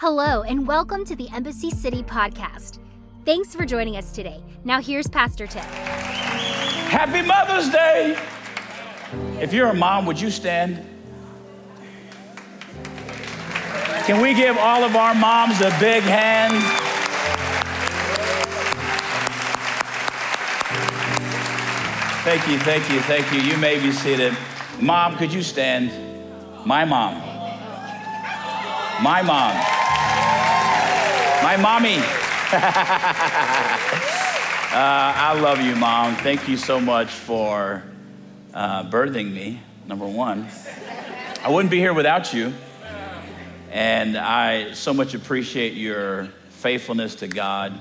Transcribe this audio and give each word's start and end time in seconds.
Hello, 0.00 0.40
and 0.44 0.66
welcome 0.66 1.04
to 1.04 1.14
the 1.14 1.28
Embassy 1.28 1.68
City 1.68 2.02
podcast. 2.02 2.78
Thanks 3.26 3.54
for 3.54 3.66
joining 3.66 3.98
us 3.98 4.12
today. 4.12 4.42
Now, 4.64 4.80
here's 4.80 5.06
Pastor 5.06 5.46
Tim. 5.46 5.62
Happy 6.88 7.20
Mother's 7.20 7.68
Day! 7.68 8.16
If 9.42 9.52
you're 9.52 9.68
a 9.68 9.74
mom, 9.74 10.06
would 10.06 10.18
you 10.18 10.30
stand? 10.30 10.82
Can 14.06 14.22
we 14.22 14.32
give 14.32 14.56
all 14.56 14.84
of 14.84 14.96
our 14.96 15.14
moms 15.14 15.60
a 15.60 15.68
big 15.78 16.02
hand? 16.02 16.54
Thank 22.24 22.48
you, 22.48 22.58
thank 22.60 22.90
you, 22.90 23.00
thank 23.00 23.30
you. 23.34 23.40
You 23.42 23.58
may 23.58 23.78
be 23.78 23.92
seated. 23.92 24.34
Mom, 24.80 25.18
could 25.18 25.30
you 25.30 25.42
stand? 25.42 25.92
My 26.64 26.86
mom. 26.86 27.18
My 29.02 29.20
mom. 29.20 29.79
My 31.42 31.56
mommy. 31.56 31.96
uh, 31.96 32.02
I 34.76 35.40
love 35.40 35.62
you, 35.62 35.74
Mom. 35.74 36.14
Thank 36.16 36.46
you 36.46 36.58
so 36.58 36.78
much 36.78 37.08
for 37.08 37.82
uh, 38.52 38.90
birthing 38.90 39.32
me, 39.32 39.62
number 39.86 40.06
one. 40.06 40.46
I 41.42 41.48
wouldn't 41.48 41.70
be 41.70 41.78
here 41.78 41.94
without 41.94 42.34
you. 42.34 42.52
And 43.70 44.18
I 44.18 44.74
so 44.74 44.92
much 44.92 45.14
appreciate 45.14 45.72
your 45.72 46.28
faithfulness 46.50 47.14
to 47.16 47.26
God, 47.26 47.72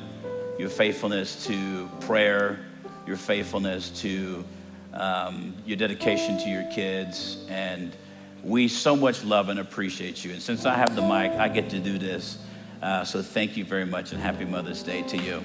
your 0.57 0.69
faithfulness 0.69 1.45
to 1.47 1.89
prayer, 1.99 2.61
your 3.05 3.17
faithfulness 3.17 3.89
to 4.01 4.45
um, 4.93 5.53
your 5.65 5.75
dedication 5.75 6.37
to 6.37 6.49
your 6.49 6.63
kids. 6.71 7.45
And 7.49 7.93
we 8.41 8.69
so 8.69 8.95
much 8.95 9.25
love 9.25 9.49
and 9.49 9.59
appreciate 9.59 10.23
you. 10.23 10.31
And 10.31 10.41
since 10.41 10.65
I 10.65 10.75
have 10.75 10.95
the 10.95 11.01
mic, 11.01 11.33
I 11.33 11.49
get 11.49 11.69
to 11.71 11.79
do 11.79 11.97
this. 11.97 12.37
Uh, 12.81 13.03
so 13.03 13.21
thank 13.21 13.57
you 13.57 13.65
very 13.65 13.85
much 13.85 14.13
and 14.13 14.21
happy 14.21 14.45
Mother's 14.45 14.81
Day 14.83 15.01
to 15.03 15.17
you. 15.17 15.43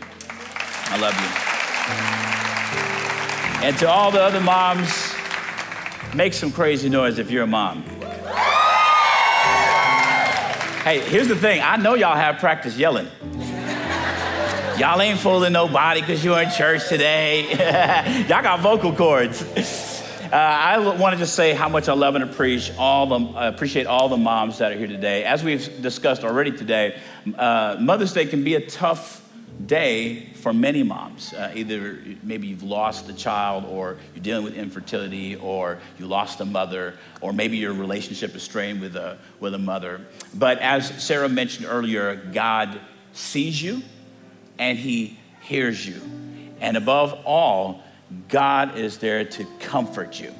I 0.86 0.98
love 0.98 1.14
you. 3.60 3.66
And 3.66 3.76
to 3.78 3.88
all 3.88 4.12
the 4.12 4.22
other 4.22 4.40
moms, 4.40 5.12
make 6.14 6.32
some 6.32 6.52
crazy 6.52 6.88
noise 6.88 7.18
if 7.18 7.30
you're 7.30 7.42
a 7.42 7.46
mom. 7.46 7.82
Hey, 10.84 11.00
here's 11.00 11.28
the 11.28 11.36
thing 11.36 11.60
I 11.62 11.76
know 11.76 11.94
y'all 11.94 12.14
have 12.14 12.38
practice 12.38 12.76
yelling. 12.76 13.08
Y'all 14.78 15.00
ain't 15.00 15.18
fooling 15.18 15.52
nobody 15.52 16.00
because 16.00 16.24
you're 16.24 16.40
in 16.40 16.50
church 16.50 16.88
today. 16.88 17.50
y'all 18.28 18.42
got 18.42 18.60
vocal 18.60 18.94
cords. 18.94 19.93
Uh, 20.34 20.38
I 20.38 20.78
want 20.78 21.12
to 21.12 21.16
just 21.16 21.36
say 21.36 21.52
how 21.52 21.68
much 21.68 21.88
I 21.88 21.92
love 21.92 22.16
and 22.16 22.24
appreciate 22.24 22.76
all 22.76 23.06
the 23.06 23.38
uh, 23.38 23.48
appreciate 23.48 23.86
all 23.86 24.08
the 24.08 24.16
moms 24.16 24.58
that 24.58 24.72
are 24.72 24.76
here 24.76 24.88
today. 24.88 25.22
As 25.22 25.44
we've 25.44 25.80
discussed 25.80 26.24
already 26.24 26.50
today, 26.50 26.98
uh, 27.38 27.76
Mother's 27.78 28.12
Day 28.12 28.26
can 28.26 28.42
be 28.42 28.56
a 28.56 28.66
tough 28.66 29.22
day 29.64 30.30
for 30.34 30.52
many 30.52 30.82
moms. 30.82 31.32
Uh, 31.32 31.52
either 31.54 32.00
maybe 32.24 32.48
you've 32.48 32.64
lost 32.64 33.08
a 33.08 33.12
child, 33.12 33.64
or 33.66 33.96
you're 34.12 34.24
dealing 34.24 34.42
with 34.42 34.54
infertility, 34.56 35.36
or 35.36 35.78
you 36.00 36.06
lost 36.08 36.40
a 36.40 36.44
mother, 36.44 36.98
or 37.20 37.32
maybe 37.32 37.56
your 37.56 37.72
relationship 37.72 38.34
is 38.34 38.42
strained 38.42 38.80
with 38.80 38.96
a, 38.96 39.18
with 39.38 39.54
a 39.54 39.58
mother. 39.58 40.00
But 40.34 40.58
as 40.58 41.00
Sarah 41.00 41.28
mentioned 41.28 41.68
earlier, 41.70 42.16
God 42.16 42.80
sees 43.12 43.62
you 43.62 43.82
and 44.58 44.76
He 44.76 45.16
hears 45.42 45.86
you. 45.86 46.00
And 46.60 46.76
above 46.76 47.12
all, 47.24 47.84
God 48.28 48.78
is 48.78 48.98
there 48.98 49.24
to 49.24 49.44
comfort 49.60 50.20
you. 50.20 50.32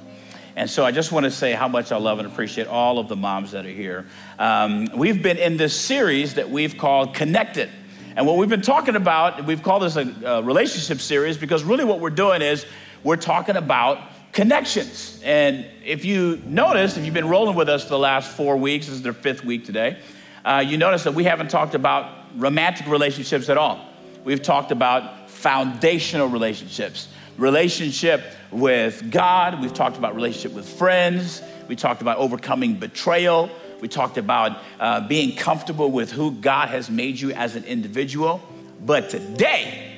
And 0.57 0.71
so 0.71 0.85
I 0.85 0.93
just 0.93 1.11
want 1.11 1.25
to 1.25 1.31
say 1.31 1.53
how 1.53 1.67
much 1.67 1.91
I 1.91 1.97
love 1.97 2.21
and 2.21 2.29
appreciate 2.29 2.69
all 2.69 2.99
of 2.99 3.09
the 3.09 3.17
moms 3.17 3.53
that 3.53 3.67
are 3.67 3.71
here. 3.71 4.07
Um, 4.39 4.89
we've 4.95 5.21
been 5.21 5.37
in 5.37 5.57
this 5.57 5.75
series 5.75 6.35
that 6.35 6.49
we've 6.49 6.79
called 6.79 7.15
Connected. 7.15 7.69
And 8.17 8.27
what 8.27 8.37
we've 8.37 8.49
been 8.49 8.63
talking 8.63 8.95
about, 8.95 9.45
we've 9.47 9.63
called 9.63 9.83
this 9.83 9.97
a, 9.97 10.15
a 10.25 10.43
relationship 10.43 11.01
series 11.01 11.37
because 11.37 11.65
really 11.65 11.85
what 11.85 11.99
we're 11.99 12.11
doing 12.11 12.41
is 12.41 12.65
we're 13.03 13.17
talking 13.17 13.57
about 13.57 13.99
connections. 14.33 15.21
And 15.25 15.67
if 15.85 16.05
you 16.05 16.41
notice, 16.47 16.97
if 16.97 17.05
you've 17.05 17.15
been 17.15 17.29
rolling 17.29 17.57
with 17.57 17.69
us 17.69 17.83
for 17.83 17.91
the 17.91 17.99
last 17.99 18.31
four 18.37 18.57
weeks, 18.57 18.87
this 18.87 18.95
is 18.97 19.03
their 19.03 19.13
fifth 19.13 19.45
week 19.45 19.65
today, 19.65 19.99
uh, 20.45 20.63
you 20.65 20.77
notice 20.77 21.03
that 21.05 21.15
we 21.15 21.25
haven't 21.25 21.51
talked 21.51 21.75
about 21.75 22.13
romantic 22.37 22.87
relationships 22.87 23.49
at 23.49 23.59
all. 23.59 23.89
We've 24.23 24.43
talked 24.43 24.71
about 24.71 25.31
foundational 25.31 26.29
relationships 26.29 27.09
relationship 27.37 28.23
with 28.51 29.11
God. 29.11 29.61
We've 29.61 29.75
talked 29.75 29.97
about 29.97 30.15
relationship 30.15 30.53
with 30.53 30.69
friends. 30.69 31.43
We 31.69 31.77
talked 31.77 32.03
about 32.03 32.19
overcoming 32.19 32.75
betrayal. 32.75 33.51
We 33.81 33.89
talked 33.89 34.19
about 34.19 34.59
uh, 34.81 35.07
being 35.07 35.37
comfortable 35.37 35.91
with 35.91 36.13
who 36.13 36.33
God 36.33 36.69
has 36.69 36.89
made 36.91 37.21
you 37.21 37.33
as 37.33 37.57
an 37.57 37.65
individual. 37.65 38.43
But 38.85 39.11
today, 39.11 39.93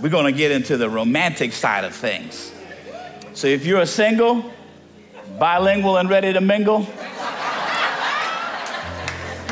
we're 0.00 0.08
going 0.08 0.32
to 0.32 0.36
get 0.36 0.50
into 0.50 0.76
the 0.76 0.88
romantic 0.88 1.52
side 1.52 1.84
of 1.84 1.94
things. 1.94 2.52
So 3.34 3.46
if 3.46 3.66
you're 3.66 3.80
a 3.80 3.86
single, 3.86 4.52
bilingual, 5.38 5.96
and 5.96 6.08
ready 6.08 6.32
to 6.32 6.40
mingle, 6.40 6.86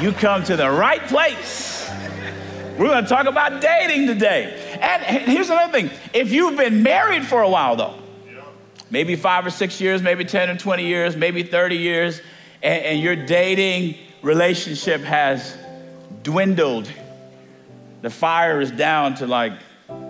you 0.01 0.13
come 0.13 0.45
to 0.45 0.57
the 0.57 0.71
right 0.71 1.03
place. 1.03 1.76
We're 2.79 2.89
going 2.89 3.05
to 3.05 3.09
talk 3.09 3.27
about 3.27 3.63
dating 3.63 4.07
today. 4.07 4.79
And 4.83 5.03
here's 5.03 5.49
another 5.49 5.73
thing 5.73 5.91
if 6.13 6.31
you've 6.31 6.59
been 6.59 6.83
married 6.83 7.25
for 7.25 7.41
a 7.41 7.49
while, 7.49 7.75
though, 7.75 7.95
maybe 8.91 9.17
five 9.17 9.47
or 9.47 9.51
six 9.51 9.81
years, 9.81 10.03
maybe 10.03 10.27
10 10.27 10.51
or 10.51 10.59
20 10.59 10.85
years, 10.85 11.17
maybe 11.17 11.43
30 11.43 11.77
years, 11.77 12.21
and, 12.63 12.85
and 12.85 13.01
your 13.01 13.17
dating 13.17 13.97
relationship 14.21 15.01
has 15.03 15.57
dwindled, 16.23 16.91
the 18.03 18.11
fire 18.11 18.61
is 18.61 18.71
down 18.71 19.15
to 19.15 19.27
like 19.27 19.55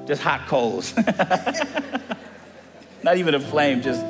just 0.05 0.21
hot 0.21 0.49
coals. 0.49 0.93
Not 3.05 3.17
even 3.17 3.37
a 3.37 3.41
flame, 3.41 3.81
just 3.81 4.05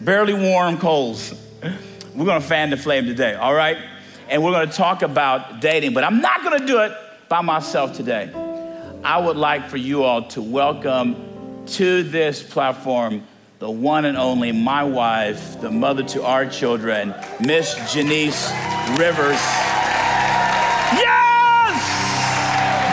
barely 0.00 0.32
warm 0.32 0.78
coals. 0.78 1.34
We're 2.14 2.24
gonna 2.24 2.40
fan 2.40 2.70
the 2.70 2.78
flame 2.78 3.04
today, 3.04 3.34
all 3.34 3.52
right? 3.52 3.76
And 4.30 4.42
we're 4.42 4.52
gonna 4.52 4.72
talk 4.72 5.02
about 5.02 5.60
dating, 5.60 5.92
but 5.92 6.02
I'm 6.02 6.22
not 6.22 6.42
gonna 6.42 6.66
do 6.66 6.80
it 6.80 6.92
by 7.32 7.40
myself 7.40 7.94
today. 7.94 8.30
I 9.02 9.16
would 9.18 9.38
like 9.38 9.70
for 9.70 9.78
you 9.78 10.02
all 10.04 10.24
to 10.28 10.42
welcome 10.42 11.64
to 11.64 12.02
this 12.02 12.42
platform 12.42 13.26
the 13.58 13.70
one 13.70 14.04
and 14.04 14.18
only 14.18 14.52
my 14.52 14.84
wife, 14.84 15.58
the 15.62 15.70
mother 15.70 16.02
to 16.02 16.22
our 16.24 16.44
children, 16.44 17.14
Miss 17.40 17.74
Janese 17.90 18.50
Rivers. 18.98 19.40
Yes! 21.00 21.80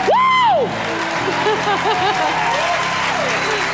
Woo! 0.08 0.66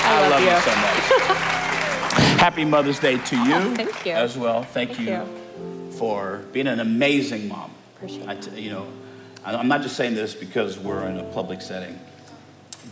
I, 0.03 0.19
love 0.21 0.31
love 0.33 0.41
you 0.43 0.59
so 0.67 0.75
much. 0.81 2.41
Happy 2.41 2.65
Mother's 2.65 2.99
Day 2.99 3.19
to 3.19 3.37
you, 3.37 3.55
Oh, 3.55 3.75
thank 3.77 4.05
you. 4.05 4.13
as 4.15 4.37
well. 4.37 4.65
Thank, 4.65 4.95
Thank 4.97 5.09
you, 5.09 5.15
you. 5.15 5.93
for 5.93 6.39
being 6.53 6.67
an 6.67 6.81
amazing 6.81 7.47
mom. 7.47 7.71
Appreciate 7.95 8.27
I 8.29 8.35
t- 8.35 8.61
you 8.61 8.71
know, 8.71 8.83
I- 8.83 9.06
I'm 9.55 9.69
not 9.69 9.83
just 9.83 9.97
saying 9.97 10.17
this 10.17 10.35
because 10.35 10.77
we're 10.77 11.07
in 11.07 11.19
a 11.19 11.25
public 11.25 11.63
setting, 11.63 12.01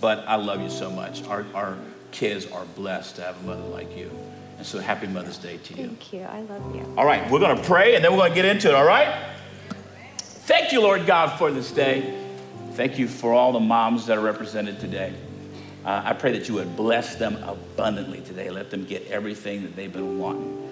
but 0.00 0.20
I 0.28 0.36
love 0.36 0.60
you 0.60 0.70
so 0.70 0.88
much. 0.88 1.24
Our, 1.24 1.44
our 1.52 1.76
kids 2.12 2.46
are 2.46 2.64
blessed 2.76 3.16
to 3.16 3.22
have 3.22 3.42
a 3.42 3.46
mother 3.46 3.62
like 3.62 3.96
you. 3.96 4.10
And 4.56 4.64
so 4.64 4.78
happy 4.78 5.08
Mother's 5.08 5.38
Day 5.38 5.56
to 5.56 5.74
you. 5.74 5.86
Thank 5.88 6.12
you. 6.12 6.20
I 6.20 6.42
love 6.42 6.76
you. 6.76 6.94
All 6.96 7.04
right, 7.04 7.28
we're 7.28 7.40
going 7.40 7.56
to 7.56 7.62
pray 7.64 7.96
and 7.96 8.04
then 8.04 8.12
we're 8.12 8.18
going 8.18 8.30
to 8.30 8.36
get 8.36 8.44
into 8.44 8.68
it, 8.68 8.74
all 8.74 8.86
right? 8.86 9.32
Thank 10.18 10.70
you, 10.70 10.80
Lord 10.80 11.06
God, 11.06 11.36
for 11.38 11.50
this 11.50 11.72
day. 11.72 12.20
Thank 12.74 12.98
you 12.98 13.08
for 13.08 13.32
all 13.32 13.52
the 13.52 13.60
moms 13.60 14.06
that 14.06 14.16
are 14.16 14.20
represented 14.20 14.78
today. 14.78 15.12
Uh, 15.84 16.02
I 16.04 16.12
pray 16.12 16.38
that 16.38 16.48
you 16.48 16.54
would 16.54 16.76
bless 16.76 17.16
them 17.16 17.36
abundantly 17.42 18.20
today. 18.20 18.50
Let 18.50 18.70
them 18.70 18.84
get 18.84 19.06
everything 19.08 19.62
that 19.62 19.74
they've 19.74 19.92
been 19.92 20.18
wanting. 20.18 20.70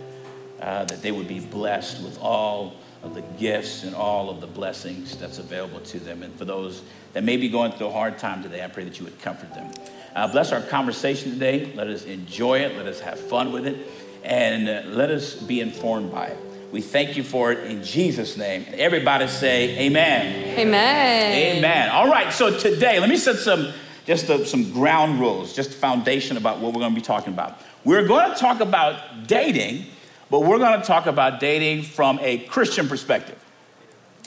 Uh, 0.61 0.85
that 0.85 1.03
they 1.03 1.11
would 1.11 1.27
be 1.27 1.41
blessed 1.41 2.03
with 2.05 2.21
all 2.21 2.77
of 3.03 3.15
the 3.15 3.23
gifts 3.39 3.85
and 3.85 3.95
all 3.95 4.31
of 4.31 4.41
the 4.41 4.47
blessings 4.47 5.17
that's 5.17 5.39
available 5.39 5.81
to 5.81 5.99
them. 5.99 6.23
And 6.23 6.35
for 6.37 6.45
those 6.45 6.83
that 7.13 7.25
may 7.25 7.37
be 7.37 7.49
going 7.49 7.73
through 7.73 7.89
a 7.89 7.93
hard 7.93 8.19
time 8.19 8.43
today, 8.43 8.65
I 8.65 8.69
pray 8.69 8.85
that 8.85 8.99
you 8.99 9.05
would 9.05 9.21
comfort 9.21 9.53
them. 9.55 9.71
Uh, 10.15 10.29
bless 10.29 10.53
our 10.53 10.61
conversation 10.61 11.33
today. 11.33 11.73
Let 11.75 11.89
us 11.89 12.05
enjoy 12.05 12.61
it. 12.61 12.77
Let 12.77 12.87
us 12.87 13.01
have 13.01 13.19
fun 13.19 13.53
with 13.53 13.67
it. 13.67 13.87
And 14.25 14.69
uh, 14.69 14.83
let 14.89 15.11
us 15.11 15.35
be 15.35 15.61
informed 15.61 16.13
by 16.13 16.27
it. 16.27 16.39
We 16.71 16.81
thank 16.81 17.17
you 17.17 17.23
for 17.23 17.53
it 17.53 17.71
in 17.71 17.83
Jesus' 17.83 18.37
name. 18.37 18.65
Everybody 18.73 19.27
say, 19.29 19.79
Amen. 19.87 20.59
Amen. 20.59 21.59
Amen. 21.59 21.91
All 21.91 22.09
right, 22.09 22.33
so 22.33 22.57
today, 22.57 22.99
let 22.99 23.11
me 23.11 23.17
set 23.17 23.37
some 23.37 23.73
just 24.07 24.31
uh, 24.31 24.45
some 24.45 24.73
ground 24.73 25.21
rules, 25.21 25.53
just 25.53 25.71
a 25.71 25.75
foundation 25.75 26.37
about 26.37 26.61
what 26.61 26.73
we're 26.73 26.81
going 26.81 26.95
to 26.95 27.01
be 27.01 27.05
talking 27.05 27.33
about. 27.33 27.59
We're 27.85 28.07
going 28.07 28.33
to 28.33 28.37
talk 28.37 28.61
about 28.61 29.27
dating, 29.27 29.87
but 30.33 30.45
we're 30.45 30.57
going 30.57 30.81
to 30.81 30.87
talk 30.87 31.05
about 31.05 31.41
dating 31.41 31.83
from 31.83 32.19
a 32.23 32.39
Christian 32.39 32.89
perspective. 32.89 33.39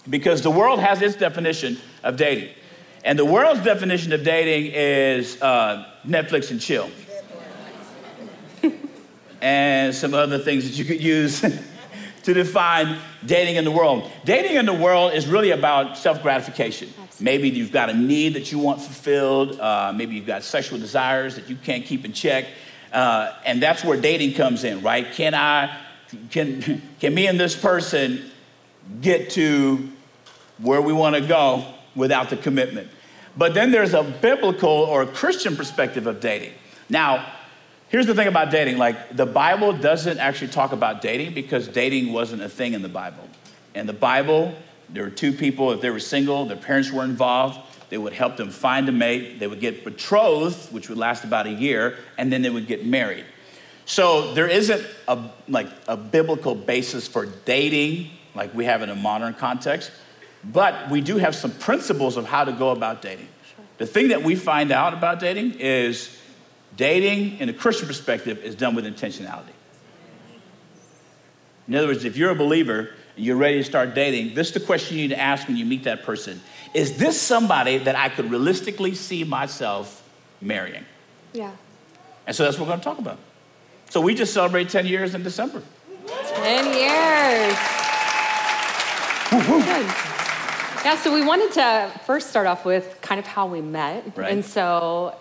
Because 0.07 0.43
the 0.43 0.51
world 0.51 0.79
has 0.79 1.01
its 1.01 1.15
definition 1.15 1.79
of 2.03 2.15
dating. 2.15 2.53
And 3.03 3.17
the 3.17 3.25
world's 3.25 3.63
definition 3.63 4.13
of 4.13 4.23
dating 4.23 4.71
is 4.71 5.41
uh, 5.41 5.83
Netflix 6.05 6.51
and 6.51 6.61
chill. 6.61 6.91
and 9.41 9.95
some 9.95 10.13
other 10.13 10.37
things 10.37 10.69
that 10.69 10.77
you 10.77 10.85
could 10.85 11.01
use 11.01 11.41
to 12.23 12.33
define 12.35 12.99
dating 13.25 13.55
in 13.55 13.65
the 13.65 13.71
world. 13.71 14.07
Dating 14.25 14.57
in 14.57 14.67
the 14.67 14.73
world 14.73 15.13
is 15.13 15.25
really 15.25 15.49
about 15.49 15.97
self 15.97 16.21
gratification. 16.21 16.87
Maybe 17.19 17.49
you've 17.49 17.71
got 17.71 17.89
a 17.89 17.95
need 17.95 18.35
that 18.35 18.51
you 18.51 18.59
want 18.59 18.79
fulfilled, 18.79 19.59
uh, 19.59 19.91
maybe 19.91 20.13
you've 20.13 20.27
got 20.27 20.43
sexual 20.43 20.77
desires 20.77 21.33
that 21.33 21.49
you 21.49 21.55
can't 21.55 21.83
keep 21.83 22.05
in 22.05 22.13
check. 22.13 22.45
Uh, 22.93 23.33
and 23.43 23.61
that's 23.61 23.83
where 23.83 23.99
dating 23.99 24.35
comes 24.35 24.63
in, 24.63 24.81
right? 24.81 25.11
Can 25.11 25.33
I, 25.33 25.84
can, 26.31 26.81
can 26.99 27.13
me 27.13 27.27
and 27.27 27.39
this 27.39 27.55
person 27.55 28.31
get 29.01 29.31
to 29.31 29.89
where 30.57 30.81
we 30.81 30.93
want 30.93 31.15
to 31.15 31.21
go 31.21 31.65
without 31.95 32.29
the 32.29 32.37
commitment? 32.37 32.89
But 33.37 33.53
then 33.53 33.71
there's 33.71 33.93
a 33.93 34.03
biblical 34.03 34.69
or 34.69 35.01
a 35.01 35.07
Christian 35.07 35.55
perspective 35.55 36.07
of 36.07 36.19
dating. 36.19 36.53
Now, 36.89 37.33
here's 37.89 38.05
the 38.05 38.15
thing 38.15 38.27
about 38.27 38.51
dating 38.51 38.77
like, 38.77 39.15
the 39.15 39.25
Bible 39.25 39.73
doesn't 39.73 40.19
actually 40.19 40.49
talk 40.49 40.71
about 40.71 41.01
dating 41.01 41.33
because 41.33 41.67
dating 41.67 42.13
wasn't 42.13 42.41
a 42.41 42.49
thing 42.49 42.73
in 42.73 42.81
the 42.81 42.89
Bible. 42.89 43.27
In 43.73 43.87
the 43.87 43.93
Bible, 43.93 44.55
there 44.89 45.03
were 45.03 45.09
two 45.09 45.33
people, 45.33 45.71
if 45.71 45.81
they 45.81 45.89
were 45.89 45.99
single, 45.99 46.45
their 46.45 46.57
parents 46.57 46.91
were 46.91 47.03
involved. 47.03 47.59
They 47.89 47.97
would 47.97 48.13
help 48.13 48.37
them 48.37 48.49
find 48.49 48.87
a 48.89 48.91
mate. 48.91 49.39
They 49.39 49.47
would 49.47 49.59
get 49.59 49.83
betrothed, 49.83 50.71
which 50.71 50.89
would 50.89 50.97
last 50.97 51.23
about 51.23 51.45
a 51.45 51.51
year, 51.51 51.97
and 52.17 52.31
then 52.31 52.41
they 52.41 52.49
would 52.49 52.67
get 52.67 52.85
married. 52.85 53.25
So 53.85 54.33
there 54.33 54.47
isn't 54.47 54.85
a, 55.07 55.19
like 55.47 55.67
a 55.87 55.95
biblical 55.95 56.55
basis 56.55 57.07
for 57.07 57.27
dating 57.45 58.09
like 58.35 58.53
we 58.53 58.65
have 58.65 58.81
in 58.81 58.89
a 58.89 58.95
modern 58.95 59.33
context. 59.33 59.91
But 60.43 60.91
we 60.91 61.01
do 61.01 61.17
have 61.17 61.33
some 61.33 61.51
principles 61.51 62.17
of 62.17 62.25
how 62.25 62.43
to 62.43 62.51
go 62.51 62.69
about 62.69 63.01
dating. 63.01 63.27
Sure. 63.55 63.65
The 63.77 63.85
thing 63.87 64.09
that 64.09 64.21
we 64.21 64.35
find 64.35 64.71
out 64.71 64.93
about 64.93 65.19
dating 65.19 65.59
is 65.59 66.15
dating, 66.77 67.39
in 67.39 67.49
a 67.49 67.53
Christian 67.53 67.87
perspective, 67.87 68.43
is 68.43 68.53
done 68.55 68.75
with 68.75 68.85
intentionality. 68.85 69.53
In 71.67 71.73
other 71.73 71.87
words, 71.87 72.05
if 72.05 72.15
you're 72.15 72.29
a 72.29 72.35
believer 72.35 72.91
and 73.15 73.25
you're 73.25 73.37
ready 73.37 73.57
to 73.57 73.63
start 73.63 73.95
dating, 73.95 74.35
this 74.35 74.49
is 74.49 74.53
the 74.53 74.59
question 74.59 74.97
you 74.97 75.03
need 75.07 75.15
to 75.15 75.19
ask 75.19 75.47
when 75.47 75.57
you 75.57 75.65
meet 75.65 75.85
that 75.85 76.03
person 76.03 76.41
Is 76.75 76.97
this 76.97 77.19
somebody 77.19 77.79
that 77.79 77.95
I 77.95 78.09
could 78.09 78.29
realistically 78.29 78.93
see 78.93 79.23
myself 79.23 80.07
marrying? 80.41 80.85
Yeah. 81.33 81.51
And 82.27 82.35
so 82.35 82.43
that's 82.43 82.59
what 82.59 82.65
we're 82.65 82.73
going 82.73 82.81
to 82.81 82.83
talk 82.83 82.99
about. 82.99 83.17
So 83.89 84.01
we 84.01 84.13
just 84.13 84.33
celebrate 84.33 84.69
10 84.69 84.85
years 84.85 85.15
in 85.15 85.23
December. 85.23 85.61
10 86.07 86.65
years. 86.65 87.57
Good. 89.31 89.85
Yeah, 90.85 90.95
so 90.97 91.11
we 91.13 91.25
wanted 91.25 91.51
to 91.53 91.91
first 92.05 92.29
start 92.29 92.45
off 92.45 92.63
with 92.63 92.99
kind 93.01 93.19
of 93.19 93.25
how 93.25 93.47
we 93.47 93.59
met. 93.61 94.15
Right. 94.15 94.31
And 94.31 94.45
so 94.45 95.15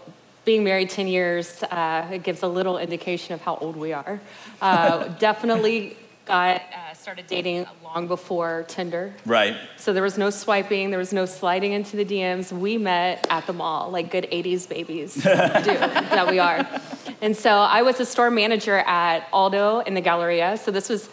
being 0.44 0.62
married 0.62 0.90
10 0.90 1.08
years, 1.08 1.62
uh, 1.62 2.08
it 2.12 2.22
gives 2.22 2.43
a 2.43 2.49
little 2.49 2.76
indication 2.78 3.34
of 3.34 3.40
how 3.40 3.56
old 3.56 3.76
we 3.76 3.93
are. 3.93 4.20
Uh, 4.61 5.08
definitely 5.19 5.96
got 6.26 6.60
uh, 6.60 6.94
started 6.94 7.26
dating 7.26 7.67
long 7.82 8.06
before 8.08 8.64
Tinder. 8.69 9.14
Right. 9.26 9.56
So 9.76 9.93
there 9.93 10.02
was 10.02 10.19
no 10.19 10.31
swiping, 10.31 10.90
there 10.90 10.99
was 10.99 11.12
no 11.12 11.26
sliding 11.26 11.72
into 11.72 11.96
the 11.96 12.05
DMs. 12.05 12.52
We 12.52 12.78
met 12.78 13.26
at 13.31 13.46
the 13.46 13.52
mall, 13.52 13.90
like 13.90 14.10
good 14.10 14.28
80s 14.31 14.69
babies 14.69 15.14
do 15.22 15.22
that 15.22 16.28
we 16.31 16.38
are. 16.38 16.67
And 17.24 17.34
so 17.34 17.50
I 17.50 17.80
was 17.80 17.98
a 18.00 18.04
store 18.04 18.30
manager 18.30 18.76
at 18.76 19.26
Aldo 19.32 19.78
in 19.80 19.94
the 19.94 20.02
Galleria. 20.02 20.58
So 20.58 20.70
this 20.70 20.90
was 20.90 21.08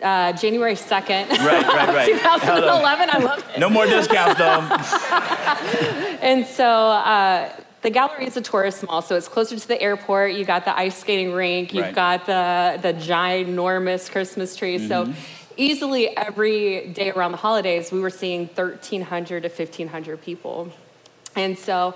uh, 0.00 0.32
January 0.34 0.76
2nd, 0.76 1.28
right, 1.28 1.66
right, 1.66 1.88
right. 1.88 2.06
2011. 2.22 3.10
I 3.10 3.18
love 3.18 3.44
it. 3.52 3.58
No 3.58 3.68
more 3.68 3.84
discounts, 3.84 4.38
though. 4.38 4.60
and 6.22 6.46
so 6.46 6.64
uh, 6.64 7.50
the 7.82 7.90
gallery 7.90 8.26
is 8.26 8.36
a 8.36 8.40
tourist 8.42 8.86
mall, 8.86 9.02
so 9.02 9.16
it's 9.16 9.26
closer 9.26 9.58
to 9.58 9.66
the 9.66 9.82
airport. 9.82 10.34
You 10.34 10.44
got 10.44 10.64
the 10.66 10.78
ice 10.78 10.96
skating 10.98 11.32
rink. 11.32 11.74
You've 11.74 11.86
Right. 11.86 11.94
got 11.96 12.26
the 12.26 12.78
the 12.80 12.94
ginormous 12.94 14.08
Christmas 14.08 14.54
tree. 14.54 14.86
So 14.86 15.12
easily 15.56 16.16
every 16.16 16.90
day 16.92 17.10
around 17.10 17.32
the 17.32 17.38
holidays, 17.38 17.90
we 17.90 17.98
were 17.98 18.08
seeing 18.22 18.46
1,300 18.54 19.42
to 19.42 19.48
1,500 19.48 20.22
people, 20.22 20.70
and 21.34 21.58
so. 21.58 21.94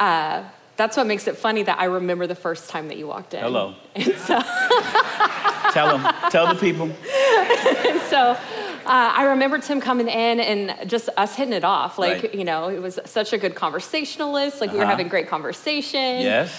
Uh, 0.00 0.42
that's 0.76 0.96
what 0.96 1.06
makes 1.06 1.26
it 1.26 1.36
funny 1.36 1.62
that 1.62 1.78
I 1.80 1.84
remember 1.84 2.26
the 2.26 2.34
first 2.34 2.68
time 2.70 2.88
that 2.88 2.96
you 2.98 3.06
walked 3.06 3.34
in. 3.34 3.40
Hello. 3.40 3.74
So, 4.26 4.40
Tell 5.72 5.98
them. 5.98 6.14
Tell 6.30 6.46
the 6.54 6.58
people. 6.60 6.86
and 6.86 8.00
so 8.08 8.18
uh, 8.20 8.36
I 8.86 9.24
remember 9.30 9.58
Tim 9.58 9.80
coming 9.80 10.08
in 10.08 10.40
and 10.40 10.88
just 10.88 11.08
us 11.16 11.34
hitting 11.34 11.52
it 11.54 11.64
off. 11.64 11.98
Like, 11.98 12.22
Right. 12.22 12.34
you 12.34 12.44
know, 12.44 12.68
it 12.68 12.80
was 12.80 12.98
such 13.04 13.32
a 13.32 13.38
good 13.38 13.54
conversationalist. 13.54 14.60
Like, 14.60 14.70
we 14.72 14.76
were 14.78 14.84
Uh-huh. 14.84 14.90
having 14.92 15.08
great 15.08 15.28
conversation. 15.28 16.20
Yes. 16.20 16.52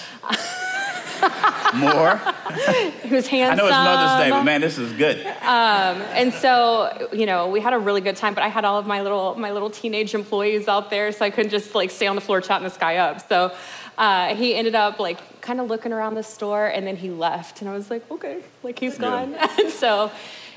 More. 1.73 2.19
He 3.03 3.13
was 3.13 3.27
handsome. 3.27 3.53
I 3.53 3.55
know 3.55 3.65
it's 3.67 3.71
Mother's 3.75 4.23
Day, 4.25 4.29
but 4.29 4.43
man, 4.43 4.61
this 4.61 4.77
is 4.77 4.93
good. 4.93 5.25
Um, 5.41 6.01
And 6.13 6.31
so, 6.33 7.09
you 7.11 7.25
know, 7.25 7.49
we 7.49 7.59
had 7.59 7.73
a 7.73 7.79
really 7.79 8.01
good 8.01 8.15
time, 8.15 8.33
but 8.33 8.43
I 8.43 8.47
had 8.49 8.65
all 8.65 8.77
of 8.77 8.85
my 8.85 9.01
little 9.01 9.35
my 9.35 9.51
little 9.51 9.69
teenage 9.69 10.13
employees 10.13 10.67
out 10.67 10.89
there, 10.89 11.11
so 11.11 11.25
I 11.25 11.29
couldn't 11.31 11.51
just 11.51 11.73
like 11.75 11.89
stay 11.91 12.07
on 12.07 12.15
the 12.15 12.21
floor 12.21 12.39
chatting 12.41 12.63
this 12.65 12.77
guy 12.77 12.97
up. 12.97 13.27
So 13.27 13.51
uh, 13.97 14.35
he 14.35 14.53
ended 14.55 14.75
up 14.75 14.99
like 14.99 15.41
kind 15.41 15.59
of 15.59 15.67
looking 15.69 15.91
around 15.93 16.15
the 16.15 16.23
store, 16.23 16.67
and 16.67 16.85
then 16.85 16.95
he 16.97 17.09
left, 17.09 17.61
and 17.61 17.69
I 17.69 17.73
was 17.73 17.89
like, 17.89 18.09
okay, 18.11 18.39
like 18.63 18.79
he's 18.79 18.97
gone. 18.97 19.33
and 19.59 19.69
so 19.71 20.11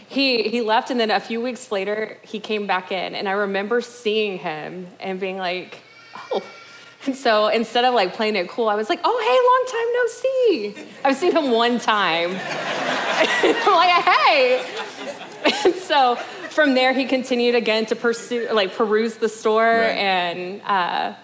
he 0.08 0.42
he 0.48 0.60
left, 0.60 0.90
and 0.90 0.98
then 1.00 1.10
a 1.10 1.20
few 1.20 1.40
weeks 1.40 1.70
later, 1.72 2.18
he 2.22 2.40
came 2.40 2.66
back 2.66 2.92
in, 2.92 3.14
and 3.14 3.28
I 3.28 3.32
remember 3.32 3.80
seeing 3.80 4.38
him 4.38 4.86
and 5.00 5.18
being 5.20 5.38
like, 5.38 5.78
oh. 6.32 6.42
And 7.06 7.16
so 7.16 7.48
instead 7.48 7.86
of 7.86 7.94
like 7.94 8.12
playing 8.14 8.36
it 8.36 8.46
cool, 8.50 8.68
I 8.68 8.74
was 8.74 8.90
like, 8.90 9.00
oh, 9.04 9.18
hey, 9.24 9.38
long 9.48 10.74
time 10.74 10.74
no 10.74 10.84
see. 10.84 10.90
I've 11.02 11.16
seen 11.16 11.32
him 11.32 11.50
one 11.50 11.78
time. 11.80 12.30
I'm 12.36 13.72
like, 13.72 14.04
hey. 14.04 14.66
And 15.64 15.74
so 15.76 16.16
from 16.50 16.74
there, 16.74 16.92
he 16.92 17.06
continued 17.06 17.54
again 17.54 17.86
to 17.86 17.96
pursue, 17.96 18.48
like, 18.52 18.74
peruse 18.74 19.14
the 19.14 19.30
store, 19.30 19.62
Right. 19.64 19.96
and 19.96 20.60
uh, 20.66 21.14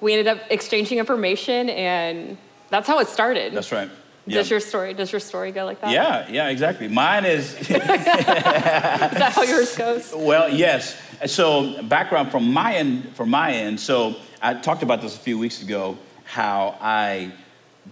we 0.00 0.12
ended 0.12 0.28
up 0.28 0.40
exchanging 0.50 0.98
information, 0.98 1.70
and 1.70 2.36
that's 2.70 2.86
how 2.86 2.98
it 2.98 3.08
started. 3.08 3.52
That's 3.52 3.72
right. 3.72 3.90
Does 4.28 4.50
your 4.50 4.60
story? 4.60 4.92
Does 4.92 5.12
your 5.12 5.20
story 5.20 5.52
go 5.52 5.64
like 5.64 5.80
that? 5.80 5.92
Yeah, 5.92 6.28
yeah, 6.28 6.48
exactly. 6.48 6.88
Mine 6.88 7.24
is 7.24 7.54
Is 7.60 7.68
that 7.68 9.32
how 9.34 9.42
yours 9.42 9.76
goes? 9.76 10.12
well, 10.14 10.48
yes. 10.48 10.96
So 11.26 11.80
background 11.84 12.30
from 12.32 12.52
my 12.52 12.74
end, 12.74 13.14
from 13.14 13.30
my 13.30 13.52
end. 13.52 13.78
So 13.78 14.16
I 14.42 14.54
talked 14.54 14.82
about 14.82 15.00
this 15.00 15.14
a 15.14 15.20
few 15.20 15.38
weeks 15.38 15.62
ago. 15.62 15.96
How 16.24 16.76
I 16.80 17.32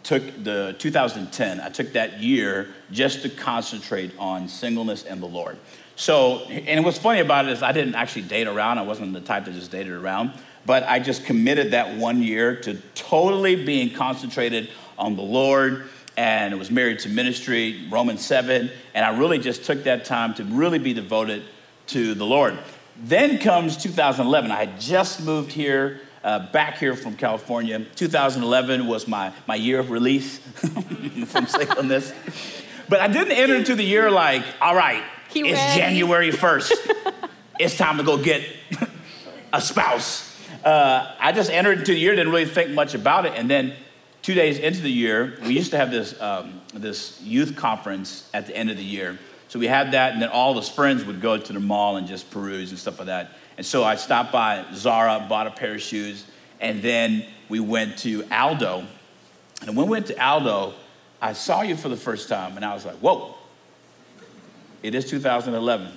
took 0.03 0.23
the 0.43 0.75
2010. 0.81 1.61
I 1.61 1.69
took 1.69 1.93
that 1.93 2.21
year 2.21 2.75
just 2.91 3.23
to 3.23 3.29
concentrate 3.29 4.11
on 4.19 4.49
singleness 4.49 5.05
and 5.05 5.23
the 5.23 5.27
Lord. 5.27 5.57
So, 5.97 6.41
and 6.41 6.85
what's 6.85 6.99
funny 6.99 7.21
about 7.21 7.47
it 7.47 7.53
is 7.53 7.63
I 7.63 7.71
didn't 7.71 7.95
actually 7.95 8.23
date 8.23 8.49
around. 8.49 8.79
I 8.79 8.83
wasn't 8.83 9.13
the 9.13 9.21
type 9.21 9.45
that 9.45 9.55
just 9.55 9.71
dated 9.71 9.93
around. 9.93 10.33
But 10.67 10.85
I 10.85 10.99
just 10.99 11.25
committed 11.25 11.73
that 11.73 11.97
one 11.97 12.23
year 12.23 12.57
to 12.63 12.75
totally 12.95 13.65
being 13.65 13.93
concentrated 13.93 14.71
on 14.99 15.17
the 15.17 15.23
Lord 15.23 15.89
and 16.17 16.59
was 16.59 16.71
married 16.71 17.01
to 17.01 17.09
ministry, 17.09 17.87
Romans 17.91 18.25
7. 18.25 18.71
And 18.95 19.05
I 19.05 19.19
really 19.19 19.39
just 19.39 19.65
took 19.65 19.85
that 19.85 20.05
time 20.05 20.35
to 20.35 20.45
really 20.45 20.79
be 20.79 20.93
devoted 20.95 21.43
to 21.89 22.15
the 22.15 22.25
Lord. 22.25 22.57
Then 23.03 23.39
comes 23.39 23.77
2011. 23.77 24.51
I 24.51 24.65
had 24.67 24.81
just 24.81 25.23
moved 25.23 25.53
here, 25.53 26.01
uh, 26.23 26.51
back 26.53 26.79
here 26.79 26.95
from 26.95 27.17
California. 27.17 27.85
2011 27.97 28.87
was 28.87 29.09
my, 29.09 29.33
my 29.47 29.57
year 29.57 29.81
of 29.81 29.91
release 29.91 30.39
from 31.27 31.47
singleness. 31.47 32.13
But 32.89 33.01
I 33.01 33.09
didn't 33.09 33.33
enter 33.33 33.57
into 33.57 33.75
the 33.75 33.83
year 33.83 34.11
like, 34.11 34.45
all 34.61 34.77
right, 34.77 35.03
He 35.31 35.41
it's 35.41 35.59
ready. 35.59 35.81
January 35.81 36.31
1st. 36.31 36.73
it's 37.59 37.77
time 37.77 37.97
to 37.97 38.05
go 38.05 38.17
get 38.17 38.43
a 39.53 39.61
spouse. 39.61 40.34
Uh, 40.65 41.15
I 41.21 41.33
just 41.33 41.51
entered 41.51 41.81
into 41.81 41.93
the 41.93 41.99
year, 41.99 42.17
didn't 42.17 42.33
really 42.33 42.47
think 42.47 42.71
much 42.71 42.95
about 42.95 43.27
it. 43.27 43.35
And 43.37 43.51
then 43.51 43.75
two 44.23 44.33
days 44.33 44.59
into 44.59 44.81
the 44.81 44.91
year, 44.91 45.39
we 45.43 45.53
used 45.53 45.71
to 45.73 45.77
have 45.77 45.91
this, 45.91 46.19
um, 46.21 46.63
this 46.73 47.21
youth 47.21 47.55
conference 47.55 48.29
at 48.33 48.47
the 48.47 48.57
end 48.57 48.71
of 48.71 48.79
the 48.79 48.85
year. 48.85 49.19
So 49.49 49.59
we 49.59 49.67
had 49.67 49.93
that, 49.93 50.15
and 50.15 50.23
then 50.23 50.31
all 50.31 50.57
his 50.57 50.69
friends 50.69 51.05
would 51.05 51.21
go 51.21 51.37
to 51.37 51.53
the 51.53 51.61
mall 51.61 51.99
and 51.99 52.07
just 52.07 52.31
peruse 52.31 52.71
and 52.71 52.79
stuff 52.79 52.99
like 52.99 53.07
that. 53.07 53.33
And 53.59 53.67
so 53.67 53.85
I 53.85 53.97
stopped 53.97 54.33
by 54.33 54.65
Zara, 54.75 55.27
bought 55.29 55.47
a 55.47 55.51
pair 55.51 55.75
of 55.75 55.83
shoes, 55.83 56.25
and 56.61 56.81
then 56.83 57.27
we 57.51 57.61
went 57.61 57.99
to 57.99 58.25
Aldo. 58.33 58.87
And 59.61 59.77
when 59.77 59.87
we 59.87 59.91
went 59.91 60.07
to 60.07 60.25
Aldo, 60.25 60.73
I 61.21 61.35
saw 61.35 61.61
you 61.61 61.77
for 61.77 61.91
the 61.91 61.97
first 61.97 62.29
time, 62.29 62.57
and 62.57 62.65
I 62.65 62.73
was 62.73 62.87
like, 62.87 62.97
whoa, 62.97 63.35
it 64.83 64.95
is 64.95 65.09
2011. 65.09 65.93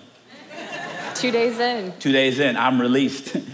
Two 1.19 1.31
days 1.31 1.57
in. 1.57 1.93
Two 1.99 2.11
days 2.11 2.39
in, 2.39 2.55
I'm 2.55 2.79
released. 2.79 3.35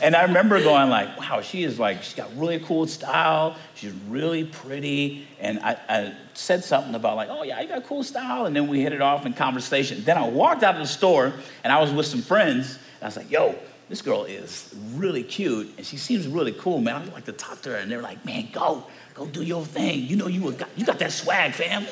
and 0.00 0.16
I 0.16 0.22
remember 0.22 0.62
going 0.62 0.88
like, 0.88 1.18
wow, 1.18 1.42
she 1.42 1.62
is 1.62 1.78
like, 1.78 2.02
she's 2.02 2.14
got 2.14 2.34
really 2.36 2.58
cool 2.60 2.86
style. 2.86 3.56
She's 3.74 3.92
really 4.08 4.44
pretty. 4.44 5.28
And 5.38 5.60
I, 5.60 5.76
I 5.88 6.14
said 6.32 6.64
something 6.64 6.94
about 6.94 7.16
like, 7.16 7.28
oh 7.30 7.42
yeah, 7.42 7.60
you 7.60 7.68
got 7.68 7.84
cool 7.84 8.02
style. 8.02 8.46
And 8.46 8.56
then 8.56 8.66
we 8.66 8.80
hit 8.80 8.94
it 8.94 9.02
off 9.02 9.26
in 9.26 9.34
conversation. 9.34 10.02
Then 10.04 10.16
I 10.16 10.26
walked 10.26 10.62
out 10.62 10.76
of 10.76 10.80
the 10.80 10.86
store 10.86 11.34
and 11.64 11.72
I 11.72 11.80
was 11.80 11.92
with 11.92 12.06
some 12.06 12.22
friends. 12.22 12.76
And 12.76 13.02
I 13.02 13.06
was 13.06 13.18
like, 13.18 13.30
yo, 13.30 13.54
this 13.90 14.00
girl 14.00 14.24
is 14.24 14.74
really 14.94 15.22
cute 15.22 15.74
and 15.76 15.84
she 15.84 15.98
seems 15.98 16.26
really 16.28 16.52
cool, 16.52 16.80
man. 16.80 16.96
I'd 16.96 17.12
like 17.12 17.26
to 17.26 17.32
talk 17.32 17.60
to 17.62 17.70
her. 17.70 17.76
And 17.76 17.92
they're 17.92 18.00
like, 18.00 18.24
man, 18.24 18.48
go, 18.52 18.86
go 19.12 19.26
do 19.26 19.42
your 19.42 19.66
thing. 19.66 20.06
You 20.06 20.16
know 20.16 20.28
you, 20.28 20.50
got, 20.52 20.70
you 20.76 20.86
got 20.86 20.98
that 21.00 21.12
swag, 21.12 21.52
fam. 21.52 21.86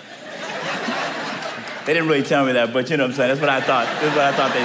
They 1.89 1.95
didn't 1.95 2.11
really 2.11 2.23
tell 2.23 2.45
me 2.45 2.53
that, 2.53 2.75
but 2.75 2.91
you 2.91 2.99
know 2.99 3.05
what 3.05 3.13
I'm 3.13 3.17
saying? 3.17 3.29
That's 3.31 3.41
what 3.41 3.49
I 3.49 3.63
thought. 3.63 3.87
That's 4.03 4.15
what 4.15 4.27
I 4.27 4.33
thought 4.37 4.53
they 4.53 4.63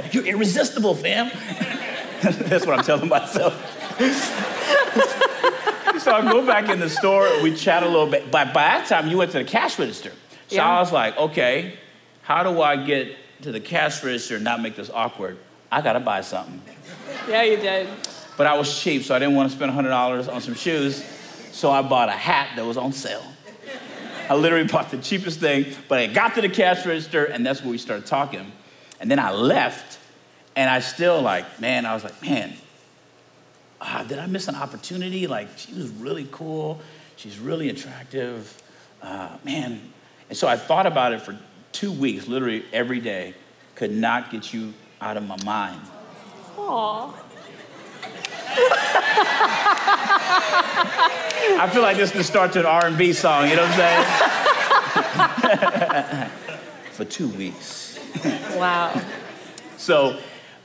said. 0.00 0.08
You're 0.14 0.24
irresistible, 0.24 0.94
fam. 0.94 1.26
That's 2.48 2.64
what 2.64 2.78
I'm 2.78 2.84
telling 2.86 3.10
myself. 3.10 3.52
so 6.00 6.10
I 6.10 6.22
go 6.22 6.46
back 6.46 6.70
in 6.70 6.80
the 6.80 6.88
store, 6.88 7.28
we 7.42 7.54
chat 7.54 7.82
a 7.82 7.86
little 7.86 8.06
bit. 8.06 8.30
But 8.30 8.54
by 8.54 8.62
that 8.62 8.86
time, 8.88 9.08
you 9.08 9.18
went 9.18 9.32
to 9.32 9.38
the 9.40 9.44
cash 9.44 9.78
register. 9.78 10.12
So 10.46 10.56
Yeah. 10.56 10.70
I 10.70 10.80
was 10.80 10.90
like, 10.90 11.18
okay, 11.18 11.74
how 12.22 12.42
do 12.44 12.62
I 12.62 12.76
get 12.82 13.14
to 13.42 13.52
the 13.52 13.60
cash 13.60 14.02
register 14.02 14.36
and 14.36 14.44
not 14.44 14.62
make 14.62 14.74
this 14.74 14.88
awkward? 14.88 15.36
I 15.70 15.82
gotta 15.82 16.00
buy 16.00 16.22
something. 16.22 16.62
Yeah, 17.28 17.42
you 17.42 17.58
did. 17.58 17.90
But 18.38 18.46
I 18.46 18.56
was 18.56 18.80
cheap, 18.80 19.02
so 19.02 19.14
I 19.14 19.18
didn't 19.18 19.34
want 19.34 19.50
to 19.50 19.56
spend 19.58 19.70
$100 19.70 20.32
on 20.32 20.40
some 20.40 20.54
shoes. 20.54 21.04
So 21.52 21.70
I 21.70 21.82
bought 21.82 22.08
a 22.08 22.12
hat 22.12 22.56
that 22.56 22.64
was 22.64 22.78
on 22.78 22.94
sale. 22.94 23.34
I 24.28 24.34
literally 24.34 24.66
bought 24.66 24.90
the 24.90 24.98
cheapest 24.98 25.40
thing, 25.40 25.66
but 25.88 25.98
I 25.98 26.06
got 26.06 26.34
to 26.34 26.42
the 26.42 26.48
cash 26.50 26.84
register, 26.84 27.24
and 27.24 27.46
that's 27.46 27.62
where 27.62 27.70
we 27.70 27.78
started 27.78 28.06
talking. 28.06 28.52
And 29.00 29.10
then 29.10 29.18
I 29.18 29.32
left, 29.32 29.98
and 30.54 30.68
I 30.68 30.80
still 30.80 31.22
like, 31.22 31.60
man, 31.60 31.86
I 31.86 31.94
was 31.94 32.04
like, 32.04 32.20
man, 32.20 32.52
ah, 33.80 34.04
did 34.06 34.18
I 34.18 34.26
miss 34.26 34.48
an 34.48 34.56
opportunity? 34.56 35.26
Like, 35.26 35.48
she 35.56 35.72
was 35.72 35.88
really 35.88 36.28
cool. 36.30 36.80
She's 37.16 37.38
really 37.38 37.70
attractive. 37.70 38.62
Uh, 39.02 39.30
man. 39.44 39.80
And 40.28 40.36
so 40.36 40.46
I 40.46 40.56
thought 40.56 40.86
about 40.86 41.14
it 41.14 41.22
for 41.22 41.38
two 41.72 41.90
weeks, 41.90 42.28
literally 42.28 42.64
every 42.72 43.00
day. 43.00 43.34
Could 43.76 43.92
not 43.92 44.30
get 44.30 44.52
you 44.52 44.74
out 45.00 45.16
of 45.16 45.26
my 45.26 45.42
mind. 45.44 45.80
Aw. 46.58 47.24
I 50.80 51.68
feel 51.72 51.82
like 51.82 51.96
this 51.96 52.12
could 52.12 52.24
start 52.24 52.52
to 52.52 52.60
an 52.60 52.66
R&B 52.66 53.12
song, 53.12 53.48
you 53.48 53.56
know 53.56 53.62
what 53.66 53.78
I'm 53.78 53.78
saying? 56.20 56.30
For 56.92 57.04
two 57.04 57.28
weeks. 57.28 57.98
Wow. 58.56 59.00
So, 59.76 60.18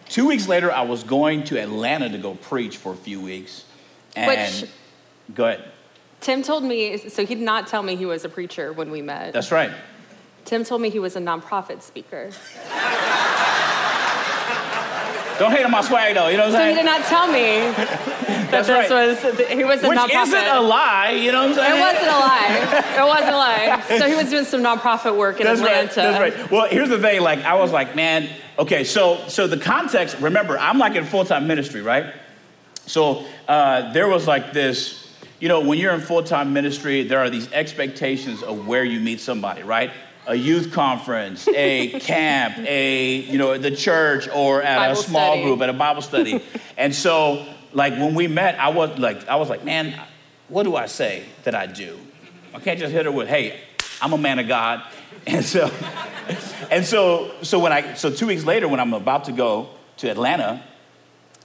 two 0.09 0.27
weeks 0.27 0.47
later, 0.47 0.71
I 0.71 0.81
was 0.81 1.03
going 1.03 1.43
to 1.45 1.59
Atlanta 1.59 2.09
to 2.09 2.17
go 2.17 2.35
preach 2.35 2.77
for 2.77 2.93
a 2.93 2.95
few 2.95 3.19
weeks. 3.21 3.65
And 4.15 4.27
Which- 4.27 4.69
go 5.35 5.45
ahead. 5.47 5.71
Tim 6.21 6.41
told 6.41 6.63
me, 6.63 6.97
so 7.09 7.25
he 7.25 7.35
did 7.35 7.43
not 7.43 7.67
tell 7.67 7.83
me 7.83 7.95
he 7.95 8.05
was 8.05 8.23
a 8.23 8.29
preacher 8.29 8.71
when 8.71 8.89
we 8.91 9.01
met. 9.01 9.33
That's 9.33 9.51
right. 9.51 9.71
Tim 10.45 10.63
told 10.63 10.81
me 10.81 10.89
he 10.89 10.99
was 10.99 11.15
a 11.15 11.19
nonprofit 11.19 11.81
speaker. 11.81 12.31
Don't 15.39 15.51
hate 15.51 15.65
on 15.65 15.71
my 15.71 15.81
swag 15.81 16.13
though, 16.15 16.27
you 16.29 16.37
know 16.37 16.47
what 16.49 16.55
I'm 16.55 16.61
saying? 16.61 16.75
So 16.75 16.81
he 16.81 16.83
did 16.83 16.85
not 16.85 17.03
tell 17.05 17.27
me 17.27 17.57
that 18.53 18.65
That's 18.65 18.89
this 18.89 19.25
right. 19.25 19.37
was, 19.39 19.49
he 19.49 19.63
was 19.63 19.83
a 19.83 19.89
Which 19.89 19.97
nonprofit. 19.99 20.21
isn't 20.27 20.47
a 20.47 20.61
lie, 20.61 21.11
you 21.11 21.31
know 21.31 21.41
what 21.41 21.49
I'm 21.49 21.55
saying? 21.55 21.77
It 21.77 21.81
wasn't 21.81 22.07
a 22.07 22.19
lie. 22.19 22.83
It 23.03 23.05
wasn't 23.05 23.33
a 23.33 23.37
lie. 23.37 23.83
So 23.99 24.07
he 24.07 24.15
was 24.15 24.29
doing 24.29 24.45
some 24.45 24.61
nonprofit 24.61 25.17
work 25.17 25.39
in 25.39 25.45
That's 25.45 25.61
right. 25.61 25.89
Atlanta. 25.89 25.95
That's 25.95 26.19
right. 26.39 26.51
Well, 26.51 26.67
here's 26.69 26.89
the 26.89 26.99
thing. 26.99 27.21
Like, 27.21 27.39
I 27.43 27.55
was 27.55 27.71
like, 27.71 27.95
man, 27.95 28.29
okay. 28.57 28.83
So, 28.83 29.27
so 29.27 29.47
the 29.47 29.57
context. 29.57 30.17
Remember, 30.19 30.57
I'm 30.57 30.77
like 30.77 30.95
in 30.95 31.05
full 31.05 31.25
time 31.25 31.47
ministry, 31.47 31.81
right? 31.81 32.13
So 32.85 33.25
uh, 33.47 33.91
there 33.93 34.07
was 34.07 34.27
like 34.27 34.53
this. 34.53 34.99
You 35.39 35.49
know, 35.49 35.59
when 35.59 35.77
you're 35.77 35.93
in 35.93 36.01
full 36.01 36.23
time 36.23 36.53
ministry, 36.53 37.03
there 37.03 37.19
are 37.19 37.29
these 37.29 37.51
expectations 37.51 38.43
of 38.43 38.65
where 38.67 38.83
you 38.83 38.99
meet 38.99 39.19
somebody, 39.19 39.63
right? 39.63 39.91
A 40.25 40.35
youth 40.35 40.71
conference, 40.71 41.47
a 41.49 41.99
camp, 41.99 42.57
a 42.59 43.15
you 43.15 43.37
know, 43.37 43.57
the 43.57 43.71
church, 43.71 44.29
or 44.29 44.61
at 44.61 44.91
a 44.91 44.95
small 44.95 45.33
study. 45.33 45.43
group, 45.43 45.61
at 45.61 45.69
a 45.69 45.73
Bible 45.73 46.01
study. 46.01 46.41
and 46.77 46.95
so, 46.95 47.45
like 47.73 47.93
when 47.93 48.15
we 48.15 48.27
met, 48.27 48.59
I 48.59 48.69
was 48.69 48.97
like, 48.97 49.27
I 49.27 49.35
was 49.35 49.49
like, 49.49 49.63
man, 49.63 49.99
what 50.47 50.63
do 50.63 50.75
I 50.75 50.85
say 50.85 51.25
that 51.43 51.55
I 51.55 51.65
do? 51.65 51.99
I 52.53 52.59
can't 52.59 52.79
just 52.79 52.93
hit 52.93 53.05
her 53.05 53.11
with, 53.11 53.27
hey, 53.27 53.59
I'm 54.01 54.13
a 54.13 54.17
man 54.17 54.39
of 54.39 54.47
God. 54.47 54.83
And 55.25 55.45
so, 55.45 55.71
and 56.69 56.85
so, 56.85 57.31
so 57.43 57.57
when 57.57 57.71
I, 57.71 57.93
so 57.93 58.11
two 58.11 58.27
weeks 58.27 58.43
later, 58.43 58.67
when 58.67 58.81
I'm 58.81 58.93
about 58.93 59.23
to 59.25 59.31
go 59.31 59.69
to 59.97 60.09
Atlanta, 60.09 60.61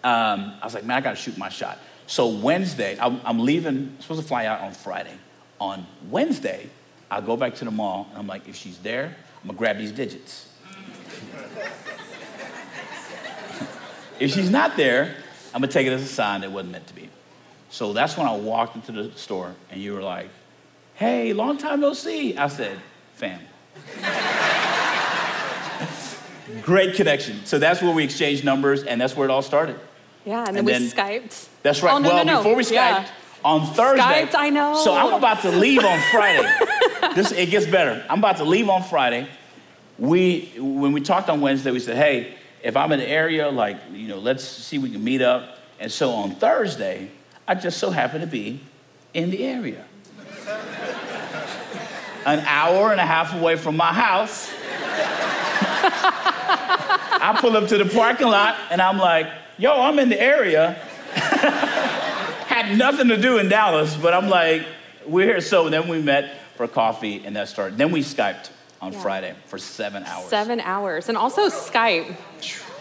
um, 0.03 0.55
I 0.61 0.65
was 0.65 0.75
like, 0.75 0.85
man, 0.85 0.97
I 0.97 1.01
got 1.01 1.11
to 1.11 1.17
shoot 1.17 1.39
my 1.39 1.49
shot. 1.49 1.79
So 2.09 2.27
Wednesday, 2.27 2.99
I'm, 3.01 3.21
I'm 3.25 3.39
leaving, 3.39 3.77
I'm 3.77 4.01
supposed 4.01 4.23
to 4.23 4.27
fly 4.27 4.47
out 4.47 4.63
on 4.63 4.73
Friday. 4.73 5.15
On 5.61 5.87
Wednesday, 6.11 6.69
I 7.09 7.21
go 7.21 7.37
back 7.37 7.55
to 7.57 7.65
the 7.65 7.71
mall, 7.71 8.09
and 8.11 8.19
I'm 8.19 8.27
like, 8.27 8.49
if 8.49 8.57
she's 8.57 8.79
there, 8.79 9.15
I'm 9.43 9.47
gonna 9.47 9.59
grab 9.59 9.79
these 9.79 9.93
digits. 9.93 10.49
if 14.19 14.33
she's 14.33 14.51
not 14.51 14.77
there, 14.77 15.15
I'm 15.55 15.61
gonna 15.61 15.73
take 15.73 15.87
it 15.87 15.93
as 15.93 16.03
a 16.03 16.07
sign 16.07 16.41
that 16.41 16.49
it 16.49 16.53
wasn't 16.53 16.73
meant 16.73 16.87
to 16.89 16.95
be. 16.95 17.09
So 17.71 17.93
that's 17.93 18.17
when 18.17 18.27
I 18.27 18.37
walked 18.37 18.77
into 18.77 18.93
the 18.93 19.17
store, 19.19 19.55
and 19.71 19.81
you 19.81 19.95
were 19.95 20.03
like, 20.03 20.29
hey, 20.95 21.33
long 21.33 21.59
time 21.59 21.81
no 21.81 21.93
see. 21.93 22.37
I 22.37 22.49
said, 22.49 22.79
fam. 23.15 23.41
Great 26.63 26.95
connection. 26.95 27.45
So 27.45 27.59
that's 27.59 27.83
where 27.83 27.95
we 27.95 28.05
exchanged 28.05 28.45
numbers, 28.45 28.83
and 28.83 29.01
that's 29.01 29.17
where 29.17 29.29
it 29.29 29.31
all 29.31 29.43
started. 29.43 29.79
Yeah, 30.25 30.45
and 30.47 30.57
then 30.57 30.65
we 30.65 30.73
then- 30.73 30.83
Skyped. 30.83 31.49
That's 31.63 31.83
right. 31.83 31.95
Oh, 31.95 31.99
no, 31.99 32.09
well, 32.09 32.25
no, 32.25 32.33
no. 32.33 32.39
before 32.39 32.55
we 32.57 32.63
Skyped, 32.63 32.73
Yeah. 32.73 33.09
on 33.45 33.67
Thursday. 33.67 34.03
Skyped, 34.03 34.35
I 34.35 34.51
know. 34.51 34.81
So 34.83 34.95
I'm 34.95 35.13
about 35.15 35.43
to 35.43 35.51
leave 35.51 35.85
on 35.85 36.01
Friday. 36.11 36.49
this 37.15 37.33
it 37.33 37.51
gets 37.51 37.67
better. 37.67 38.05
I'm 38.09 38.19
about 38.19 38.39
to 38.39 38.45
leave 38.45 38.69
on 38.69 38.83
Friday. 38.83 39.29
We 39.99 40.53
when 40.59 40.93
we 40.93 41.01
talked 41.01 41.29
on 41.29 41.41
Wednesday, 41.41 41.71
we 41.71 41.81
said, 41.81 41.97
hey, 41.97 42.35
if 42.63 42.77
I'm 42.77 42.93
in 42.93 42.99
the 42.99 43.09
area, 43.09 43.49
like, 43.51 43.79
you 43.93 44.09
know, 44.09 44.19
let's 44.19 44.45
see 44.45 44.79
we 44.79 44.91
can 44.91 45.03
meet 45.03 45.23
up. 45.23 45.59
And 45.81 45.91
so 45.91 46.11
on 46.11 46.33
Thursday, 46.33 47.11
I 47.47 47.55
just 47.55 47.79
so 47.79 47.91
happened 47.91 48.23
to 48.23 48.27
be 48.27 48.61
in 49.15 49.31
the 49.31 49.45
area. 49.45 49.85
An 52.27 52.41
hour 52.41 52.91
and 52.91 53.01
a 53.01 53.07
half 53.07 53.35
away 53.35 53.57
from 53.57 53.77
my 53.77 53.93
house. 53.93 54.51
I 57.21 57.37
pull 57.41 57.57
up 57.57 57.69
to 57.69 57.79
the 57.79 57.87
parking 57.87 58.29
lot 58.29 58.57
and 58.71 58.83
I'm 58.83 58.99
like, 58.99 59.29
yo, 59.57 59.81
I'm 59.81 59.99
in 59.99 60.09
the 60.09 60.21
area. 60.21 60.73
Had 61.15 62.77
nothing 62.77 63.09
to 63.09 63.17
do 63.17 63.39
in 63.39 63.49
Dallas, 63.49 63.97
but 63.97 64.13
I'm 64.15 64.29
like, 64.29 64.67
we're 65.07 65.27
here. 65.27 65.41
So 65.41 65.69
then 65.71 65.89
we 65.89 66.03
met 66.03 66.35
for 66.57 66.69
coffee 66.69 67.25
and 67.25 67.37
that 67.37 67.49
started. 67.49 67.79
Then 67.79 67.93
we 67.93 68.01
Skyped 68.01 68.51
on 68.81 68.93
Yeah. 68.93 69.01
Friday 69.01 69.35
for 69.47 69.59
seven 69.59 70.05
hours. 70.05 70.29
Seven 70.29 70.61
hours. 70.61 71.09
And 71.09 71.19
also 71.19 71.49
Skype. 71.49 72.15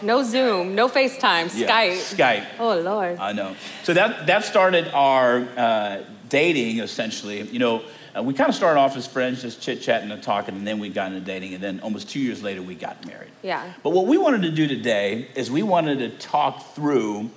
No 0.00 0.22
Zoom, 0.22 0.76
no 0.76 0.88
FaceTime, 0.88 1.50
Yeah, 1.58 1.68
Skype. 1.68 2.16
Skype. 2.16 2.46
Oh, 2.60 2.78
Lord. 2.78 3.18
I 3.18 3.32
know. 3.32 3.56
So 3.82 3.94
that, 3.94 4.28
that 4.28 4.44
started 4.44 4.86
our 4.94 5.38
uh, 5.56 6.04
dating 6.28 6.78
essentially. 6.78 7.42
You 7.42 7.58
know, 7.58 7.82
uh, 8.16 8.22
we 8.22 8.32
kind 8.32 8.48
of 8.48 8.54
started 8.54 8.78
off 8.78 8.96
as 8.96 9.08
friends, 9.08 9.42
just 9.42 9.60
chit 9.60 9.82
chatting 9.82 10.10
and 10.12 10.22
talking, 10.22 10.54
and 10.54 10.64
then 10.66 10.78
we 10.78 10.88
got 10.88 11.10
into 11.12 11.20
dating. 11.24 11.54
And 11.54 11.62
then 11.62 11.80
almost 11.80 12.08
two 12.08 12.20
years 12.20 12.42
later, 12.44 12.62
we 12.62 12.76
got 12.76 13.04
married. 13.06 13.30
Yeah. 13.42 13.72
But 13.82 13.90
what 13.90 14.06
we 14.06 14.18
wanted 14.18 14.42
to 14.42 14.50
do 14.52 14.68
today 14.68 15.28
is 15.34 15.50
we 15.50 15.64
wanted 15.64 15.98
to 15.98 16.10
talk 16.10 16.74
through 16.74 17.30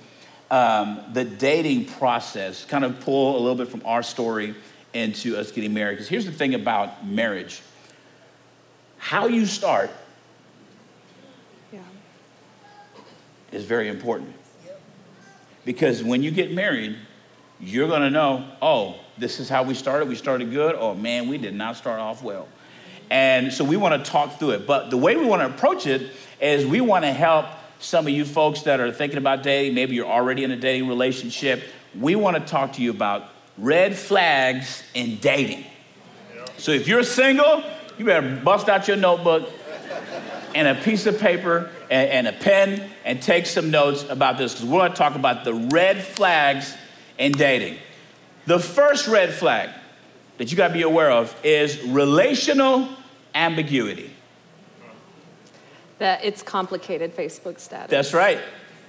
um, 0.50 1.00
the 1.12 1.24
dating 1.24 1.86
process, 1.86 2.64
kind 2.64 2.84
of 2.84 3.00
pull 3.00 3.36
a 3.36 3.40
little 3.40 3.56
bit 3.56 3.68
from 3.68 3.82
our 3.84 4.02
story 4.04 4.54
into 4.92 5.36
us 5.36 5.50
getting 5.50 5.74
married. 5.74 5.94
Because 5.94 6.08
here's 6.08 6.26
the 6.26 6.32
thing 6.32 6.54
about 6.54 7.06
marriage 7.06 7.60
how 9.02 9.26
you 9.26 9.44
start 9.44 9.90
Yeah. 11.72 11.80
is 13.50 13.64
very 13.64 13.88
important. 13.88 14.32
Because 15.64 16.04
when 16.04 16.22
you 16.22 16.30
get 16.30 16.52
married, 16.52 16.96
you're 17.58 17.88
gonna 17.88 18.10
know, 18.10 18.44
oh, 18.62 18.94
this 19.18 19.40
is 19.40 19.48
how 19.48 19.64
we 19.64 19.74
started. 19.74 20.08
We 20.08 20.14
started 20.14 20.52
good. 20.52 20.76
Oh 20.78 20.94
man, 20.94 21.28
we 21.28 21.36
did 21.36 21.52
not 21.52 21.76
start 21.76 21.98
off 21.98 22.22
well. 22.22 22.46
And 23.10 23.52
so 23.52 23.64
we 23.64 23.76
wanna 23.76 24.04
talk 24.04 24.38
through 24.38 24.52
it. 24.52 24.66
But 24.68 24.90
the 24.90 24.96
way 24.96 25.16
we 25.16 25.24
wanna 25.24 25.46
approach 25.46 25.84
it 25.88 26.12
is 26.40 26.64
we 26.64 26.80
wanna 26.80 27.12
help 27.12 27.46
some 27.80 28.06
of 28.06 28.12
you 28.12 28.24
folks 28.24 28.62
that 28.62 28.78
are 28.78 28.92
thinking 28.92 29.18
about 29.18 29.42
dating, 29.42 29.74
maybe 29.74 29.96
you're 29.96 30.06
already 30.06 30.44
in 30.44 30.52
a 30.52 30.56
dating 30.56 30.86
relationship. 30.86 31.64
We 31.98 32.14
wanna 32.14 32.38
talk 32.38 32.74
to 32.74 32.82
you 32.82 32.90
about 32.90 33.24
red 33.58 33.96
flags 33.96 34.84
in 34.94 35.16
dating. 35.16 35.64
So 36.56 36.70
if 36.70 36.86
you're 36.86 37.02
single, 37.02 37.64
you 38.02 38.06
better 38.06 38.40
bust 38.42 38.68
out 38.68 38.88
your 38.88 38.96
notebook 38.96 39.48
and 40.54 40.66
a 40.66 40.74
piece 40.82 41.06
of 41.06 41.18
paper 41.18 41.70
and, 41.90 42.26
and 42.26 42.28
a 42.28 42.32
pen 42.32 42.90
and 43.04 43.22
take 43.22 43.46
some 43.46 43.70
notes 43.70 44.04
about 44.08 44.38
this 44.38 44.54
because 44.54 44.68
we're 44.68 44.80
going 44.80 44.90
to 44.90 44.96
talk 44.96 45.14
about 45.14 45.44
the 45.44 45.54
red 45.54 46.02
flags 46.02 46.76
in 47.18 47.32
dating. 47.32 47.78
The 48.46 48.58
first 48.58 49.06
red 49.06 49.32
flag 49.32 49.70
that 50.38 50.50
you 50.50 50.56
got 50.56 50.68
to 50.68 50.74
be 50.74 50.82
aware 50.82 51.12
of 51.12 51.34
is 51.44 51.80
relational 51.84 52.88
ambiguity. 53.34 54.10
That 55.98 56.24
it's 56.24 56.42
complicated 56.42 57.14
Facebook 57.14 57.60
status. 57.60 57.88
That's 57.88 58.12
right. 58.12 58.40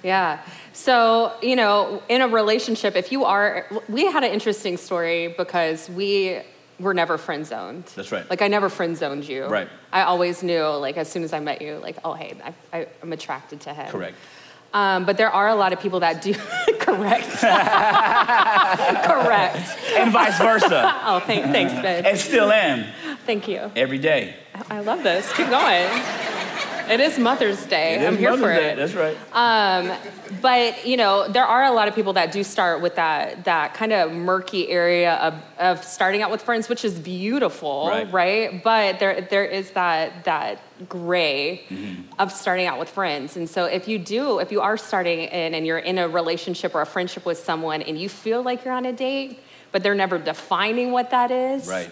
Yeah. 0.01 0.43
So, 0.73 1.33
you 1.41 1.55
know, 1.55 2.01
in 2.09 2.21
a 2.21 2.27
relationship, 2.27 2.95
if 2.95 3.11
you 3.11 3.25
are, 3.25 3.67
we 3.87 4.05
had 4.05 4.23
an 4.23 4.31
interesting 4.31 4.75
story 4.75 5.33
because 5.37 5.87
we 5.91 6.41
were 6.79 6.93
never 6.93 7.17
friend 7.17 7.45
zoned. 7.45 7.85
That's 7.95 8.11
right. 8.11 8.29
Like, 8.29 8.41
I 8.41 8.47
never 8.47 8.69
friend 8.69 8.97
zoned 8.97 9.27
you. 9.27 9.45
Right. 9.45 9.69
I 9.91 10.03
always 10.03 10.43
knew, 10.43 10.63
like, 10.63 10.97
as 10.97 11.09
soon 11.09 11.23
as 11.23 11.33
I 11.33 11.39
met 11.39 11.61
you, 11.61 11.77
like, 11.77 11.97
oh, 12.03 12.13
hey, 12.13 12.35
I, 12.43 12.53
I, 12.77 12.87
I'm 13.01 13.13
attracted 13.13 13.61
to 13.61 13.73
him. 13.73 13.89
Correct. 13.91 14.15
Um, 14.73 15.05
but 15.05 15.17
there 15.17 15.29
are 15.29 15.49
a 15.49 15.55
lot 15.55 15.71
of 15.71 15.79
people 15.79 15.99
that 15.99 16.21
do, 16.23 16.33
correct. 16.79 17.29
correct. 19.05 19.77
And 19.95 20.11
vice 20.11 20.37
versa. 20.39 20.99
Oh, 21.05 21.19
thank, 21.19 21.45
thanks, 21.45 21.73
Ben. 21.73 22.05
and 22.05 22.17
still 22.17 22.51
am. 22.51 22.85
Thank 23.25 23.47
you. 23.47 23.71
Every 23.75 23.99
day. 23.99 24.35
I 24.69 24.79
love 24.79 25.03
this. 25.03 25.31
Keep 25.33 25.49
going. 25.49 25.89
It 26.89 26.99
is 26.99 27.17
Mother's 27.17 27.65
Day. 27.65 27.95
It 27.95 28.07
I'm 28.07 28.17
here 28.17 28.31
Mother's 28.31 28.43
for 28.45 28.53
Day. 28.53 28.71
it. 28.71 28.75
That's 28.75 28.93
right. 28.93 29.17
Um, 29.33 29.97
but 30.41 30.85
you 30.85 30.97
know, 30.97 31.27
there 31.27 31.45
are 31.45 31.63
a 31.63 31.71
lot 31.71 31.87
of 31.87 31.95
people 31.95 32.13
that 32.13 32.31
do 32.31 32.43
start 32.43 32.81
with 32.81 32.95
that 32.95 33.45
that 33.45 33.73
kind 33.73 33.93
of 33.93 34.11
murky 34.11 34.69
area 34.69 35.13
of, 35.15 35.33
of 35.59 35.83
starting 35.83 36.21
out 36.21 36.29
with 36.31 36.41
friends, 36.41 36.67
which 36.69 36.83
is 36.85 36.99
beautiful, 36.99 37.87
Right. 38.11 38.61
But 38.63 38.99
there 38.99 39.21
there 39.21 39.45
is 39.45 39.71
that 39.71 40.25
that 40.25 40.59
gray 40.89 41.63
Mm-hmm. 41.69 42.19
of 42.19 42.31
starting 42.31 42.65
out 42.67 42.79
with 42.79 42.89
friends. 42.89 43.37
And 43.37 43.49
so 43.49 43.65
if 43.65 43.87
you 43.87 43.97
do, 43.99 44.39
if 44.39 44.51
you 44.51 44.61
are 44.61 44.75
starting 44.77 45.19
in 45.21 45.53
and 45.53 45.65
you're 45.65 45.77
in 45.79 45.97
a 45.97 46.07
relationship 46.07 46.75
or 46.75 46.81
a 46.81 46.85
friendship 46.85 47.25
with 47.25 47.37
someone 47.37 47.81
and 47.81 47.97
you 47.97 48.09
feel 48.09 48.41
like 48.43 48.65
you're 48.65 48.73
on 48.73 48.85
a 48.85 48.91
date, 48.93 49.39
but 49.71 49.81
they're 49.83 49.95
never 49.95 50.17
defining 50.19 50.91
what 50.91 51.09
that 51.11 51.31
is, 51.31 51.67
Right. 51.67 51.89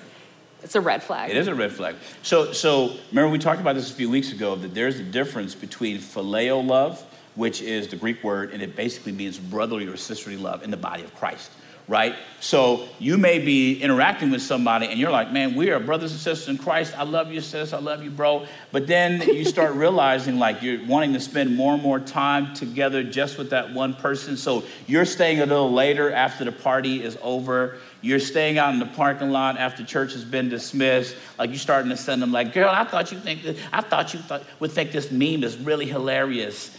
It's 0.64 0.76
a 0.76 0.82
red 0.82 1.02
flag. 1.02 1.32
It 1.32 1.38
is 1.38 1.48
a 1.48 1.56
red 1.56 1.72
flag. 1.72 1.96
So, 2.24 2.54
so 2.54 2.96
remember 3.10 3.30
we 3.30 3.40
talked 3.40 3.62
about 3.62 3.76
this 3.76 3.90
a 3.90 3.94
few 3.94 4.10
weeks 4.10 4.32
ago 4.32 4.56
that 4.56 4.74
there's 4.74 5.00
a 5.00 5.04
difference 5.04 5.56
between 5.56 5.98
phileo 5.98 6.66
love, 6.66 7.04
which 7.36 7.62
is 7.62 7.88
the 7.88 7.96
Greek 7.96 8.24
word, 8.24 8.52
and 8.52 8.62
it 8.62 8.76
basically 8.76 9.12
means 9.12 9.38
brotherly 9.38 9.88
or 9.88 9.98
sisterly 9.98 10.38
love 10.38 10.64
in 10.64 10.72
the 10.72 10.78
body 10.78 11.04
of 11.04 11.14
Christ, 11.16 11.52
right? 11.92 12.16
So 12.40 12.88
you 13.00 13.18
may 13.18 13.38
be 13.38 13.82
interacting 13.82 14.32
with 14.32 14.42
somebody 14.42 14.88
and 14.88 14.98
you're 14.98 15.12
like, 15.12 15.34
man, 15.34 15.56
we 15.56 15.72
are 15.72 15.80
brothers 15.80 16.12
and 16.14 16.22
sisters 16.22 16.48
in 16.48 16.58
Christ. 16.58 16.98
I 16.98 17.04
love 17.04 17.34
you, 17.34 17.42
sis. 17.42 17.74
I 17.74 17.80
love 17.80 18.02
you, 18.02 18.10
bro. 18.10 18.46
But 18.72 18.88
then 18.88 19.22
you 19.22 19.44
start 19.44 19.74
realizing 19.76 20.40
like 20.40 20.64
you're 20.64 20.86
wanting 20.86 21.12
to 21.14 21.20
spend 21.20 21.54
more 21.54 21.74
and 21.74 21.84
more 21.84 22.00
time 22.00 22.54
together 22.54 23.04
just 23.04 23.38
with 23.38 23.50
that 23.50 23.74
one 23.74 23.94
person. 23.94 24.38
So 24.38 24.64
you're 24.88 25.04
staying 25.04 25.42
a 25.42 25.46
little 25.46 25.74
later 25.74 26.14
after 26.14 26.46
the 26.46 26.54
party 26.54 27.04
is 27.04 27.18
over. 27.22 27.78
You're 28.00 28.20
staying 28.20 28.58
out 28.58 28.74
in 28.74 28.80
the 28.80 28.86
parking 28.86 29.30
lot 29.30 29.58
after 29.58 29.84
church 29.84 30.14
has 30.14 30.24
been 30.24 30.48
dismissed. 30.48 31.18
Like 31.38 31.50
you're 31.50 31.60
starting 31.60 31.90
to 31.90 31.98
send 31.98 32.22
them 32.22 32.32
like, 32.32 32.54
girl, 32.54 32.70
I 32.70 32.86
thought 32.86 33.12
you 33.12 33.20
think 33.20 33.44
this, 33.44 33.60
I 33.74 33.82
thought 33.82 34.14
you 34.14 34.22
thought, 34.22 34.44
would 34.62 34.72
think 34.72 34.94
this 34.94 35.12
meme 35.12 35.44
is 35.44 35.58
really 35.58 35.88
hilarious. 35.88 36.76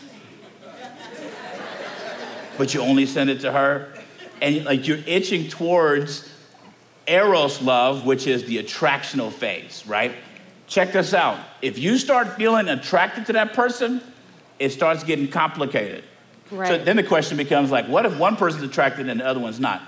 but 2.56 2.72
you 2.72 2.80
only 2.80 3.04
send 3.04 3.28
it 3.28 3.40
to 3.40 3.52
her. 3.52 3.92
And 4.42 4.64
like 4.64 4.88
you're 4.88 4.98
itching 5.06 5.48
towards 5.48 6.28
eros 7.06 7.62
love, 7.62 8.04
which 8.04 8.26
is 8.26 8.44
the 8.44 8.58
attractional 8.58 9.32
phase, 9.32 9.84
right? 9.86 10.14
Check 10.66 10.92
this 10.92 11.14
out. 11.14 11.38
If 11.62 11.78
you 11.78 11.96
start 11.96 12.36
feeling 12.36 12.68
attracted 12.68 13.26
to 13.26 13.34
that 13.34 13.52
person, 13.54 14.02
it 14.58 14.70
starts 14.70 15.04
getting 15.04 15.28
complicated. 15.28 16.04
So 16.50 16.76
then 16.76 16.96
the 16.96 17.02
question 17.02 17.38
becomes 17.38 17.70
like, 17.70 17.86
what 17.86 18.04
if 18.04 18.18
one 18.18 18.36
person's 18.36 18.64
attracted 18.64 19.08
and 19.08 19.20
the 19.20 19.26
other 19.26 19.40
one's 19.40 19.60
not? 19.60 19.80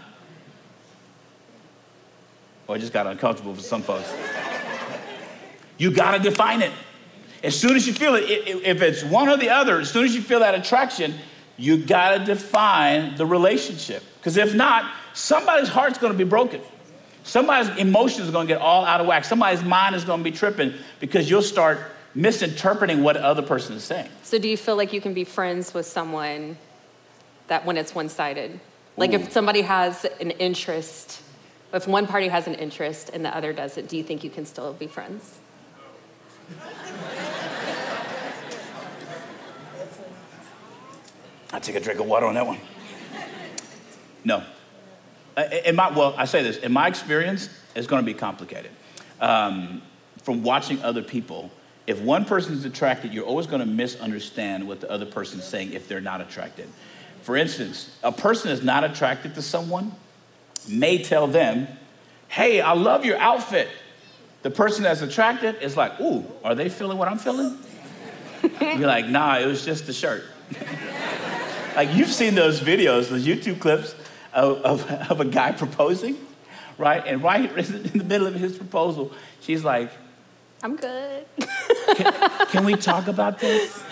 Oh, 2.67 2.73
or 2.73 2.77
it 2.77 2.79
just 2.79 2.93
got 2.93 3.07
uncomfortable 3.07 3.55
for 3.55 3.61
some 3.61 3.83
folks. 3.83 4.11
You 5.77 5.91
gotta 5.91 6.21
define 6.21 6.63
it. 6.63 6.73
As 7.43 7.59
soon 7.59 7.77
as 7.77 7.87
you 7.87 7.93
feel 7.93 8.15
it, 8.15 8.25
if 8.25 8.81
it's 8.81 9.03
one 9.05 9.29
or 9.29 9.37
the 9.37 9.51
other, 9.51 9.81
as 9.81 9.91
soon 9.91 10.05
as 10.05 10.15
you 10.15 10.23
feel 10.23 10.39
that 10.39 10.55
attraction, 10.55 11.15
you 11.59 11.77
gotta 11.77 12.25
define 12.25 13.17
the 13.17 13.27
relationship. 13.27 14.03
Because 14.25 14.39
if 14.39 14.55
not, 14.55 14.91
somebody's 15.13 15.69
heart's 15.69 15.99
gonna 15.99 16.15
be 16.15 16.25
broken. 16.25 16.63
Somebody's 17.25 17.77
emotions 17.77 18.27
are 18.27 18.33
gonna 18.33 18.49
get 18.49 18.59
all 18.59 18.87
out 18.87 19.03
of 19.03 19.07
whack. 19.07 19.27
Somebody's 19.27 19.63
mind 19.63 19.95
is 19.95 20.03
gonna 20.03 20.23
be 20.23 20.31
tripping 20.31 20.73
because 20.99 21.29
you'll 21.29 21.43
start 21.43 21.79
misinterpreting 22.15 23.03
what 23.03 23.17
the 23.17 23.23
other 23.23 23.43
person 23.43 23.77
is 23.77 23.85
saying. 23.85 24.09
So 24.23 24.39
do 24.39 24.49
you 24.49 24.57
feel 24.57 24.77
like 24.77 24.95
you 24.95 25.03
can 25.03 25.13
be 25.13 25.25
friends 25.25 25.75
with 25.75 25.85
someone 25.85 26.57
that 27.49 27.67
when 27.67 27.77
it's 27.77 27.95
one-sided? 27.95 28.59
Like 28.97 29.11
Ooh. 29.11 29.17
if 29.17 29.31
somebody 29.31 29.61
has 29.61 30.07
an 30.07 30.31
interest, 30.31 31.21
if 31.75 31.87
one 31.87 32.07
party 32.07 32.29
has 32.29 32.47
an 32.47 32.55
interest 32.55 33.11
and 33.13 33.27
the 33.27 33.37
other 33.37 33.53
doesn't, 33.53 33.91
do 33.91 33.99
you 33.99 34.03
think 34.03 34.25
you 34.25 34.31
can 34.31 34.47
still 34.47 34.73
be 34.73 34.87
friends? 34.87 35.39
I 41.53 41.59
take 41.61 41.77
a 41.77 41.81
drink 41.81 42.01
of 42.01 42.07
water 42.07 42.25
on 42.25 42.33
that 42.35 42.47
one. 42.47 42.59
No. 44.25 44.43
Uh, 45.37 45.45
In 45.65 45.77
my, 45.77 45.91
well, 45.91 46.15
I 46.17 46.25
say 46.25 46.43
this, 46.43 46.57
in 46.59 46.73
my 46.73 46.89
experience, 46.89 47.49
it's 47.75 47.87
going 47.87 48.03
to 48.03 48.07
be 48.07 48.15
complicated. 48.15 48.71
Um, 49.21 49.83
from 50.23 50.43
watching 50.43 50.83
other 50.83 51.03
people, 51.03 51.51
if 51.87 52.01
one 52.01 52.25
person 52.25 52.55
is 52.55 52.65
attracted, 52.65 53.13
you're 53.13 53.27
always 53.27 53.47
going 53.47 53.61
to 53.61 53.67
misunderstand 53.67 54.67
what 54.67 54.81
the 54.81 54.91
other 54.91 55.07
person's 55.07 55.45
saying 55.45 55.73
if 55.73 55.87
they're 55.87 56.01
not 56.01 56.21
attracted. 56.21 56.69
For 57.23 57.37
instance, 57.37 57.97
a 58.03 58.13
person 58.13 58.51
is 58.51 58.63
not 58.63 58.85
attracted 58.85 59.35
to 59.35 59.43
someone 59.43 59.93
may 60.69 61.03
tell 61.03 61.27
them, 61.27 61.69
hey, 62.29 62.61
I 62.61 62.73
love 62.73 63.05
your 63.05 63.19
outfit. 63.19 63.69
The 64.43 64.51
person 64.51 64.85
that's 64.85 65.03
attracted 65.03 65.57
is 65.63 65.77
like, 65.77 66.01
ooh, 66.01 66.25
are 66.43 66.55
they 66.55 66.69
feeling 66.69 66.97
what 66.97 67.09
I'm 67.09 67.19
feeling? 67.19 67.59
You're 68.61 68.87
like, 68.87 69.07
nah, 69.07 69.39
it 69.39 69.47
was 69.47 69.65
just 69.65 69.87
the 69.87 69.93
shirt. 69.93 70.25
Like 71.77 71.93
you've 71.93 72.13
seen 72.13 72.37
those 72.37 72.61
videos, 72.61 73.09
those 73.09 73.27
YouTube 73.27 73.59
clips 73.59 73.97
of, 74.35 74.59
of, 74.63 74.91
of 75.11 75.21
a 75.21 75.25
guy 75.25 75.53
proposing, 75.53 76.17
right? 76.77 77.03
And 77.07 77.23
right 77.23 77.51
in 77.57 77.83
the 77.99 78.05
middle 78.05 78.27
of 78.27 78.35
his 78.35 78.57
proposal, 78.57 79.13
she's 79.41 79.65
like, 79.65 79.91
I'm 80.63 80.77
good. 80.77 81.27
Can 82.49 82.65
we 82.65 82.75
talk 82.75 83.07
about 83.07 83.39
this? 83.39 83.83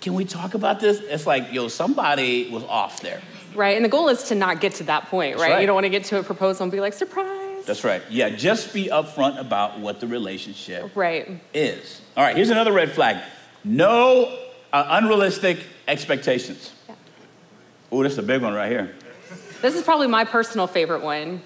Can 0.00 0.14
we 0.14 0.24
talk 0.24 0.54
about 0.54 0.78
this? 0.80 1.00
It's 1.00 1.26
like, 1.26 1.52
yo, 1.52 1.68
somebody 1.68 2.50
was 2.50 2.62
off 2.64 3.00
there. 3.00 3.20
Right, 3.54 3.76
and 3.76 3.84
the 3.84 3.88
goal 3.88 4.08
is 4.08 4.24
to 4.24 4.34
not 4.34 4.60
get 4.60 4.74
to 4.74 4.84
that 4.84 5.06
point, 5.06 5.38
right? 5.38 5.52
right. 5.52 5.60
You 5.60 5.66
don't 5.66 5.74
want 5.74 5.84
to 5.84 5.90
get 5.90 6.04
to 6.04 6.18
a 6.18 6.22
proposal 6.22 6.64
and 6.64 6.72
be 6.72 6.80
like, 6.80 6.92
surprise. 6.92 7.64
That's 7.64 7.82
right. 7.84 8.02
Yeah, 8.10 8.28
just 8.30 8.74
be 8.74 8.88
upfront 8.88 9.38
about 9.40 9.78
what 9.80 10.00
the 10.00 10.06
relationship 10.06 10.94
Right. 10.94 11.40
is. 11.54 12.02
All 12.16 12.22
right, 12.22 12.36
here's 12.36 12.50
another 12.50 12.72
red 12.72 12.92
flag 12.92 13.22
no 13.64 14.38
uh, 14.72 14.84
unrealistic 14.90 15.58
expectations. 15.88 16.72
Yeah. 16.86 16.94
Oh, 17.90 18.02
this 18.02 18.12
is 18.12 18.18
a 18.18 18.22
big 18.22 18.42
one 18.42 18.52
right 18.52 18.70
here. 18.70 18.94
This 19.64 19.76
is 19.76 19.82
probably 19.82 20.08
my 20.08 20.26
personal 20.26 20.66
favorite 20.66 21.02
one. 21.02 21.40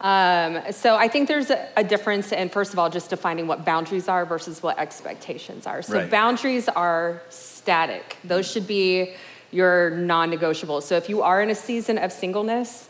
Um, 0.00 0.60
so 0.70 0.94
I 0.94 1.08
think 1.08 1.26
there's 1.26 1.50
a, 1.50 1.68
a 1.76 1.82
difference 1.82 2.30
in, 2.30 2.50
first 2.50 2.72
of 2.72 2.78
all, 2.78 2.88
just 2.88 3.10
defining 3.10 3.48
what 3.48 3.64
boundaries 3.64 4.06
are 4.06 4.24
versus 4.24 4.62
what 4.62 4.78
expectations 4.78 5.66
are. 5.66 5.82
So 5.82 5.94
Right. 5.94 6.08
boundaries 6.08 6.68
are 6.68 7.20
static. 7.30 8.16
Those 8.22 8.48
should 8.48 8.68
be 8.68 9.14
your 9.50 9.90
non-negotiables. 9.90 10.84
So 10.84 10.94
if 10.96 11.08
you 11.08 11.22
are 11.22 11.42
in 11.42 11.50
a 11.50 11.54
season 11.56 11.98
of 11.98 12.12
singleness, 12.12 12.88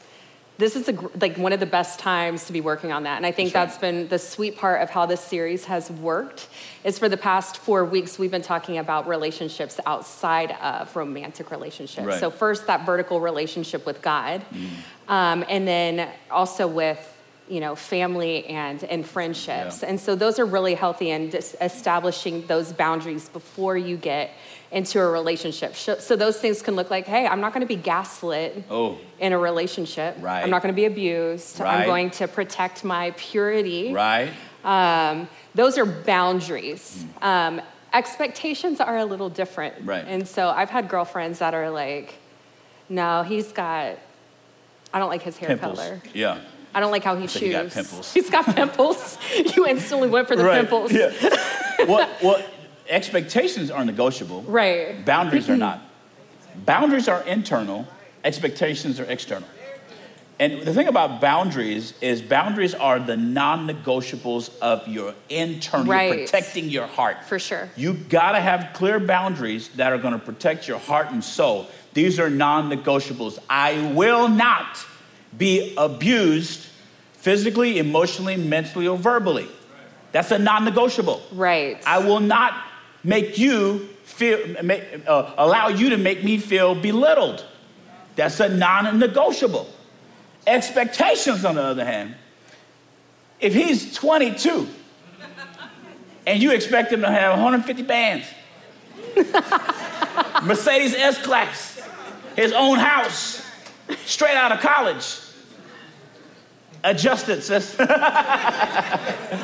this 0.58 0.74
is 0.74 0.88
a, 0.88 0.92
like 1.20 1.38
one 1.38 1.52
of 1.52 1.60
the 1.60 1.66
best 1.66 2.00
times 2.00 2.44
to 2.46 2.52
be 2.52 2.60
working 2.60 2.92
on 2.92 3.04
that. 3.04 3.16
And 3.16 3.24
I 3.24 3.30
think 3.30 3.52
That's 3.52 3.74
right. 3.74 3.80
that's 3.80 3.80
been 3.80 4.08
the 4.08 4.18
sweet 4.18 4.56
part 4.58 4.82
of 4.82 4.90
how 4.90 5.06
this 5.06 5.20
series 5.20 5.64
has 5.66 5.90
worked. 5.90 6.48
Is 6.84 6.98
for 6.98 7.08
the 7.08 7.16
past 7.16 7.58
four 7.58 7.84
weeks 7.84 8.18
we've 8.18 8.30
been 8.30 8.42
talking 8.42 8.78
about 8.78 9.06
relationships 9.06 9.78
outside 9.86 10.52
of 10.60 10.94
romantic 10.96 11.50
relationships. 11.50 12.06
Right. 12.06 12.20
So 12.20 12.30
first 12.30 12.66
that 12.66 12.84
vertical 12.84 13.20
relationship 13.20 13.86
with 13.86 14.02
God, 14.02 14.44
um, 15.06 15.44
and 15.48 15.66
then 15.66 16.10
also 16.30 16.66
with 16.66 17.14
you 17.48 17.60
know 17.60 17.74
family 17.74 18.46
and 18.46 18.82
and 18.84 19.06
friendships. 19.06 19.82
Yeah. 19.82 19.88
And 19.90 20.00
so 20.00 20.14
those 20.14 20.38
are 20.38 20.44
really 20.46 20.74
healthy 20.74 21.10
and 21.10 21.34
establishing 21.60 22.46
those 22.46 22.72
boundaries 22.72 23.28
before 23.28 23.76
you 23.76 23.96
get 23.96 24.30
into 24.70 25.00
a 25.00 25.06
relationship. 25.10 25.74
So 25.74 25.98
so 25.98 26.14
those 26.16 26.38
things 26.38 26.60
can 26.62 26.74
look 26.76 26.90
like, 26.90 27.06
hey, 27.06 27.26
I'm 27.26 27.40
not 27.40 27.52
going 27.54 27.62
to 27.62 27.74
be 27.76 27.80
gaslit 27.80 28.64
Oh, 28.70 28.98
in 29.18 29.32
a 29.32 29.38
relationship. 29.38 30.16
Right. 30.20 30.42
I'm 30.42 30.50
not 30.50 30.62
going 30.62 30.74
to 30.74 30.76
be 30.76 30.84
abused. 30.84 31.58
Right. 31.60 31.80
I'm 31.80 31.86
going 31.86 32.10
to 32.10 32.28
protect 32.28 32.84
my 32.84 33.12
purity. 33.16 33.92
right? 33.92 34.30
Um, 34.64 35.28
those 35.54 35.78
are 35.78 35.86
boundaries. 35.86 37.04
Um, 37.22 37.62
expectations 37.92 38.80
are 38.80 38.98
a 38.98 39.04
little 39.04 39.30
different. 39.30 39.74
Right. 39.84 40.04
And 40.06 40.28
so 40.28 40.48
I've 40.48 40.68
had 40.70 40.88
girlfriends 40.88 41.38
that 41.38 41.54
are 41.54 41.70
like, 41.70 42.14
no, 42.88 43.22
he's 43.22 43.52
got, 43.52 43.96
I 44.92 44.98
don't 44.98 45.08
like 45.08 45.22
his 45.22 45.36
hair 45.38 45.48
Pimples. 45.50 45.78
color. 45.78 46.02
Yeah. 46.12 46.40
I 46.74 46.80
don't 46.80 46.90
like 46.90 47.04
how 47.04 47.16
he 47.16 47.26
chews. 47.26 47.40
he 47.40 47.50
got 47.50 47.70
pimples. 47.70 48.12
He's 48.14 48.30
got 48.30 48.44
pimples. 48.46 49.18
you 49.56 49.66
instantly 49.66 50.08
went 50.08 50.28
for 50.28 50.36
the 50.36 50.44
pimples. 50.44 50.92
Yeah. 50.92 51.12
well, 51.86 52.08
well, 52.22 52.44
expectations 52.88 53.70
are 53.70 53.84
negotiable. 53.84 54.42
Right. 54.42 55.04
Boundaries 55.04 55.48
are 55.48 55.52
mm-hmm. 55.52 55.60
not. 55.60 55.82
Boundaries 56.64 57.08
are 57.08 57.22
internal, 57.22 57.86
expectations 58.24 58.98
are 58.98 59.04
external. 59.04 59.48
And 60.40 60.62
the 60.62 60.72
thing 60.72 60.86
about 60.86 61.20
boundaries 61.20 61.94
is 62.00 62.22
boundaries 62.22 62.72
are 62.72 63.00
the 63.00 63.16
non-negotiables 63.16 64.56
of 64.60 64.86
your 64.86 65.14
internal, 65.28 65.86
you're 65.86 65.94
Right. 65.94 66.26
protecting 66.26 66.68
your 66.68 66.86
heart. 66.86 67.24
For 67.24 67.40
sure. 67.40 67.68
You 67.76 67.94
gotta 67.94 68.40
have 68.40 68.70
clear 68.72 69.00
boundaries 69.00 69.68
that 69.76 69.92
are 69.92 69.98
gonna 69.98 70.18
protect 70.18 70.68
your 70.68 70.78
heart 70.78 71.10
and 71.10 71.24
soul. 71.24 71.66
These 71.92 72.20
are 72.20 72.30
non-negotiables. 72.30 73.40
I 73.50 73.92
will 73.94 74.28
not 74.28 74.84
be 75.36 75.74
abused 75.76 76.66
physically, 77.14 77.78
emotionally, 77.78 78.36
mentally, 78.36 78.86
or 78.86 78.96
verbally. 78.96 79.48
That's 80.12 80.30
a 80.30 80.38
non-negotiable. 80.38 81.22
Right. 81.32 81.78
I 81.86 81.98
will 81.98 82.20
not 82.20 82.54
make 83.04 83.38
you 83.38 83.88
feel, 84.04 84.62
make, 84.62 84.82
uh, 85.06 85.34
allow 85.36 85.68
you 85.68 85.90
to 85.90 85.96
make 85.96 86.24
me 86.24 86.38
feel 86.38 86.74
belittled. 86.74 87.44
That's 88.16 88.40
a 88.40 88.48
non 88.48 88.98
negotiable. 88.98 89.68
Expectations, 90.46 91.44
on 91.44 91.56
the 91.56 91.62
other 91.62 91.84
hand, 91.84 92.14
If 93.40 93.54
he's 93.54 93.94
22 93.94 94.66
and 96.26 96.42
you 96.42 96.50
expect 96.52 96.92
him 96.92 97.02
to 97.02 97.10
have 97.10 97.32
150 97.32 97.82
bands, 97.82 98.26
Mercedes 100.42 100.94
S 100.94 101.22
Class, 101.22 101.80
his 102.34 102.52
own 102.52 102.78
house, 102.78 103.47
straight 104.04 104.36
out 104.36 104.52
of 104.52 104.60
college, 104.60 105.18
adjust 106.84 107.28
it, 107.28 107.42
sis. 107.42 107.76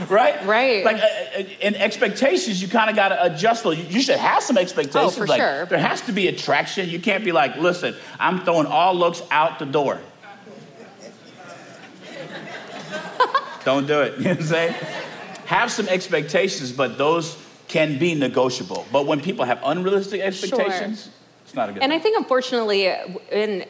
right? 0.09 0.41
Right. 0.45 0.85
Like 0.85 0.97
uh, 0.97 1.39
uh, 1.39 1.43
in 1.61 1.75
expectations, 1.75 2.63
you 2.63 2.69
kind 2.69 2.91
of 2.91 2.97
got 2.97 3.09
to 3.09 3.25
adjust. 3.25 3.65
You, 3.65 3.73
you 3.73 4.01
should 4.01 4.19
have 4.19 4.43
some 4.43 4.59
expectations. 4.59 4.97
Oh, 4.97 5.11
for 5.11 5.27
like, 5.27 5.41
sure. 5.41 5.67
There 5.67 5.79
has 5.79 6.01
to 6.03 6.13
be 6.13 6.29
attraction. 6.29 6.89
You 6.89 7.01
can't 7.01 7.25
be 7.25 7.33
like, 7.33 7.57
listen, 7.57 7.95
I'm 8.19 8.45
throwing 8.45 8.67
all 8.67 8.95
looks 8.95 9.23
out 9.31 9.59
the 9.59 9.67
door. 9.67 10.01
Don't 13.65 13.87
do 13.87 14.03
it. 14.03 14.15
You 14.19 14.25
know 14.25 14.31
what 14.31 14.41
I'm 14.41 14.47
saying? 14.47 14.75
Have 15.47 15.71
some 15.71 15.89
expectations, 15.89 16.73
but 16.73 16.97
those 16.97 17.37
can 17.69 17.99
be 17.99 18.15
negotiable. 18.15 18.87
But 18.93 19.07
when 19.07 19.21
people 19.21 19.45
have 19.45 19.61
unrealistic 19.65 20.21
expectations, 20.21 21.11
it's 21.45 21.55
not 21.55 21.69
a 21.69 21.73
good 21.73 21.83
And 21.83 21.91
thing. 21.91 22.01
I 22.01 22.03
think, 22.03 22.19
unfortunately, 22.19 22.87
in 23.31 23.67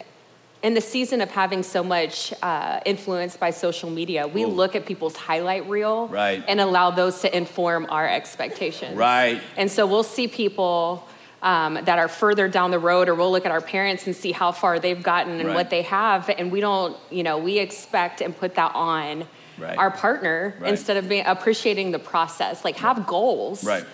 in 0.64 0.72
the 0.72 0.80
season 0.80 1.20
of 1.20 1.30
having 1.30 1.62
so 1.62 1.84
much 1.84 2.32
uh, 2.42 2.80
influence 2.86 3.36
by 3.36 3.50
social 3.50 3.90
media, 3.90 4.26
we 4.26 4.44
Ooh. 4.44 4.46
look 4.48 4.74
at 4.74 4.86
people's 4.86 5.14
highlight 5.14 5.68
reel 5.68 6.08
Right. 6.08 6.42
and 6.48 6.58
allow 6.58 6.90
those 6.90 7.20
to 7.20 7.36
inform 7.36 7.86
our 7.90 8.08
expectations. 8.08 8.96
Right. 8.96 9.42
And 9.58 9.70
so 9.70 9.86
we'll 9.86 10.02
see 10.02 10.26
people 10.26 11.06
um, 11.42 11.74
that 11.74 11.98
are 11.98 12.08
further 12.08 12.48
down 12.48 12.70
the 12.70 12.78
road, 12.78 13.10
or 13.10 13.14
we'll 13.14 13.30
look 13.30 13.44
at 13.44 13.52
our 13.52 13.60
parents 13.60 14.06
and 14.06 14.16
see 14.16 14.32
how 14.32 14.50
far 14.52 14.78
they've 14.78 15.02
gotten 15.02 15.34
and 15.38 15.48
Right. 15.50 15.54
what 15.54 15.68
they 15.68 15.82
have, 15.82 16.30
and 16.30 16.50
we 16.50 16.62
don't, 16.62 16.96
you 17.10 17.22
know, 17.22 17.36
we 17.36 17.58
expect 17.58 18.22
and 18.22 18.34
put 18.34 18.54
that 18.54 18.72
on 18.74 19.26
Right. 19.58 19.76
our 19.76 19.90
partner 19.90 20.54
Right. 20.58 20.70
instead 20.70 20.96
of 20.96 21.06
being 21.10 21.26
appreciating 21.26 21.90
the 21.90 21.98
process. 21.98 22.64
Like 22.64 22.76
have 22.78 23.06
goals, 23.06 23.62
Right. 23.62 23.84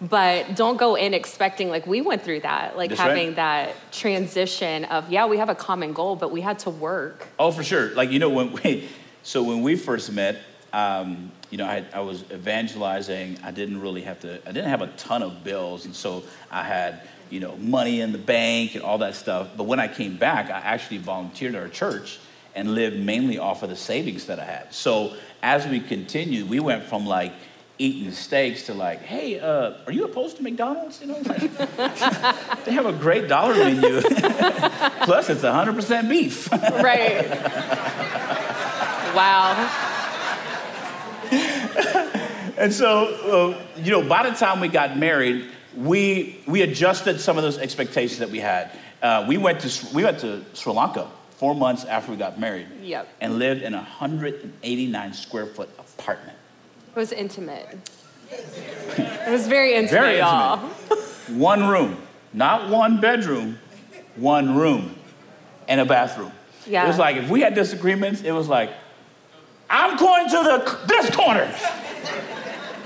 But 0.00 0.54
don't 0.54 0.76
go 0.76 0.94
in 0.94 1.12
expecting 1.14 1.68
like 1.70 1.86
we 1.86 2.00
went 2.00 2.22
through 2.22 2.40
that 2.40 2.76
like 2.76 2.90
That's 2.90 3.00
right. 3.00 3.08
having 3.16 3.34
that 3.34 3.74
transition 3.90 4.84
of 4.86 5.10
yeah 5.10 5.26
we 5.26 5.38
have 5.38 5.48
a 5.48 5.54
common 5.54 5.92
goal 5.92 6.14
but 6.16 6.30
we 6.30 6.40
had 6.40 6.58
to 6.60 6.70
work 6.70 7.26
Oh, 7.38 7.50
for 7.50 7.64
sure. 7.64 7.90
Like 7.94 8.10
you 8.10 8.18
know 8.18 8.28
when 8.30 8.52
we, 8.52 8.88
so 9.22 9.42
when 9.42 9.62
we 9.62 9.76
first 9.76 10.12
met, 10.12 10.38
um, 10.72 11.32
you 11.50 11.56
know, 11.58 11.66
I, 11.66 11.84
I 11.94 12.00
was 12.00 12.22
evangelizing. 12.30 13.38
I 13.42 13.50
didn't 13.50 13.80
really 13.80 14.02
have 14.02 14.20
to. 14.20 14.34
I 14.46 14.52
didn't 14.52 14.68
have 14.68 14.82
a 14.82 14.88
ton 14.98 15.22
of 15.22 15.42
bills, 15.44 15.84
and 15.86 15.94
so 15.94 16.22
I 16.50 16.62
had 16.62 17.02
you 17.30 17.40
know 17.40 17.56
money 17.56 18.00
in 18.00 18.12
the 18.12 18.18
bank 18.18 18.74
and 18.74 18.82
all 18.84 18.98
that 18.98 19.14
stuff. 19.14 19.48
But 19.56 19.64
when 19.64 19.80
I 19.80 19.88
came 19.88 20.16
back, 20.16 20.50
I 20.50 20.58
actually 20.58 20.98
volunteered 20.98 21.54
at 21.54 21.62
our 21.62 21.68
church 21.68 22.18
and 22.54 22.74
lived 22.74 22.98
mainly 22.98 23.38
off 23.38 23.62
of 23.62 23.70
the 23.70 23.76
savings 23.76 24.26
that 24.26 24.38
I 24.38 24.44
had. 24.44 24.74
So 24.74 25.14
as 25.42 25.66
we 25.66 25.80
continued, 25.80 26.48
we 26.50 26.60
went 26.60 26.84
from 26.84 27.06
like 27.06 27.32
eating 27.78 28.10
steaks 28.12 28.64
to 28.64 28.74
like, 28.74 29.00
hey, 29.00 29.38
uh, 29.38 29.74
are 29.86 29.92
you 29.92 30.04
opposed 30.04 30.36
to 30.36 30.42
McDonald's? 30.42 31.00
You 31.00 31.08
know, 31.08 31.18
like, 31.24 31.56
they 32.64 32.72
have 32.72 32.86
a 32.86 32.92
great 32.92 33.28
dollar 33.28 33.54
menu. 33.54 34.00
Plus, 35.02 35.30
it's 35.30 35.42
100% 35.42 36.08
beef. 36.08 36.50
right 36.52 37.26
wow 39.14 39.54
And 42.58 42.72
so, 42.72 43.54
uh, 43.54 43.80
you 43.80 43.92
know, 43.92 44.02
by 44.06 44.28
the 44.28 44.34
time 44.36 44.58
we 44.58 44.66
got 44.66 44.98
married, 44.98 45.48
we 45.76 46.40
we 46.46 46.62
adjusted 46.62 47.20
some 47.20 47.36
of 47.36 47.44
those 47.44 47.56
expectations 47.56 48.18
that 48.18 48.30
we 48.30 48.40
had. 48.40 48.72
Uh, 49.00 49.24
we 49.28 49.38
went 49.38 49.60
to 49.60 49.94
we 49.94 50.02
went 50.02 50.18
to 50.20 50.44
Sri 50.54 50.72
Lanka 50.72 51.08
four 51.36 51.54
months 51.54 51.84
after 51.84 52.10
we 52.10 52.16
got 52.16 52.40
married. 52.40 52.66
Yep. 52.82 53.08
And 53.20 53.38
lived 53.38 53.62
in 53.62 53.74
a 53.74 53.78
189 53.78 55.12
square 55.12 55.46
foot 55.46 55.70
apartment. 55.78 56.37
It 56.98 57.02
was 57.02 57.12
intimate 57.12 57.78
it 58.28 59.30
was 59.30 59.46
very 59.46 59.74
intimate 59.74 60.00
Very 60.00 60.18
y'all 60.18 60.58
One 61.28 61.68
room, 61.68 61.98
not 62.32 62.70
one 62.70 63.00
bedroom, 63.00 63.58
one 64.16 64.56
room, 64.56 64.96
and 65.68 65.78
a 65.78 65.84
bathroom. 65.84 66.32
Yeah. 66.66 66.84
It 66.84 66.88
was 66.88 66.98
like 66.98 67.16
if 67.16 67.28
we 67.28 67.42
had 67.42 67.54
disagreements, 67.54 68.22
it 68.22 68.32
was 68.32 68.48
like, 68.48 68.70
I'm 69.68 69.98
going 69.98 70.26
to 70.30 70.36
the 70.36 70.78
this 70.86 71.14
corner. 71.14 71.54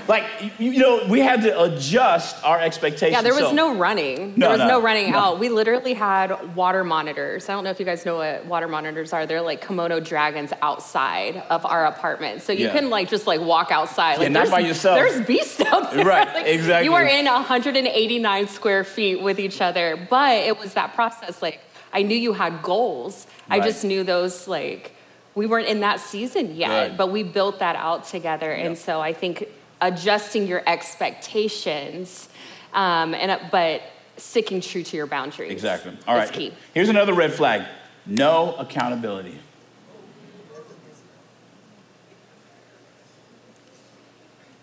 Like 0.07 0.25
you, 0.59 0.77
know, 0.79 1.05
we 1.07 1.19
had 1.21 1.41
to 1.43 1.61
adjust 1.63 2.43
our 2.43 2.59
expectations. 2.59 3.11
yeah 3.13 3.21
there 3.21 3.33
was 3.33 3.43
So- 3.49 3.51
no 3.53 3.75
running 3.75 4.33
No, 4.35 4.47
there 4.47 4.49
was 4.51 4.59
no, 4.59 4.67
no, 4.67 4.81
running 4.81 5.11
no. 5.11 5.17
out 5.17 5.39
we 5.39 5.49
literally 5.49 5.93
had 5.93 6.55
water 6.55 6.83
monitors 6.83 7.47
i 7.47 7.53
don't 7.53 7.63
know 7.63 7.69
if 7.69 7.79
you 7.79 7.85
guys 7.85 8.05
know 8.05 8.17
what 8.17 8.45
water 8.45 8.67
monitors 8.67 9.13
are 9.13 9.25
they're 9.25 9.41
like 9.41 9.63
Komodo 9.63 10.03
dragons 10.03 10.51
outside 10.61 11.37
of 11.49 11.65
our 11.65 11.85
apartment 11.85 12.41
so 12.41 12.51
you 12.51 12.65
Yeah. 12.65 12.73
couldn't 12.73 12.89
like 12.89 13.09
just 13.09 13.27
like 13.27 13.39
walk 13.41 13.71
outside 13.71 14.19
like 14.19 14.31
not 14.31 14.39
there's- 14.47 14.51
by 14.51 14.59
yourself. 14.59 14.95
there's 14.97 15.25
beasts 15.25 15.61
out 15.61 15.93
there 15.93 16.05
Right, 16.05 16.27
Like, 16.33 16.47
exactly. 16.47 16.85
you 16.85 16.93
are 16.95 17.05
in 17.05 17.25
189 17.25 18.47
square 18.47 18.83
feet 18.83 19.21
with 19.21 19.39
each 19.39 19.61
other 19.61 19.95
but 20.09 20.37
it 20.37 20.59
was 20.59 20.73
that 20.73 20.93
process 20.95 21.41
like 21.41 21.59
i 21.93 22.01
knew 22.01 22.17
you 22.17 22.33
had 22.33 22.61
goals 22.61 23.25
right. 23.49 23.61
i 23.61 23.65
just 23.65 23.83
knew 23.85 24.03
those 24.03 24.47
like 24.47 24.91
we 25.35 25.45
weren't 25.47 25.67
in 25.67 25.79
that 25.79 25.99
season 25.99 26.55
yet 26.55 26.69
Right. 26.89 26.97
but 26.97 27.11
we 27.11 27.23
built 27.23 27.59
that 27.59 27.75
out 27.75 28.05
together 28.05 28.51
and 28.51 28.77
so 28.77 28.99
i 29.01 29.13
think 29.13 29.47
adjusting 29.83 30.47
your 30.47 30.63
expectations 30.65 32.29
um, 32.73 33.13
and 33.13 33.31
uh, 33.31 33.39
but 33.51 33.81
sticking 34.17 34.61
true 34.61 34.83
to 34.83 34.95
your 34.95 35.07
boundaries 35.07 35.51
Exactly. 35.51 35.95
All 36.07 36.15
right. 36.15 36.31
key 36.31 36.53
Here's 36.73 36.89
another 36.89 37.13
red 37.13 37.33
flag 37.33 37.63
no 38.05 38.55
accountability. 38.55 39.39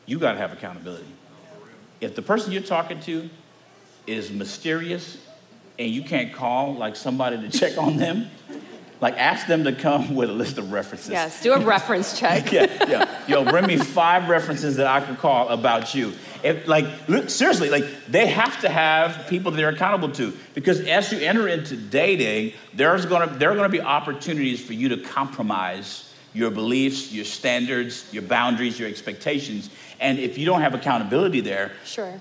You 0.07 0.19
got 0.19 0.33
to 0.33 0.39
have 0.39 0.53
accountability. 0.53 1.07
If 2.01 2.15
the 2.15 2.23
person 2.23 2.53
you're 2.53 2.63
talking 2.63 3.01
to 3.01 3.31
is 4.07 4.31
mysterious 4.31 5.19
and 5.79 5.91
you 5.91 6.03
can't 6.03 6.33
call 6.33 6.75
like 6.75 6.97
somebody 6.97 7.39
to 7.39 7.59
check 7.59 7.79
on 7.79 7.97
them, 7.97 8.29
like 9.01 9.17
ask 9.17 9.47
them 9.47 9.65
to 9.65 9.73
come 9.73 10.15
with 10.21 10.31
a 10.31 10.33
list 10.33 10.59
of 10.59 10.73
references. 10.73 11.11
yes 11.11 11.43
do 11.43 11.53
a 11.53 11.61
reference 11.61 12.19
check 12.19 12.53
yeah, 12.53 12.67
yeah. 12.89 13.21
Yo, 13.27 13.45
bring 13.45 13.67
me 13.67 13.77
five 13.77 14.29
references 14.29 14.77
that 14.77 14.87
I 14.87 15.01
can 15.01 15.17
call 15.17 15.49
about 15.49 15.95
you. 15.95 16.13
If, 16.43 16.67
like, 16.67 16.87
look, 17.09 17.29
seriously, 17.29 17.69
like, 17.71 17.85
they 18.09 18.27
have 18.27 18.61
to 18.63 18.69
have 18.69 19.27
people 19.29 19.53
that 19.53 19.57
they're 19.59 19.69
accountable 19.69 20.11
to 20.13 20.33
because 20.55 20.81
as 20.81 21.13
you 21.13 21.19
enter 21.21 21.47
into 21.47 21.77
dating, 21.77 22.55
there's 22.75 23.07
gonna 23.07 23.27
there 23.39 23.51
are 23.51 23.55
gonna 23.55 23.69
be 23.69 23.81
opportunities 23.81 24.65
for 24.65 24.73
you 24.73 24.89
to 24.91 24.97
compromise 24.97 26.13
your 26.33 26.51
beliefs, 26.51 27.13
your 27.13 27.25
standards, 27.25 28.07
your 28.13 28.23
boundaries, 28.23 28.79
your 28.79 28.89
expectations, 28.89 29.71
and 30.01 30.19
if 30.19 30.39
you 30.39 30.47
don't 30.47 30.63
have 30.63 30.75
accountability 30.75 31.41
there, 31.41 31.73
sure 31.85 32.21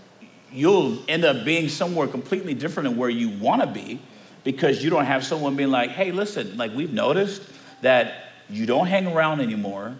you'll 0.51 0.97
end 1.07 1.23
up 1.23 1.45
being 1.45 1.69
somewhere 1.69 2.07
completely 2.07 2.53
different 2.53 2.89
than 2.89 2.97
where 2.97 3.09
you 3.09 3.29
want 3.29 3.61
to 3.61 3.67
be 3.67 3.99
because 4.43 4.83
you 4.83 4.89
don't 4.89 5.05
have 5.05 5.23
someone 5.23 5.55
being 5.55 5.71
like, 5.71 5.91
hey, 5.91 6.11
listen, 6.11 6.57
like 6.57 6.73
we've 6.73 6.93
noticed 6.93 7.41
that 7.81 8.31
you 8.49 8.65
don't 8.65 8.87
hang 8.87 9.07
around 9.07 9.41
anymore, 9.41 9.95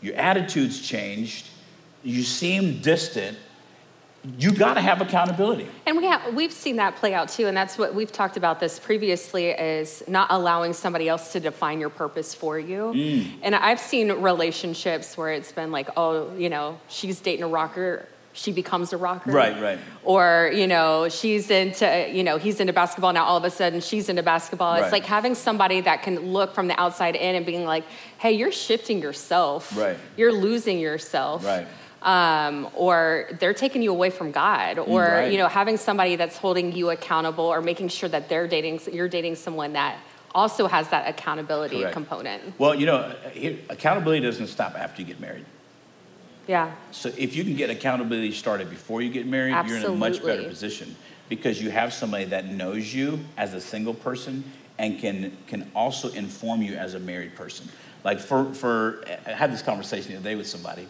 your 0.00 0.14
attitude's 0.16 0.80
changed, 0.80 1.46
you 2.02 2.22
seem 2.22 2.80
distant. 2.80 3.38
You 4.38 4.52
got 4.52 4.74
to 4.74 4.80
have 4.80 5.00
accountability. 5.00 5.66
And 5.84 5.96
we 5.96 6.04
have, 6.04 6.32
we've 6.34 6.52
seen 6.52 6.76
that 6.76 6.94
play 6.94 7.12
out 7.12 7.28
too, 7.28 7.48
and 7.48 7.56
that's 7.56 7.76
what 7.76 7.92
we've 7.92 8.12
talked 8.12 8.36
about 8.36 8.60
this 8.60 8.78
previously 8.78 9.48
is 9.48 10.04
not 10.06 10.28
allowing 10.30 10.74
somebody 10.74 11.08
else 11.08 11.32
to 11.32 11.40
define 11.40 11.80
your 11.80 11.90
purpose 11.90 12.32
for 12.32 12.56
you. 12.56 12.92
Mm. 12.94 13.30
And 13.42 13.56
I've 13.56 13.80
seen 13.80 14.12
relationships 14.12 15.16
where 15.16 15.32
it's 15.32 15.50
been 15.50 15.72
like, 15.72 15.88
oh, 15.96 16.32
you 16.36 16.50
know, 16.50 16.78
she's 16.88 17.18
dating 17.20 17.42
a 17.42 17.48
rocker, 17.48 18.06
she 18.34 18.50
becomes 18.52 18.92
a 18.92 18.96
rocker. 18.96 19.30
Right, 19.30 19.60
right. 19.60 19.78
Or, 20.04 20.50
you 20.54 20.66
know, 20.66 21.08
she's 21.08 21.50
into, 21.50 22.08
you 22.10 22.24
know, 22.24 22.38
he's 22.38 22.60
into 22.60 22.72
basketball, 22.72 23.12
now 23.12 23.24
all 23.24 23.36
of 23.36 23.44
a 23.44 23.50
sudden 23.50 23.80
she's 23.80 24.08
into 24.08 24.22
basketball. 24.22 24.72
Right. 24.74 24.82
It's 24.84 24.92
like 24.92 25.04
having 25.04 25.34
somebody 25.34 25.80
that 25.82 26.02
can 26.02 26.32
look 26.32 26.54
from 26.54 26.66
the 26.68 26.80
outside 26.80 27.14
in 27.14 27.34
and 27.34 27.44
being 27.44 27.64
like, 27.64 27.84
hey, 28.18 28.32
you're 28.32 28.52
shifting 28.52 29.00
yourself. 29.02 29.76
Right. 29.76 29.96
You're 30.16 30.32
losing 30.32 30.78
yourself 30.78 31.44
Right. 31.44 31.66
um, 32.02 32.68
or 32.74 33.28
they're 33.38 33.54
taking 33.54 33.82
you 33.82 33.90
away 33.90 34.10
from 34.10 34.32
God, 34.32 34.78
or 34.78 34.84
Mm, 35.06 35.12
right. 35.12 35.32
you 35.32 35.38
know, 35.38 35.48
having 35.48 35.76
somebody 35.76 36.16
that's 36.16 36.36
holding 36.38 36.72
you 36.72 36.90
accountable, 36.90 37.44
or 37.44 37.60
making 37.60 37.88
sure 37.88 38.08
that 38.08 38.28
they're 38.28 38.48
dating, 38.48 38.80
you're 38.92 39.08
dating 39.08 39.36
someone 39.36 39.74
that 39.74 39.98
also 40.34 40.66
has 40.66 40.88
that 40.88 41.06
accountability 41.06 41.80
Correct. 41.80 41.92
component. 41.92 42.58
Well, 42.58 42.74
you 42.74 42.86
know, 42.86 43.14
accountability 43.68 44.22
doesn't 44.24 44.46
stop 44.46 44.74
after 44.74 45.02
you 45.02 45.06
get 45.06 45.20
married. 45.20 45.44
Yeah, 46.52 46.72
So 46.90 47.08
if 47.16 47.34
you 47.34 47.44
can 47.44 47.56
get 47.56 47.70
accountability 47.70 48.32
started 48.32 48.68
before 48.68 49.00
you 49.00 49.10
get 49.10 49.26
married, 49.26 49.54
you're 49.66 49.78
in 49.78 49.84
a 49.84 49.96
much 49.96 50.22
better 50.22 50.42
position 50.50 50.94
because 51.30 51.62
you 51.62 51.70
have 51.70 51.94
somebody 51.94 52.26
that 52.26 52.44
knows 52.60 52.92
you 52.92 53.20
as 53.38 53.54
a 53.54 53.60
single 53.60 53.94
person 53.94 54.44
and 54.78 54.98
can 55.00 55.32
can 55.46 55.70
also 55.74 56.10
inform 56.12 56.60
you 56.60 56.74
as 56.74 56.92
a 56.92 56.98
married 56.98 57.34
person. 57.34 57.64
Like 58.04 58.20
for 58.20 58.52
for 58.52 59.02
I 59.26 59.30
had 59.32 59.50
this 59.50 59.62
conversation 59.62 60.12
the 60.12 60.18
other 60.18 60.28
day 60.30 60.36
with 60.36 60.46
somebody, 60.46 60.86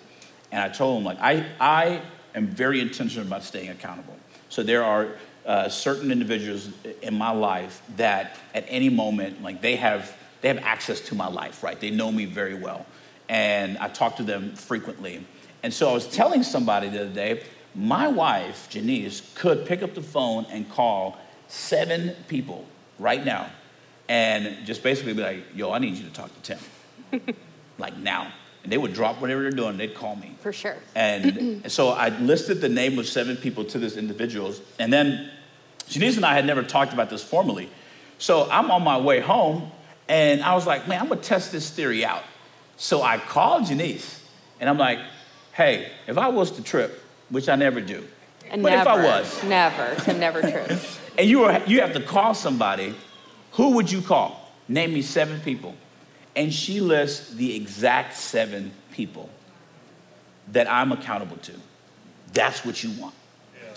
and 0.51 0.61
I 0.61 0.68
told 0.68 0.96
them 0.96 1.05
like 1.05 1.20
I 1.20 1.46
I 1.61 2.01
am 2.35 2.48
very 2.48 2.81
intentional 2.81 3.25
about 3.25 3.44
staying 3.44 3.70
accountable. 3.70 4.16
So 4.48 4.64
there 4.64 4.83
are 4.83 5.05
uh, 5.46 5.68
certain 5.68 6.11
individuals 6.11 6.70
in 7.03 7.14
my 7.14 7.31
life 7.31 7.83
that 7.96 8.37
at 8.53 8.64
any 8.68 8.88
moment 8.88 9.42
like 9.46 9.61
they 9.61 9.77
have 9.77 10.03
they 10.40 10.48
have 10.48 10.59
access 10.59 11.01
to 11.09 11.14
my 11.14 11.29
life, 11.29 11.62
right? 11.62 11.79
They 11.79 11.90
know 11.90 12.11
me 12.11 12.25
very 12.25 12.55
well. 12.55 12.85
and 13.29 13.79
I 13.79 13.88
talk 13.88 14.16
to 14.16 14.25
them 14.25 14.55
frequently. 14.57 15.25
And 15.62 15.72
so 15.72 15.90
I 15.90 15.92
was 15.92 16.07
telling 16.07 16.42
somebody 16.42 16.88
the 16.88 17.03
other 17.03 17.11
day, 17.11 17.42
my 17.75 18.09
wife, 18.09 18.68
Janese, 18.70 19.35
could 19.35 19.64
pick 19.64 19.83
up 19.83 19.94
the 19.94 20.03
phone 20.03 20.46
and 20.51 20.68
call 20.68 21.18
seven 21.48 22.14
people 22.29 22.66
right 22.98 23.25
now 23.25 23.51
and 24.09 24.66
just 24.66 24.83
basically 24.83 25.14
be 25.14 25.22
like, 25.22 25.44
yo, 25.55 25.72
I 25.72 25.79
need 25.79 25.94
you 25.94 26.05
to 26.05 26.12
talk 26.12 26.31
to 26.42 26.57
Tim. 27.11 27.35
like 27.79 27.96
now. 27.96 28.33
And 28.62 28.70
they 28.70 28.79
would 28.79 28.92
drop 28.92 29.20
whatever 29.20 29.42
they're 29.42 29.51
doing, 29.51 29.77
they'd 29.77 29.94
call 29.94 30.16
me. 30.16 30.37
For 30.40 30.53
sure. 30.53 30.77
And 30.94 31.70
so 31.72 31.90
I 31.90 32.11
listed 32.11 32.61
the 32.61 32.68
name 32.68 32.98
of 32.98 33.09
seven 33.09 33.37
people 33.37 33.64
to 33.66 33.79
this 33.79 33.96
individuals. 33.96 34.61
And 34.79 34.92
then 34.92 35.31
Janese 35.88 36.16
and 36.16 36.25
I 36.25 36.35
had 36.35 36.46
never 36.46 36.62
talked 36.62 36.92
about 36.92 37.11
this 37.11 37.22
formally. 37.22 37.70
So 38.18 38.48
I'm 38.51 38.70
on 38.70 38.83
my 38.85 38.98
way 38.98 39.20
home 39.20 39.70
and 40.09 40.42
I 40.42 40.55
was 40.55 40.66
like, 40.66 40.87
man, 40.87 41.01
I'm 41.01 41.09
gonna 41.09 41.20
test 41.20 41.51
this 41.53 41.70
theory 41.70 42.05
out. 42.05 42.22
So 42.77 43.03
I 43.03 43.18
called 43.18 43.64
Janese 43.64 44.20
and 44.61 44.68
I'm 44.68 44.79
like, 44.79 44.98
hey, 45.53 45.91
if 46.07 46.19
I 46.19 46.29
was 46.29 46.51
to 46.53 46.62
trip, 46.62 47.03
which 47.31 47.49
I 47.49 47.57
never 47.57 47.81
do, 47.81 48.05
And 48.51 48.62
but 48.62 48.71
never, 48.71 48.83
if 48.83 48.87
I 48.87 49.05
was, 49.05 49.45
Never. 49.45 49.95
Tim 50.01 50.21
never 50.21 50.41
trip, 50.41 50.71
and 51.19 51.29
you, 51.29 51.41
were, 51.41 51.62
you 51.67 51.81
have 51.81 51.93
to 51.95 52.01
call 52.03 52.35
somebody, 52.35 52.95
who 53.53 53.71
would 53.73 53.91
you 53.91 54.01
call? 54.03 54.51
Name 54.69 54.95
me 54.95 55.03
seven 55.03 55.41
people. 55.41 55.75
And 56.35 56.53
she 56.53 56.81
lists 56.81 57.35
the 57.35 57.55
exact 57.55 58.15
seven 58.15 58.73
people 58.93 59.29
that 60.49 60.71
I'm 60.71 60.93
accountable 60.93 61.37
to. 61.38 61.53
That's 62.33 62.65
what 62.65 62.83
you 62.83 62.91
want. 62.93 63.15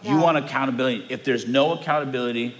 You 0.03 0.17
want 0.17 0.37
accountability. 0.37 1.07
If 1.09 1.23
there's 1.23 1.47
no 1.47 1.73
accountability, 1.73 2.55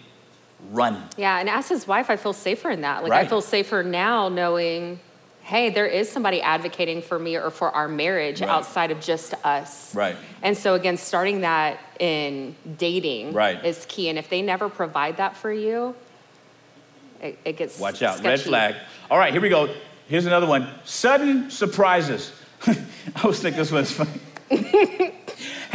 run. 0.71 1.07
Yeah, 1.15 1.39
and 1.39 1.49
as 1.49 1.69
his 1.69 1.87
wife, 1.87 2.09
I 2.09 2.15
feel 2.15 2.33
safer 2.33 2.71
in 2.71 2.81
that. 2.81 3.03
Like 3.03 3.11
I 3.11 3.27
feel 3.27 3.41
safer 3.41 3.83
now 3.83 4.29
knowing, 4.29 4.99
hey, 5.45 5.69
there 5.69 5.85
is 5.85 6.09
somebody 6.09 6.41
advocating 6.41 7.03
for 7.03 7.19
me 7.19 7.35
or 7.35 7.51
for 7.51 7.69
our 7.69 7.87
marriage 7.87 8.41
Right. 8.41 8.49
outside 8.49 8.89
of 8.89 8.99
just 8.99 9.35
us. 9.45 9.93
Right. 9.93 10.15
And 10.41 10.57
so 10.57 10.73
again, 10.73 10.97
starting 10.97 11.41
that 11.41 11.77
in 11.99 12.55
dating 12.79 13.31
Right. 13.33 13.63
is 13.63 13.85
key. 13.87 14.09
And 14.09 14.17
if 14.17 14.27
they 14.27 14.41
never 14.41 14.69
provide 14.69 15.17
that 15.17 15.37
for 15.37 15.53
you, 15.53 15.93
it, 17.21 17.37
it 17.45 17.57
gets 17.57 17.79
Watch 17.79 18.01
out. 18.01 18.23
Red 18.23 18.41
flag. 18.41 18.73
All 19.11 19.19
right, 19.19 19.31
here 19.31 19.41
we 19.41 19.49
go. 19.49 19.69
Here's 20.07 20.25
another 20.25 20.47
one. 20.47 20.67
Sudden 20.83 21.51
surprises. 21.51 22.31
I 22.65 23.27
was 23.27 23.39
thinking 23.39 23.59
this 23.59 23.71
one's 23.71 23.91
funny. 23.91 24.19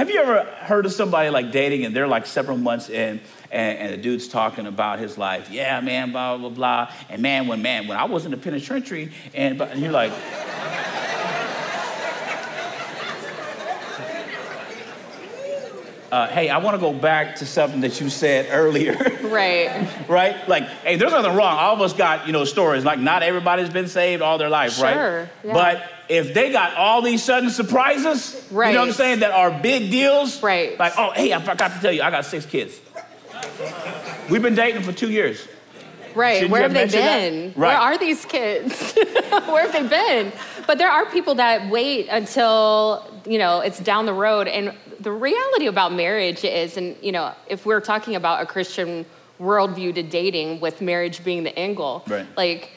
Have 0.01 0.09
you 0.09 0.19
ever 0.19 0.45
heard 0.45 0.87
of 0.87 0.95
somebody 0.95 1.29
like 1.29 1.53
dating 1.53 1.85
and 1.85 1.95
they're 1.95 2.09
like 2.09 2.25
several 2.25 2.57
months 2.57 2.89
in 2.89 3.21
and, 3.51 3.79
and 3.79 3.93
the 3.93 3.99
dude's 3.99 4.29
talking 4.29 4.67
about 4.67 4.99
his 4.99 5.19
life? 5.19 5.51
Yeah, 5.51 5.79
man, 5.83 6.11
blah, 6.11 6.39
blah, 6.39 6.49
blah. 6.49 6.91
And 7.11 7.21
man, 7.21 7.49
when 7.49 7.61
man, 7.61 7.87
when 7.87 7.99
I 7.99 8.05
was 8.05 8.25
in 8.25 8.31
the 8.31 8.39
penitentiary, 8.39 9.13
and, 9.35 9.59
but, 9.59 9.73
and 9.73 9.83
you're 9.83 9.93
like, 9.93 10.11
uh, 16.11 16.29
hey, 16.29 16.49
I 16.49 16.57
want 16.57 16.77
to 16.77 16.81
go 16.81 16.95
back 16.95 17.37
to 17.37 17.45
something 17.45 17.83
that 17.83 18.01
you 18.01 18.09
said 18.09 18.49
earlier. 18.51 18.97
Right. 19.31 19.87
right? 20.09 20.49
Like, 20.49 20.65
hey, 20.83 20.97
there's 20.97 21.13
nothing 21.13 21.37
wrong. 21.37 21.57
All 21.57 21.75
of 21.75 21.81
us 21.83 21.93
got, 21.93 22.27
you 22.27 22.33
know, 22.33 22.45
stories. 22.45 22.85
Like, 22.85 22.99
not 22.99 23.23
everybody's 23.23 23.71
been 23.71 23.87
saved 23.87 24.23
all 24.23 24.39
their 24.39 24.49
life, 24.49 24.81
right? 24.83 24.95
Sure, 24.95 25.31
yeah. 25.45 25.53
But 25.53 25.89
if 26.11 26.35
they 26.35 26.51
got 26.51 26.75
all 26.75 27.03
these 27.03 27.23
sudden 27.23 27.51
surprises, 27.51 28.45
you 28.51 28.57
know 28.57 28.81
what 28.81 28.89
I'm 28.89 28.93
saying, 28.93 29.21
that 29.21 29.31
are 29.31 29.51
big 29.51 29.91
deals, 29.91 30.43
Right. 30.43 30.77
Like, 30.79 30.95
oh, 30.99 31.13
hey, 31.13 31.33
I 31.33 31.41
forgot 31.41 31.73
to 31.73 31.81
tell 31.81 31.93
you, 31.93 32.03
I 32.03 32.11
got 32.11 32.25
six 32.25 32.45
kids. 32.45 32.81
We've 34.29 34.43
been 34.43 34.57
dating 34.57 34.83
for 34.83 34.93
two 34.93 35.11
years. 35.11 35.47
Right. 36.15 36.35
Shouldn't 36.35 36.51
Where 36.51 36.63
have 36.63 36.75
they 36.75 36.87
been? 36.87 37.53
Right. 37.57 37.69
Where 37.69 37.77
are 37.77 37.97
these 37.99 38.25
kids? 38.25 38.93
Where 39.31 39.71
have 39.71 39.73
they 39.73 39.87
been? 39.87 40.33
But 40.67 40.79
there 40.79 40.89
are 40.89 41.07
people 41.07 41.37
that 41.37 41.71
wait 41.71 42.09
until, 42.09 43.07
you 43.25 43.39
know, 43.39 43.61
it's 43.61 43.79
down 43.79 44.07
the 44.07 44.13
road. 44.13 44.49
And 44.49 44.75
the 44.99 45.13
reality 45.13 45.67
about 45.67 45.93
marriage 45.93 46.45
is, 46.45 46.77
and, 46.77 46.97
you 47.01 47.13
know, 47.13 47.33
if 47.47 47.65
we're 47.65 47.81
talking 47.81 48.17
about 48.17 48.43
a 48.43 48.47
Christian 48.47 49.07
worldview 49.41 49.95
to 49.95 50.03
dating 50.03 50.61
with 50.61 50.81
marriage 50.81 51.23
being 51.23 51.45
the 51.45 51.57
angle, 51.57 52.03
Right. 52.09 52.27
like, 52.37 52.71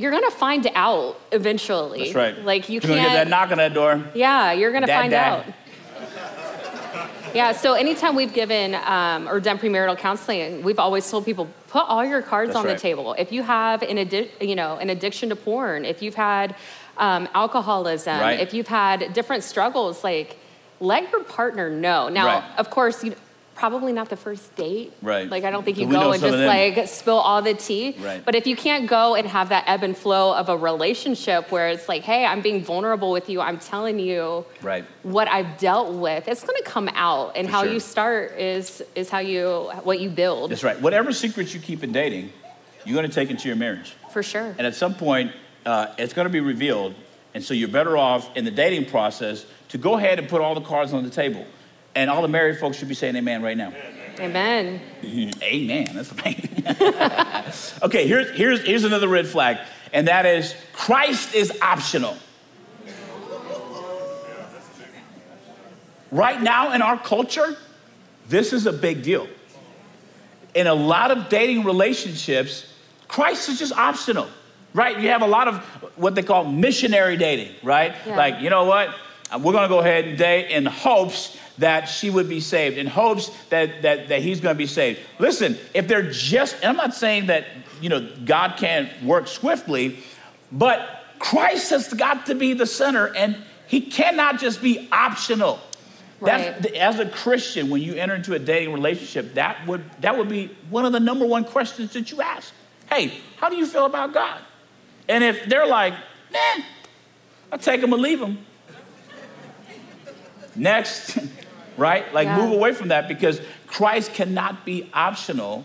you're 0.00 0.10
gonna 0.10 0.30
find 0.30 0.68
out 0.74 1.20
eventually. 1.32 2.00
That's 2.04 2.14
right. 2.14 2.38
Like 2.44 2.68
you 2.68 2.74
You're 2.74 2.80
can't. 2.82 2.94
gonna 2.96 3.08
get 3.08 3.14
that 3.24 3.28
knock 3.28 3.50
on 3.50 3.58
that 3.58 3.74
door. 3.74 4.02
Yeah, 4.14 4.52
you're 4.52 4.72
gonna 4.72 4.86
Dad, 4.86 4.98
find 5.00 5.10
dad. 5.10 5.32
out. 5.48 5.54
Yeah, 7.32 7.52
so 7.52 7.74
anytime 7.74 8.16
we've 8.16 8.32
given 8.34 8.74
um, 8.74 9.28
or 9.28 9.38
done 9.38 9.56
premarital 9.58 9.96
counseling, 9.98 10.62
we've 10.62 10.80
always 10.80 11.08
told 11.08 11.24
people 11.24 11.48
put 11.68 11.84
all 11.86 12.04
your 12.04 12.22
cards 12.22 12.48
That's 12.48 12.58
on 12.58 12.64
right. 12.64 12.74
the 12.76 12.80
table. 12.80 13.14
If 13.16 13.30
you 13.30 13.44
have 13.44 13.82
an 13.82 13.98
addi- 13.98 14.30
you 14.40 14.56
know 14.56 14.78
an 14.78 14.90
addiction 14.90 15.28
to 15.28 15.36
porn, 15.36 15.84
if 15.84 16.02
you've 16.02 16.16
had 16.16 16.56
um, 16.98 17.28
alcoholism, 17.34 18.18
Right. 18.20 18.40
if 18.40 18.52
you've 18.52 18.66
had 18.68 19.12
different 19.12 19.44
struggles, 19.44 20.02
like 20.02 20.38
let 20.80 21.10
your 21.12 21.22
partner 21.22 21.70
know. 21.70 22.08
Now, 22.08 22.26
Right. 22.26 22.44
of 22.58 22.68
course, 22.70 23.04
you 23.04 23.14
probably 23.60 23.92
not 23.92 24.08
the 24.08 24.16
first 24.16 24.56
date. 24.56 24.90
Right. 25.02 25.28
Like 25.28 25.44
I 25.44 25.50
don't 25.50 25.64
think 25.64 25.76
you 25.76 25.86
go 25.86 26.12
and 26.12 26.20
just 26.22 26.38
like 26.38 26.88
spill 26.88 27.18
all 27.18 27.42
the 27.42 27.52
tea. 27.52 27.94
Right. 28.00 28.24
But 28.24 28.34
if 28.34 28.46
you 28.46 28.56
can't 28.56 28.88
go 28.88 29.14
and 29.14 29.26
have 29.28 29.50
that 29.50 29.64
ebb 29.66 29.82
and 29.82 29.94
flow 29.94 30.34
of 30.34 30.48
a 30.48 30.56
relationship 30.56 31.52
where 31.52 31.68
it's 31.68 31.86
like, 31.86 32.02
hey, 32.02 32.24
I'm 32.24 32.40
being 32.40 32.64
vulnerable 32.64 33.10
with 33.12 33.28
you, 33.28 33.42
I'm 33.42 33.58
telling 33.58 33.98
you 33.98 34.46
Right. 34.62 34.86
what 35.02 35.28
I've 35.28 35.58
dealt 35.58 35.92
with, 35.92 36.26
it's 36.26 36.42
going 36.42 36.56
to 36.56 36.62
come 36.64 36.88
out, 36.94 37.36
and 37.36 37.46
For 37.48 37.52
how 37.52 37.62
sure. 37.64 37.72
you 37.74 37.80
start 37.80 38.38
is 38.38 38.82
is 38.94 39.10
how 39.10 39.18
you 39.18 39.70
what 39.84 40.00
you 40.00 40.08
build 40.08 40.50
That's 40.52 40.64
right. 40.64 40.80
Whatever 40.80 41.12
secrets 41.12 41.52
you 41.52 41.60
keep 41.60 41.84
in 41.84 41.92
dating, 41.92 42.32
you're 42.86 42.96
gonna 42.96 43.08
take 43.12 43.28
into 43.30 43.46
your 43.46 43.56
marriage. 43.58 43.92
for 44.10 44.22
sure. 44.22 44.54
And 44.56 44.66
at 44.66 44.74
some 44.74 44.94
point, 44.94 45.32
uh, 45.66 45.88
it's 45.98 46.14
going 46.14 46.24
to 46.26 46.32
be 46.32 46.40
revealed. 46.40 46.94
And 47.34 47.44
so 47.44 47.52
you're 47.52 47.68
better 47.68 47.96
off 47.96 48.34
in 48.34 48.44
the 48.46 48.50
dating 48.50 48.86
process 48.86 49.44
to 49.68 49.76
go 49.78 49.98
ahead 49.98 50.18
and 50.18 50.26
put 50.28 50.40
all 50.40 50.54
the 50.54 50.66
cards 50.72 50.92
on 50.94 51.04
the 51.04 51.10
table. 51.10 51.44
And 51.94 52.08
all 52.08 52.22
the 52.22 52.28
married 52.28 52.58
folks 52.58 52.76
should 52.76 52.88
be 52.88 52.94
saying 52.94 53.16
amen 53.16 53.42
right 53.42 53.56
now. 53.56 53.72
Amen. 54.18 54.80
Amen. 55.42 55.88
That's 55.94 56.12
amazing. 56.12 56.64
okay, 57.82 58.06
here's, 58.06 58.30
here's, 58.36 58.66
here's 58.66 58.84
another 58.84 59.08
red 59.08 59.26
flag, 59.26 59.58
and 59.92 60.08
that 60.08 60.26
is 60.26 60.54
Christ 60.72 61.34
is 61.34 61.52
optional. 61.62 62.16
Right 66.10 66.42
now 66.42 66.72
in 66.72 66.82
our 66.82 66.98
culture, 66.98 67.56
this 68.28 68.52
is 68.52 68.66
a 68.66 68.72
big 68.72 69.02
deal. 69.02 69.28
In 70.54 70.66
a 70.66 70.74
lot 70.74 71.12
of 71.12 71.28
dating 71.28 71.64
relationships, 71.64 72.72
Christ 73.06 73.48
is 73.48 73.58
just 73.58 73.72
optional, 73.72 74.28
right? 74.74 74.98
You 74.98 75.08
have 75.08 75.22
a 75.22 75.26
lot 75.26 75.46
of 75.46 75.58
what 75.96 76.14
they 76.14 76.24
call 76.24 76.44
missionary 76.44 77.16
dating, 77.16 77.54
right? 77.62 77.94
Yeah. 78.04 78.16
Like, 78.16 78.40
you 78.40 78.50
know 78.50 78.64
what? 78.64 78.94
We're 79.38 79.52
gonna 79.52 79.68
go 79.68 79.78
ahead 79.78 80.06
and 80.06 80.18
date 80.18 80.50
in 80.50 80.66
hopes 80.66 81.38
that 81.60 81.86
she 81.88 82.10
would 82.10 82.28
be 82.28 82.40
saved, 82.40 82.76
in 82.76 82.86
hopes 82.86 83.30
that, 83.48 83.82
that, 83.82 84.08
that 84.08 84.22
he's 84.22 84.40
gonna 84.40 84.54
be 84.54 84.66
saved. 84.66 85.00
Listen, 85.18 85.56
if 85.72 85.88
they're 85.88 86.10
just, 86.10 86.56
and 86.56 86.64
I'm 86.66 86.76
not 86.76 86.94
saying 86.94 87.26
that, 87.26 87.46
you 87.80 87.88
know, 87.88 88.06
God 88.24 88.56
can't 88.58 88.90
work 89.02 89.28
swiftly, 89.28 89.98
but 90.52 91.04
Christ 91.18 91.70
has 91.70 91.92
got 91.94 92.26
to 92.26 92.34
be 92.34 92.54
the 92.54 92.66
center 92.66 93.14
and 93.14 93.36
he 93.66 93.80
cannot 93.82 94.40
just 94.40 94.60
be 94.60 94.88
optional. 94.90 95.60
That's, 96.20 96.64
Right. 96.66 96.74
as 96.76 96.98
a 96.98 97.08
Christian, 97.08 97.70
when 97.70 97.80
you 97.80 97.94
enter 97.94 98.14
into 98.14 98.34
a 98.34 98.38
dating 98.38 98.74
relationship, 98.74 99.34
that 99.34 99.66
would, 99.66 99.82
that 100.00 100.18
would 100.18 100.28
be 100.28 100.50
one 100.68 100.84
of 100.84 100.92
the 100.92 101.00
number 101.00 101.24
one 101.24 101.44
questions 101.44 101.92
that 101.94 102.10
you 102.10 102.20
ask. 102.20 102.52
Hey, 102.90 103.12
how 103.36 103.48
do 103.48 103.56
you 103.56 103.64
feel 103.66 103.86
about 103.86 104.12
God? 104.12 104.40
And 105.08 105.24
if 105.24 105.46
they're 105.46 105.66
like, 105.66 105.94
man, 106.32 106.64
I'll 107.50 107.58
take 107.58 107.80
him 107.80 107.94
or 107.94 107.98
leave 107.98 108.20
him. 108.20 108.38
Next, 110.56 111.16
right? 111.80 112.12
Like 112.14 112.26
Yeah. 112.26 112.36
move 112.36 112.52
away 112.52 112.72
from 112.72 112.88
that 112.88 113.08
because 113.08 113.40
Christ 113.66 114.12
cannot 114.14 114.64
be 114.64 114.88
optional 114.92 115.64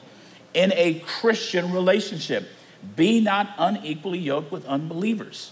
in 0.54 0.72
a 0.74 0.96
Christian 1.06 1.72
relationship. 1.74 2.48
Be 2.96 3.20
not 3.20 3.50
unequally 3.58 4.20
yoked 4.20 4.52
with 4.52 4.66
unbelievers. 4.66 5.52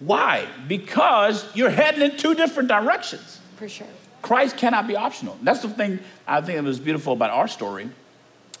Why? 0.00 0.46
Because 0.66 1.44
you're 1.54 1.70
heading 1.70 2.02
in 2.02 2.16
two 2.16 2.34
different 2.34 2.68
directions. 2.68 3.38
For 3.56 3.68
sure. 3.68 3.86
Christ 4.22 4.56
cannot 4.56 4.86
be 4.86 4.96
optional. 4.96 5.38
That's 5.42 5.62
the 5.62 5.68
thing 5.68 6.00
I 6.26 6.40
think 6.40 6.56
that 6.56 6.64
was 6.64 6.80
beautiful 6.80 7.12
about 7.12 7.30
our 7.30 7.48
story 7.48 7.88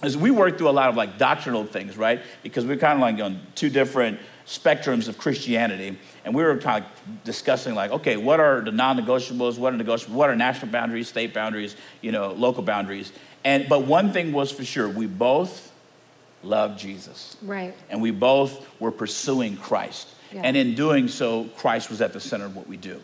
is 0.02 0.16
we 0.16 0.30
worked 0.30 0.58
through 0.58 0.70
a 0.70 0.72
lot 0.72 0.88
of 0.88 0.96
like 0.96 1.18
doctrinal 1.18 1.64
things, 1.64 1.96
right? 1.96 2.20
Because 2.42 2.64
we're 2.64 2.76
kind 2.76 2.94
of 2.94 3.00
like 3.00 3.22
on 3.22 3.40
two 3.54 3.68
different 3.68 4.18
spectrums 4.46 5.08
of 5.08 5.18
Christianity. 5.18 5.98
And 6.24 6.34
we 6.34 6.42
were 6.42 6.56
kind 6.56 6.84
of 6.84 7.24
discussing 7.24 7.74
like, 7.74 7.90
okay, 7.92 8.16
what 8.16 8.40
are 8.40 8.60
the 8.62 8.72
non-negotiables? 8.72 9.58
What 9.58 9.74
are 9.74 9.76
negotiables? 9.76 10.08
What 10.08 10.30
are 10.30 10.36
national 10.36 10.72
boundaries, 10.72 11.08
state 11.08 11.32
boundaries, 11.32 11.76
you 12.00 12.12
know, 12.12 12.32
local 12.32 12.62
boundaries? 12.62 13.12
And 13.44 13.68
but 13.68 13.84
one 13.86 14.12
thing 14.12 14.32
was 14.32 14.50
for 14.50 14.64
sure, 14.64 14.88
we 14.88 15.06
both 15.06 15.72
loved 16.42 16.78
Jesus. 16.78 17.36
Right. 17.42 17.74
And 17.88 18.00
we 18.00 18.10
both 18.10 18.66
were 18.80 18.90
pursuing 18.90 19.56
Christ. 19.56 20.08
Yeah. 20.32 20.42
And 20.44 20.56
in 20.56 20.74
doing 20.74 21.08
so, 21.08 21.44
Christ 21.56 21.90
was 21.90 22.00
at 22.00 22.12
the 22.12 22.20
center 22.20 22.46
of 22.46 22.56
what 22.56 22.66
we 22.66 22.76
do. 22.76 23.02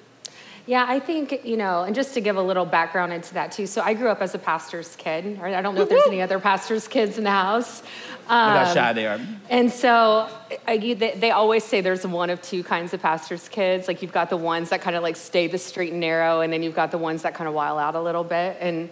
Yeah, 0.67 0.85
I 0.89 0.99
think, 0.99 1.45
you 1.45 1.57
know, 1.57 1.85
and 1.85 1.95
just 1.95 2.13
to 2.15 2.21
give 2.21 2.37
a 2.37 2.43
little 2.43 2.67
background 2.67 3.13
into 3.13 3.35
that 3.35 3.53
too. 3.53 3.67
So 3.69 3.83
I 3.83 3.95
grew 3.95 4.09
up 4.09 4.21
as 4.21 4.35
a 4.35 4.39
pastor's 4.39 4.97
kid. 4.97 5.39
Or 5.41 5.47
I 5.47 5.63
don't 5.63 5.77
know 5.77 5.83
if 5.83 5.89
there's 5.89 6.07
any 6.09 6.21
other 6.21 6.41
pastor's 6.41 6.89
kids 6.89 7.19
in 7.19 7.25
the 7.25 7.31
house. 7.31 7.83
Look 7.83 8.29
how 8.31 8.65
Um, 8.65 8.75
shy 8.75 8.93
they 8.93 9.07
are. 9.07 9.21
And 9.49 9.71
so 9.71 10.29
I, 10.67 10.79
they, 10.79 11.15
they 11.17 11.31
always 11.31 11.63
say 11.63 11.83
there's 11.83 12.05
one 12.05 12.31
of 12.31 12.43
two 12.43 12.65
kinds 12.65 12.93
of 12.93 13.01
pastors' 13.01 13.49
kids. 13.49 13.87
Like 13.87 14.03
you've 14.03 14.13
got 14.13 14.29
the 14.29 14.37
ones 14.37 14.71
that 14.71 14.81
kind 14.83 14.97
of 14.97 15.05
like 15.05 15.15
stay 15.15 15.47
the 15.47 15.59
straight 15.59 15.93
and 15.93 16.01
narrow, 16.01 16.41
and 16.41 16.53
then 16.53 16.65
you've 16.65 16.75
got 16.75 16.91
the 16.91 16.99
ones 16.99 17.23
that 17.23 17.35
kind 17.35 17.47
of 17.47 17.55
wild 17.55 17.79
out 17.79 17.95
a 17.95 18.01
little 18.01 18.25
bit. 18.25 18.57
And 18.61 18.91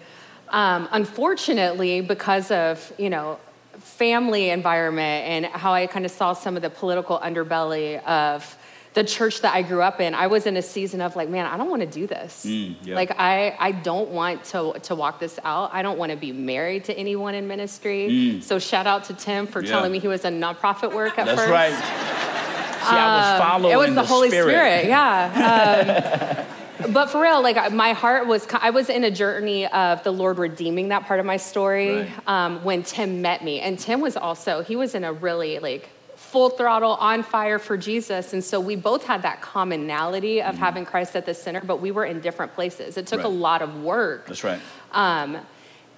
um, 0.50 0.88
unfortunately, 0.92 2.00
because 2.02 2.52
of 2.52 2.92
you 2.98 3.10
know 3.10 3.40
family 3.78 4.50
environment 4.50 5.26
and 5.26 5.46
how 5.46 5.72
I 5.72 5.88
kind 5.88 6.04
of 6.04 6.12
saw 6.12 6.34
some 6.34 6.54
of 6.54 6.62
the 6.62 6.70
political 6.70 7.18
underbelly 7.18 8.00
of 8.04 8.56
the 8.94 9.04
church 9.04 9.40
that 9.42 9.54
I 9.54 9.62
grew 9.62 9.82
up 9.82 10.00
in, 10.00 10.14
I 10.14 10.28
was 10.28 10.46
in 10.46 10.56
a 10.56 10.62
season 10.62 11.00
of 11.00 11.16
like, 11.16 11.28
man, 11.28 11.46
I 11.46 11.56
don't 11.56 11.68
want 11.68 11.82
to 11.82 11.86
do 11.88 12.06
this. 12.06 12.46
Mm, 12.46 12.76
yeah. 12.84 12.94
Like 12.94 13.10
I, 13.18 13.56
I 13.58 13.72
don't 13.72 14.10
want 14.10 14.44
to, 14.46 14.74
to 14.84 14.94
walk 14.94 15.18
this 15.18 15.38
out. 15.44 15.70
I 15.72 15.82
don't 15.82 15.98
want 15.98 16.10
to 16.12 16.16
be 16.16 16.30
married 16.32 16.84
to 16.84 16.96
anyone 16.96 17.34
in 17.34 17.48
ministry. 17.48 18.40
So 18.40 18.58
shout 18.60 18.86
out 18.86 19.04
to 19.04 19.14
Tim 19.14 19.46
for 19.48 19.60
Mm. 19.62 19.66
Yeah. 19.66 19.70
telling 19.72 19.92
me 19.92 19.98
he 19.98 20.08
was 20.08 20.24
a 20.24 20.28
nonprofit 20.30 20.94
work 20.94 21.18
at 21.18 21.26
That's 21.26 21.40
first. 21.40 21.50
right. 21.50 21.72
See, 21.72 22.90
I 22.90 23.32
was 23.32 23.40
following 23.42 23.74
Um, 23.74 23.82
It 23.82 23.86
was 23.86 23.94
the, 23.94 24.04
Holy 24.04 24.28
Spirit. 24.28 24.50
Spirit, 24.50 24.86
yeah. 24.86 26.46
Um, 26.84 26.92
but 26.92 27.06
for 27.08 27.20
real, 27.22 27.40
like 27.42 27.72
my 27.72 27.92
heart 27.94 28.26
was, 28.26 28.46
I 28.60 28.70
was 28.70 28.88
in 28.90 29.04
a 29.04 29.10
journey 29.10 29.66
of 29.66 30.02
the 30.02 30.10
Lord 30.10 30.38
redeeming 30.38 30.88
that 30.88 31.06
part 31.06 31.18
of 31.20 31.24
my 31.24 31.36
story 31.38 31.96
Right. 31.98 32.10
um, 32.26 32.62
when 32.64 32.82
Tim 32.82 33.22
met 33.22 33.42
me. 33.42 33.60
And 33.60 33.78
Tim 33.78 34.00
was 34.00 34.16
also, 34.16 34.62
he 34.62 34.76
was 34.76 34.94
in 34.94 35.02
a 35.04 35.12
really 35.12 35.58
like 35.60 35.88
full 36.34 36.50
throttle, 36.50 36.94
on 36.96 37.22
fire 37.22 37.60
for 37.60 37.76
Jesus. 37.76 38.32
And 38.32 38.42
so 38.42 38.58
we 38.58 38.74
both 38.74 39.04
had 39.04 39.22
that 39.22 39.40
commonality 39.40 40.42
of 40.42 40.56
having 40.56 40.84
Christ 40.84 41.14
at 41.14 41.26
the 41.26 41.32
center, 41.32 41.60
but 41.60 41.80
we 41.80 41.92
were 41.92 42.04
in 42.04 42.20
different 42.20 42.54
places. 42.54 42.96
It 42.96 43.06
took 43.06 43.20
a 43.20 43.24
Mm-hmm. 43.24 43.40
Lot 43.40 43.62
of 43.62 43.82
work. 43.82 44.26
That's 44.26 44.42
right. 44.42 44.60
Um, 44.92 45.38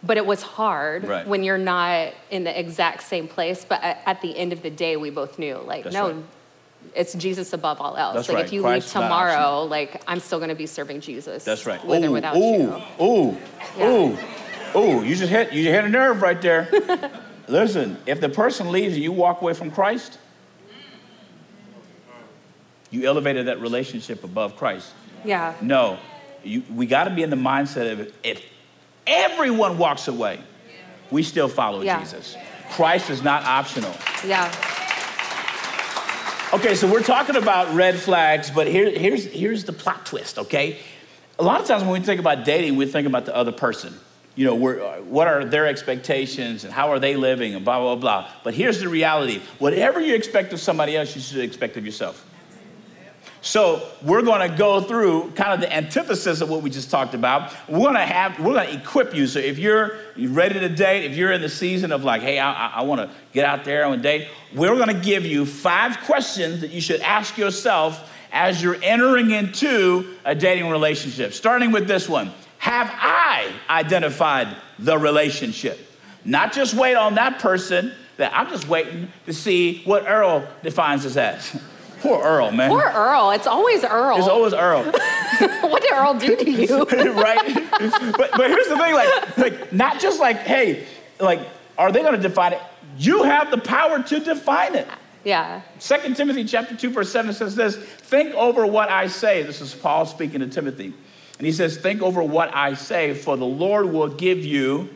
but 0.02 0.16
it 0.18 0.26
was 0.26 0.42
hard 0.42 1.04
Right. 1.08 1.26
when 1.26 1.42
you're 1.42 1.56
not 1.76 2.12
in 2.30 2.44
the 2.44 2.54
exact 2.64 3.02
same 3.02 3.26
place. 3.28 3.64
But 3.64 3.80
at, 3.82 4.20
the 4.20 4.36
end 4.36 4.52
of 4.52 4.60
the 4.60 4.68
day, 4.70 4.96
we 4.98 5.08
both 5.08 5.38
knew, 5.38 5.56
like, 5.56 5.84
That's 5.84 5.94
no, 5.94 6.06
right. 6.12 6.24
it's 6.94 7.14
Jesus 7.14 7.54
above 7.54 7.80
all 7.80 7.96
else. 7.96 8.14
That's 8.16 8.28
like, 8.28 8.36
right. 8.36 8.44
if 8.44 8.52
you 8.52 8.60
Christ 8.60 8.94
leave 8.94 9.02
tomorrow, 9.04 9.62
like, 9.64 10.02
I'm 10.06 10.20
still 10.20 10.38
going 10.38 10.50
to 10.50 10.54
be 10.54 10.66
serving 10.66 11.00
Jesus. 11.00 11.44
That's 11.44 11.64
right. 11.64 11.82
With 11.84 12.04
or 12.04 12.10
without 12.10 12.36
ooh, 12.36 12.40
you. 12.40 12.82
ooh, 13.06 13.36
Yeah. 13.78 13.90
ooh, 13.90 14.78
ooh. 14.78 15.02
You 15.02 15.16
just 15.16 15.30
hit 15.30 15.52
you 15.54 15.62
hit 15.76 15.84
a 15.84 15.88
nerve 15.88 16.20
right 16.20 16.40
there. 16.42 16.68
Listen, 17.48 17.96
if 18.06 18.20
the 18.20 18.28
person 18.28 18.70
leaves 18.70 18.94
and 18.94 19.02
you 19.02 19.12
walk 19.12 19.40
away 19.40 19.54
from 19.54 19.70
Christ, 19.70 20.18
you 22.90 23.06
elevated 23.06 23.46
that 23.46 23.60
relationship 23.60 24.24
above 24.24 24.56
Christ. 24.56 24.92
Yeah. 25.24 25.54
No, 25.60 25.98
you, 26.44 26.62
we 26.74 26.86
got 26.86 27.04
to 27.04 27.10
be 27.10 27.22
in 27.22 27.30
the 27.30 27.36
mindset 27.36 27.92
of 27.92 28.12
if 28.22 28.44
everyone 29.06 29.78
walks 29.78 30.08
away, 30.08 30.40
we 31.10 31.22
still 31.22 31.48
follow 31.48 31.82
Yeah. 31.82 32.00
Jesus. 32.00 32.36
Christ 32.72 33.10
is 33.10 33.22
not 33.22 33.44
optional. 33.44 33.94
Yeah. 34.24 34.52
Okay, 36.54 36.74
so 36.74 36.90
we're 36.90 37.02
talking 37.02 37.36
about 37.36 37.74
red 37.74 37.96
flags, 37.96 38.50
but 38.50 38.66
here, 38.66 38.88
here's, 38.90 39.24
here's 39.24 39.64
the 39.64 39.72
plot 39.72 40.06
twist, 40.06 40.38
okay? 40.38 40.78
A 41.38 41.42
lot 41.42 41.60
of 41.60 41.66
times 41.66 41.82
when 41.82 41.92
we 41.92 42.00
think 42.00 42.20
about 42.20 42.44
dating, 42.44 42.76
we 42.76 42.86
think 42.86 43.06
about 43.06 43.26
the 43.26 43.34
other 43.34 43.52
person. 43.52 43.94
You 44.36 44.46
know, 44.46 44.54
we're, 44.54 44.78
what 45.02 45.26
are 45.26 45.44
their 45.44 45.66
expectations 45.66 46.64
and 46.64 46.72
how 46.72 46.90
are 46.92 46.98
they 46.98 47.16
living 47.16 47.54
and 47.54 47.64
blah, 47.64 47.80
blah, 47.80 47.96
blah. 47.96 48.30
But 48.44 48.54
here's 48.54 48.80
the 48.80 48.88
reality 48.88 49.40
whatever 49.58 50.00
you 50.00 50.14
expect 50.14 50.52
of 50.52 50.60
somebody 50.60 50.96
else, 50.96 51.14
you 51.14 51.20
should 51.20 51.40
expect 51.40 51.76
of 51.76 51.84
yourself. 51.84 52.24
So 53.46 53.88
we're 54.02 54.22
going 54.22 54.50
to 54.50 54.56
go 54.56 54.80
through 54.80 55.30
kind 55.36 55.52
of 55.52 55.60
the 55.60 55.72
antithesis 55.72 56.40
of 56.40 56.50
what 56.50 56.62
we 56.62 56.70
just 56.70 56.90
talked 56.90 57.14
about. 57.14 57.54
We're 57.68 57.78
going 57.78 57.94
to 57.94 58.00
have, 58.00 58.40
we're 58.40 58.54
going 58.54 58.66
to 58.66 58.74
equip 58.74 59.14
you. 59.14 59.28
So 59.28 59.38
if 59.38 59.56
you're 59.56 59.98
ready 60.18 60.58
to 60.58 60.68
date, 60.68 61.04
if 61.04 61.16
you're 61.16 61.30
in 61.30 61.40
the 61.40 61.48
season 61.48 61.92
of 61.92 62.02
like, 62.02 62.22
hey, 62.22 62.40
I, 62.40 62.70
I, 62.70 62.82
want 62.82 63.02
to 63.02 63.10
get 63.32 63.44
out 63.44 63.64
there 63.64 63.84
and 63.84 64.02
date, 64.02 64.26
we're 64.52 64.74
going 64.74 64.88
to 64.88 65.00
give 65.00 65.24
you 65.24 65.46
five 65.46 65.96
questions 66.00 66.60
that 66.62 66.72
you 66.72 66.80
should 66.80 67.00
ask 67.02 67.38
yourself 67.38 68.10
as 68.32 68.60
you're 68.60 68.82
entering 68.82 69.30
into 69.30 70.16
a 70.24 70.34
dating 70.34 70.68
relationship. 70.68 71.32
Starting 71.32 71.70
with 71.70 71.86
this 71.86 72.08
one: 72.08 72.32
Have 72.58 72.90
I 72.92 73.52
identified 73.70 74.56
the 74.80 74.98
relationship? 74.98 75.78
Not 76.24 76.52
just 76.52 76.74
wait 76.74 76.96
on 76.96 77.14
that 77.14 77.38
person. 77.38 77.92
That 78.16 78.32
I'm 78.34 78.48
just 78.48 78.66
waiting 78.66 79.12
to 79.26 79.32
see 79.32 79.82
what 79.84 80.08
Earl 80.08 80.48
defines 80.62 81.06
us 81.06 81.16
as. 81.16 81.62
Poor 82.00 82.22
Earl, 82.22 82.50
man. 82.52 82.70
Poor 82.70 82.82
Earl. 82.82 83.30
It's 83.30 83.46
always 83.46 83.84
Earl. 83.84 84.18
It's 84.18 84.28
always 84.28 84.52
Earl, 84.52 84.84
what 85.62 85.82
did 85.82 85.92
Earl 85.92 86.14
do 86.14 86.36
to 86.36 86.50
you? 86.50 86.84
right? 87.12 87.68
But, 88.16 88.30
but 88.32 88.50
here's 88.50 88.68
the 88.68 88.76
thing, 88.76 88.94
like, 88.94 89.38
like 89.38 89.72
not 89.72 90.00
just 90.00 90.20
like, 90.20 90.38
hey, 90.38 90.86
like, 91.20 91.40
are 91.78 91.90
they 91.92 92.00
going 92.00 92.14
to 92.14 92.20
define 92.20 92.52
it? 92.52 92.60
You 92.98 93.22
have 93.24 93.50
the 93.50 93.58
power 93.58 94.02
to 94.02 94.20
define 94.20 94.74
it. 94.74 94.88
yeah. 95.24 95.60
Second 95.78 96.16
Timothy 96.16 96.44
chapter 96.44 96.74
2, 96.76 96.90
verse 96.90 97.10
7 97.12 97.32
says 97.34 97.54
this 97.54 97.76
think 97.76 98.34
over 98.34 98.66
what 98.66 98.88
I 98.90 99.08
say. 99.08 99.42
This 99.42 99.60
is 99.60 99.74
Paul 99.74 100.06
speaking 100.06 100.40
to 100.40 100.48
Timothy. 100.48 100.94
And 101.38 101.46
he 101.46 101.52
says, 101.52 101.76
Think 101.76 102.00
over 102.00 102.22
what 102.22 102.54
I 102.54 102.72
say, 102.74 103.12
for 103.12 103.36
the 103.36 103.44
Lord 103.44 103.92
will 103.92 104.08
give 104.08 104.44
you 104.44 104.88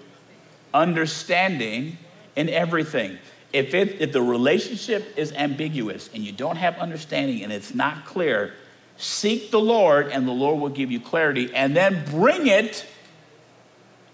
understanding 0.73 1.99
in 2.37 2.49
everything. 2.49 3.19
If, 3.53 3.75
it, 3.75 4.01
if 4.01 4.13
the 4.13 4.23
relationship 4.23 5.15
is 5.17 5.33
ambiguous 5.33 6.09
and 6.15 6.23
you 6.23 6.33
don't 6.33 6.57
have 6.57 6.79
understanding 6.79 7.43
and 7.43 7.53
it's 7.53 7.75
not 7.75 8.05
clear, 8.05 8.55
seek 8.97 9.51
the 9.51 9.61
Lord 9.61 10.09
and 10.09 10.27
the 10.27 10.33
Lord 10.33 10.61
will 10.61 10.69
give 10.69 10.91
you 10.91 11.01
clarity 11.01 11.53
and 11.55 11.77
then 11.77 12.05
bring 12.11 12.47
it 12.47 12.87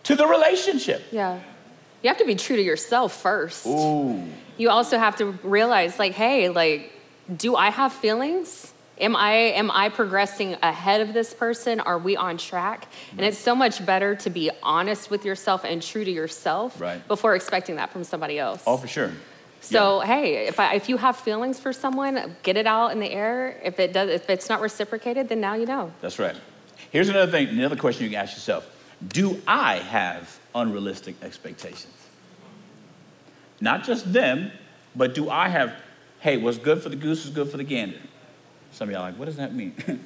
to 0.05 0.17
the 0.17 0.27
relationship. 0.27 1.03
Yeah. 1.11 1.41
You 2.03 2.09
have 2.09 2.19
to 2.19 2.25
be 2.25 2.37
true 2.37 2.57
to 2.57 2.63
yourself 2.63 3.21
first. 3.21 3.67
Ooh. 3.67 4.23
you 4.57 4.71
also 4.71 4.99
have 4.99 5.17
to 5.17 5.27
realize 5.43 5.99
like 5.99 6.13
hey 6.13 6.49
like 6.49 6.93
do 7.35 7.57
i 7.57 7.71
have 7.71 7.93
feelings 7.93 8.73
am 8.99 9.15
i 9.17 9.33
am 9.33 9.71
i 9.71 9.89
progressing 9.89 10.55
ahead 10.63 11.01
of 11.01 11.13
this 11.13 11.35
person 11.35 11.81
are 11.81 11.99
we 11.99 12.17
on 12.17 12.37
track 12.39 12.89
and 13.13 13.21
it's 13.27 13.39
so 13.39 13.55
much 13.55 13.85
better 13.85 14.15
to 14.15 14.31
be 14.31 14.51
honest 14.63 15.11
with 15.11 15.25
yourself 15.25 15.65
and 15.65 15.83
true 15.83 16.05
to 16.05 16.11
yourself 16.11 16.81
Right. 16.81 17.07
before 17.09 17.35
expecting 17.35 17.77
that 17.77 17.91
from 17.93 18.05
somebody 18.05 18.39
else 18.39 18.63
Oh, 18.67 18.77
for 18.77 18.89
sure. 18.89 19.13
so 19.61 20.01
hey 20.01 20.47
if, 20.47 20.59
I, 20.61 20.75
if 20.75 20.89
you 20.89 20.97
have 20.97 21.17
feelings 21.17 21.61
for 21.61 21.73
someone 21.73 22.37
get 22.43 22.57
it 22.57 22.67
out 22.67 22.93
in 22.93 23.01
the 23.01 23.11
air 23.11 23.61
if 23.65 23.79
it 23.81 23.93
does 23.93 24.09
if 24.11 24.31
it's 24.31 24.49
not 24.49 24.61
reciprocated 24.61 25.29
then 25.29 25.41
now 25.41 25.55
you 25.55 25.67
know 25.67 25.93
That's 26.01 26.19
right. 26.19 26.37
Here's 26.91 27.09
another 27.09 27.31
thing, 27.31 27.49
another 27.49 27.77
question 27.77 28.05
you 28.05 28.11
can 28.11 28.21
ask 28.21 28.35
yourself. 28.35 28.65
Do 29.07 29.43
I 29.47 29.77
have 29.79 30.39
unrealistic 30.55 31.17
expectations? 31.23 31.93
Not 33.61 33.85
just 33.85 34.13
them, 34.13 34.51
but 34.95 35.15
do 35.15 35.29
I 35.29 35.49
have, 35.49 35.75
hey, 36.21 36.37
what's 36.37 36.59
good 36.59 36.83
for 36.83 36.89
the 36.89 36.97
goose 36.97 37.25
is 37.27 37.31
good 37.33 37.51
for 37.51 37.57
the 37.57 37.65
gander? 37.65 37.99
Some 38.77 38.91
of 38.91 38.93
y'all 38.93 39.05
are 39.05 39.09
like, 39.09 39.19
what 39.19 39.25
does 39.25 39.37
that 39.37 39.55
mean? 39.55 39.73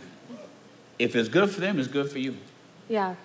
if 1.01 1.17
it's 1.17 1.29
good 1.29 1.51
for 1.51 1.61
them, 1.61 1.81
it's 1.81 1.89
good 1.89 2.09
for 2.09 2.21
you. 2.21 2.37
yeah 2.89 3.17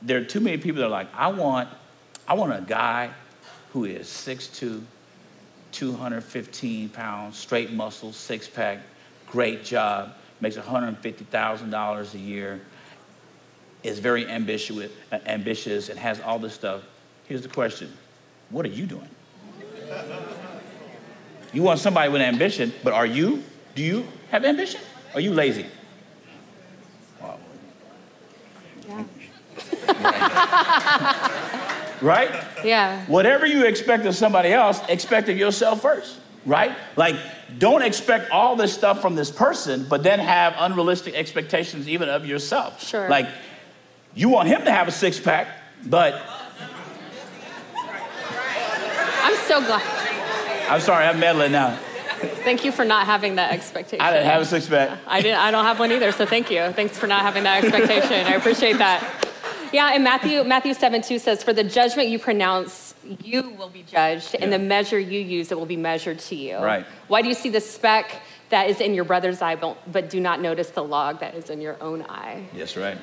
There 0.00 0.16
are 0.16 0.24
too 0.24 0.40
many 0.40 0.56
people 0.56 0.80
that 0.80 0.86
are 0.86 0.88
like, 0.88 1.08
I 1.14 1.28
want, 1.28 1.68
I 2.26 2.32
want 2.32 2.54
a 2.54 2.62
guy 2.66 3.10
who 3.74 3.84
is 3.84 4.06
6'2, 4.06 4.82
215 5.70 6.88
pounds, 6.88 7.36
straight 7.36 7.72
muscles, 7.72 8.16
six 8.16 8.48
pack, 8.48 8.78
great 9.26 9.64
job, 9.64 10.14
makes 10.40 10.56
$150,000 10.56 12.14
a 12.14 12.18
year, 12.18 12.62
is 13.82 13.98
very 13.98 14.26
ambitious, 14.26 14.90
uh, 15.12 15.18
ambitious 15.26 15.90
and 15.90 15.98
has 15.98 16.22
all 16.22 16.38
this 16.38 16.54
stuff. 16.54 16.80
Here's 17.26 17.42
the 17.42 17.50
question 17.50 17.92
What 18.48 18.64
are 18.64 18.70
you 18.70 18.86
doing? 18.86 19.10
You 21.52 21.62
want 21.62 21.80
somebody 21.80 22.08
with 22.08 22.22
ambition, 22.22 22.72
but 22.82 22.94
are 22.94 23.04
you? 23.04 23.44
Do 23.74 23.82
you 23.82 24.06
have 24.30 24.44
ambition? 24.44 24.80
Are 25.14 25.20
you 25.20 25.32
lazy? 25.32 25.66
Wow. 27.20 27.38
yeah 28.88 29.04
Right? 32.00 32.30
yeah 32.64 33.04
Whatever 33.06 33.46
you 33.46 33.64
expect 33.66 34.04
of 34.06 34.14
somebody 34.14 34.52
else, 34.52 34.80
expect 34.88 35.28
of 35.28 35.36
yourself 35.38 35.80
first, 35.82 36.18
right? 36.44 36.76
Like, 36.96 37.16
don't 37.58 37.82
expect 37.82 38.30
all 38.30 38.56
this 38.56 38.74
stuff 38.74 39.00
from 39.00 39.14
this 39.14 39.30
person, 39.30 39.86
but 39.88 40.02
then 40.02 40.18
have 40.18 40.54
unrealistic 40.58 41.14
expectations 41.14 41.88
even 41.88 42.08
of 42.08 42.26
yourself. 42.26 42.82
Sure. 42.82 43.08
Like, 43.08 43.28
you 44.14 44.28
want 44.28 44.48
him 44.48 44.64
to 44.64 44.70
have 44.70 44.86
a 44.88 44.92
six 44.92 45.18
pack, 45.18 45.48
but 45.86 46.20
i'm 49.22 49.36
so 49.36 49.60
glad 49.64 49.82
I'm 50.68 50.80
sorry, 50.80 51.04
I'm 51.06 51.20
meddling 51.20 51.52
now. 51.52 51.78
Thank 52.24 52.64
you 52.64 52.72
for 52.72 52.84
not 52.84 53.06
having 53.06 53.36
that 53.36 53.52
expectation 53.52 54.04
I 54.04 54.12
didn't 54.12 54.26
have 54.26 54.42
a 54.42 54.44
six 54.44 54.68
pack. 54.68 54.98
I 55.06 55.20
didn't. 55.20 55.38
I 55.38 55.50
don't 55.50 55.64
have 55.64 55.78
one 55.78 55.92
either. 55.92 56.12
So 56.12 56.26
thank 56.26 56.50
you. 56.50 56.70
Thanks 56.72 56.98
for 56.98 57.06
not 57.06 57.22
having 57.22 57.44
that 57.44 57.64
expectation. 57.64 58.26
I 58.26 58.34
appreciate 58.34 58.78
that. 58.78 59.28
Yeah, 59.72 59.92
and 59.92 60.04
Matthew 60.04 60.44
Matthew 60.44 60.74
seven 60.74 61.02
two 61.02 61.18
says, 61.18 61.42
"For 61.42 61.52
the 61.52 61.64
judgment 61.64 62.08
you 62.08 62.18
pronounce, 62.18 62.94
you 63.22 63.50
will 63.50 63.70
be 63.70 63.82
judged, 63.82 64.34
and 64.34 64.50
Yeah. 64.50 64.58
the 64.58 64.64
measure 64.64 64.98
you 64.98 65.20
use, 65.20 65.50
it 65.50 65.58
will 65.58 65.66
be 65.66 65.76
measured 65.76 66.20
to 66.20 66.34
you." 66.36 66.58
Right. 66.58 66.86
Why 67.08 67.22
do 67.22 67.28
you 67.28 67.34
see 67.34 67.50
the 67.50 67.60
speck 67.60 68.20
that 68.50 68.68
is 68.70 68.80
in 68.80 68.94
your 68.94 69.04
brother's 69.04 69.42
eye, 69.42 69.56
but, 69.56 69.76
but 69.90 70.08
do 70.10 70.20
not 70.20 70.40
notice 70.40 70.70
the 70.70 70.84
log 70.84 71.18
that 71.20 71.34
is 71.34 71.50
in 71.50 71.60
your 71.60 71.76
own 71.80 72.02
eye. 72.08 72.44
Yes, 72.54 72.76
right. 72.76 72.96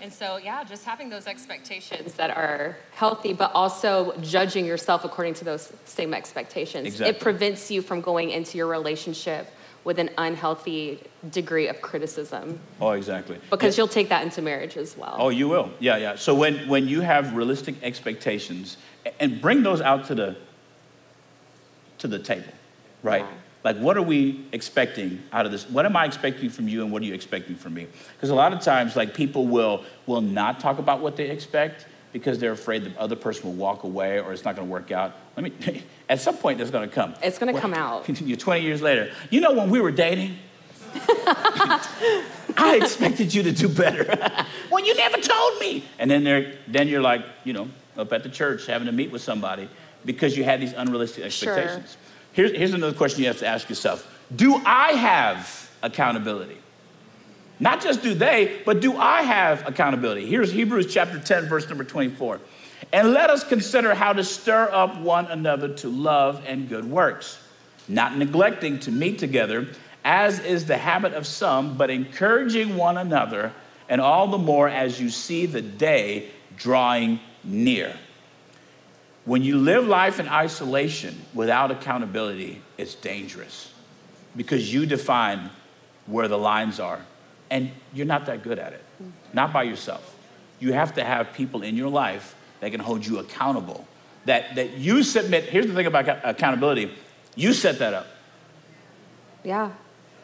And 0.00 0.12
so, 0.12 0.36
yeah, 0.36 0.62
just 0.64 0.84
having 0.84 1.08
those 1.08 1.26
expectations 1.26 2.14
that 2.14 2.30
are 2.30 2.76
healthy, 2.92 3.32
but 3.32 3.50
also 3.54 4.14
judging 4.20 4.64
yourself 4.64 5.04
according 5.04 5.34
to 5.34 5.44
those 5.44 5.72
same 5.86 6.14
expectations. 6.14 6.86
Exactly. 6.86 7.16
It 7.16 7.20
prevents 7.20 7.70
you 7.70 7.82
from 7.82 8.00
going 8.00 8.30
into 8.30 8.56
your 8.58 8.68
relationship 8.68 9.48
with 9.84 9.98
an 9.98 10.10
unhealthy 10.18 11.00
degree 11.30 11.66
of 11.68 11.80
criticism 11.80 12.60
Oh, 12.80 12.90
exactly. 12.90 13.38
because 13.50 13.76
Yeah. 13.76 13.82
you'll 13.82 13.88
take 13.88 14.08
that 14.10 14.22
into 14.22 14.42
marriage 14.42 14.76
as 14.76 14.96
well. 14.96 15.16
Oh, 15.18 15.28
you 15.30 15.48
will. 15.48 15.70
Yeah, 15.80 15.96
yeah. 15.96 16.16
So 16.16 16.34
when 16.34 16.68
when 16.68 16.88
you 16.88 17.00
have 17.00 17.34
realistic 17.34 17.74
expectations 17.82 18.76
and 19.18 19.40
bring 19.40 19.62
those 19.62 19.80
out 19.80 20.04
to 20.06 20.14
the 20.14 20.36
to 21.98 22.06
the 22.08 22.18
table, 22.18 22.52
right? 23.02 23.22
Yeah. 23.24 23.30
Like 23.64 23.76
what 23.76 23.96
are 23.96 24.02
we 24.02 24.44
expecting 24.52 25.22
out 25.32 25.46
of 25.46 25.52
this? 25.52 25.68
What 25.68 25.84
am 25.84 25.96
I 25.96 26.04
expecting 26.04 26.48
from 26.48 26.68
you 26.68 26.82
and 26.82 26.92
what 26.92 27.02
are 27.02 27.04
you 27.04 27.14
expecting 27.14 27.56
from 27.56 27.74
me? 27.74 27.86
Because 28.14 28.30
a 28.30 28.34
lot 28.34 28.52
of 28.52 28.60
times 28.60 28.96
like 28.96 29.14
people 29.14 29.46
will 29.46 29.84
will 30.06 30.20
not 30.20 30.60
talk 30.60 30.78
about 30.78 31.00
what 31.00 31.16
they 31.16 31.30
expect 31.30 31.86
because 32.12 32.38
they're 32.38 32.52
afraid 32.52 32.84
the 32.84 32.98
other 32.98 33.16
person 33.16 33.44
will 33.44 33.56
walk 33.56 33.84
away 33.84 34.20
or 34.20 34.32
it's 34.32 34.44
not 34.44 34.56
going 34.56 34.66
to 34.66 34.72
work 34.72 34.90
out. 34.90 35.14
Let 35.36 35.44
me 35.44 35.82
at 36.08 36.20
some 36.20 36.36
point 36.36 36.58
that's 36.58 36.70
going 36.70 36.88
to 36.88 36.94
come. 36.94 37.14
It's 37.22 37.38
gonna 37.38 37.58
come 37.58 37.74
out. 37.74 38.08
You're 38.20 38.36
20 38.36 38.62
years 38.62 38.80
later. 38.80 39.12
You 39.30 39.40
know 39.40 39.52
when 39.52 39.70
we 39.70 39.80
were 39.80 39.92
dating? 39.92 40.38
I 42.56 42.78
expected 42.80 43.34
you 43.34 43.42
to 43.42 43.52
do 43.52 43.68
better. 43.68 44.04
well, 44.70 44.84
you 44.84 44.94
never 44.96 45.18
told 45.18 45.60
me. 45.60 45.84
And 45.98 46.10
then 46.10 46.24
they're, 46.24 46.54
then 46.66 46.88
you're 46.88 47.02
like, 47.02 47.24
you 47.44 47.52
know, 47.52 47.68
up 47.96 48.12
at 48.12 48.22
the 48.22 48.28
church 48.28 48.66
having 48.66 48.86
to 48.86 48.92
meet 48.92 49.10
with 49.10 49.22
somebody 49.22 49.68
because 50.04 50.36
you 50.36 50.44
had 50.44 50.60
these 50.60 50.72
unrealistic 50.72 51.24
expectations. 51.24 51.92
Sure. 51.92 52.07
Here's, 52.38 52.52
here's 52.52 52.72
another 52.72 52.96
question 52.96 53.22
you 53.22 53.26
have 53.26 53.40
to 53.40 53.48
ask 53.48 53.68
yourself 53.68 54.08
Do 54.36 54.62
I 54.64 54.92
have 54.92 55.68
accountability? 55.82 56.56
Not 57.58 57.82
just 57.82 58.00
do 58.00 58.14
they, 58.14 58.62
but 58.64 58.78
do 58.78 58.96
I 58.96 59.22
have 59.22 59.66
accountability? 59.66 60.24
Here's 60.24 60.52
Hebrews 60.52 60.94
chapter 60.94 61.18
10, 61.18 61.46
verse 61.46 61.68
number 61.68 61.82
24. 61.82 62.38
And 62.92 63.10
let 63.10 63.28
us 63.28 63.42
consider 63.42 63.92
how 63.92 64.12
to 64.12 64.22
stir 64.22 64.70
up 64.70 65.00
one 65.00 65.26
another 65.26 65.74
to 65.78 65.88
love 65.88 66.44
and 66.46 66.68
good 66.68 66.84
works, 66.84 67.42
not 67.88 68.16
neglecting 68.16 68.78
to 68.80 68.92
meet 68.92 69.18
together, 69.18 69.66
as 70.04 70.38
is 70.38 70.66
the 70.66 70.78
habit 70.78 71.14
of 71.14 71.26
some, 71.26 71.76
but 71.76 71.90
encouraging 71.90 72.76
one 72.76 72.98
another, 72.98 73.52
and 73.88 74.00
all 74.00 74.28
the 74.28 74.38
more 74.38 74.68
as 74.68 75.00
you 75.00 75.10
see 75.10 75.44
the 75.44 75.60
day 75.60 76.28
drawing 76.56 77.18
near. 77.42 77.96
When 79.28 79.42
you 79.42 79.58
live 79.58 79.86
life 79.86 80.20
in 80.20 80.26
isolation 80.26 81.14
without 81.34 81.70
accountability, 81.70 82.62
it's 82.78 82.94
dangerous 82.94 83.70
because 84.34 84.72
you 84.72 84.86
define 84.86 85.50
where 86.06 86.28
the 86.28 86.38
lines 86.38 86.80
are. 86.80 87.04
And 87.50 87.70
you're 87.92 88.06
not 88.06 88.24
that 88.24 88.42
good 88.42 88.58
at 88.58 88.72
it, 88.72 88.82
not 89.34 89.52
by 89.52 89.64
yourself. 89.64 90.16
You 90.60 90.72
have 90.72 90.94
to 90.94 91.04
have 91.04 91.34
people 91.34 91.62
in 91.62 91.76
your 91.76 91.90
life 91.90 92.36
that 92.60 92.70
can 92.70 92.80
hold 92.80 93.04
you 93.04 93.18
accountable. 93.18 93.86
That, 94.24 94.54
that 94.54 94.78
you 94.78 95.02
submit, 95.02 95.44
here's 95.44 95.66
the 95.66 95.74
thing 95.74 95.84
about 95.86 96.08
accountability 96.24 96.90
you 97.36 97.52
set 97.52 97.80
that 97.80 97.92
up, 97.92 98.06
Yeah, 99.44 99.72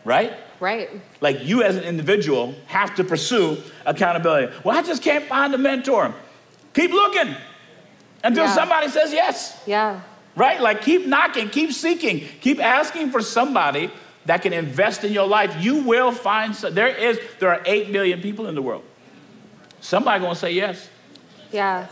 right? 0.06 0.32
right. 0.60 0.88
Like 1.20 1.44
you 1.44 1.62
as 1.62 1.76
an 1.76 1.84
individual 1.84 2.54
have 2.68 2.94
to 2.94 3.04
pursue 3.04 3.58
accountability. 3.84 4.50
Well, 4.64 4.78
I 4.78 4.80
just 4.80 5.02
can't 5.02 5.26
find 5.26 5.52
a 5.52 5.58
mentor. 5.58 6.14
Keep 6.72 6.92
looking 6.92 7.36
until 8.24 8.44
Yeah. 8.44 8.54
somebody 8.54 8.88
says 8.88 9.12
yes. 9.12 9.56
Yeah, 9.66 10.00
Right? 10.36 10.60
Like 10.60 10.82
keep 10.82 11.06
knocking, 11.06 11.48
keep 11.48 11.72
seeking, 11.72 12.26
keep 12.40 12.58
asking 12.60 13.10
for 13.12 13.20
somebody 13.22 13.90
that 14.26 14.42
can 14.42 14.52
invest 14.52 15.04
in 15.04 15.12
your 15.12 15.28
life. 15.28 15.54
You 15.62 15.84
will 15.84 16.10
find 16.10 16.56
some, 16.56 16.74
there 16.74 16.88
is 16.88 17.20
there 17.38 17.50
are 17.50 17.60
8 17.64 17.90
million 17.90 18.20
people 18.20 18.48
in 18.48 18.54
the 18.56 18.62
world. 18.62 18.82
Somebody 19.80 20.18
going 20.20 20.34
to 20.34 20.40
say 20.40 20.50
yes. 20.52 20.88
yeah. 21.52 21.86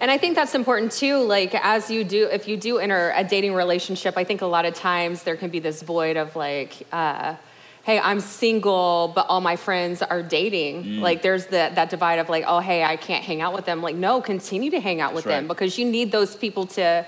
And 0.00 0.10
I 0.10 0.18
think 0.18 0.34
that's 0.34 0.54
important 0.54 0.92
too. 0.92 1.18
Like, 1.22 1.54
as 1.54 1.90
you 1.90 2.04
do, 2.04 2.26
if 2.30 2.46
you 2.48 2.56
do 2.58 2.78
enter 2.78 3.12
a 3.16 3.24
dating 3.24 3.54
relationship, 3.54 4.16
I 4.18 4.24
think 4.24 4.42
a 4.42 4.46
lot 4.46 4.64
of 4.66 4.74
times 4.74 5.22
there 5.22 5.36
can 5.36 5.48
be 5.50 5.58
this 5.58 5.82
void 5.82 6.16
of 6.18 6.36
like, 6.36 6.86
uh, 6.92 7.36
hey, 7.86 8.00
I'm 8.00 8.18
single, 8.18 9.12
but 9.14 9.26
all 9.28 9.40
my 9.40 9.54
friends 9.54 10.02
are 10.02 10.20
dating. 10.20 10.82
Mm. 10.82 11.00
Like, 11.00 11.22
there's 11.22 11.44
the, 11.44 11.70
that 11.72 11.88
divide 11.88 12.18
of 12.18 12.28
like, 12.28 12.42
oh, 12.44 12.58
hey, 12.58 12.82
I 12.82 12.96
can't 12.96 13.22
hang 13.22 13.40
out 13.40 13.54
with 13.54 13.64
them. 13.64 13.80
Like, 13.80 13.94
no, 13.94 14.20
continue 14.20 14.72
to 14.72 14.80
hang 14.80 15.00
out 15.00 15.14
with 15.14 15.22
That's 15.22 15.36
them 15.36 15.44
right. 15.44 15.48
because 15.48 15.78
you 15.78 15.84
need 15.84 16.10
those 16.10 16.34
people 16.34 16.66
to. 16.78 17.06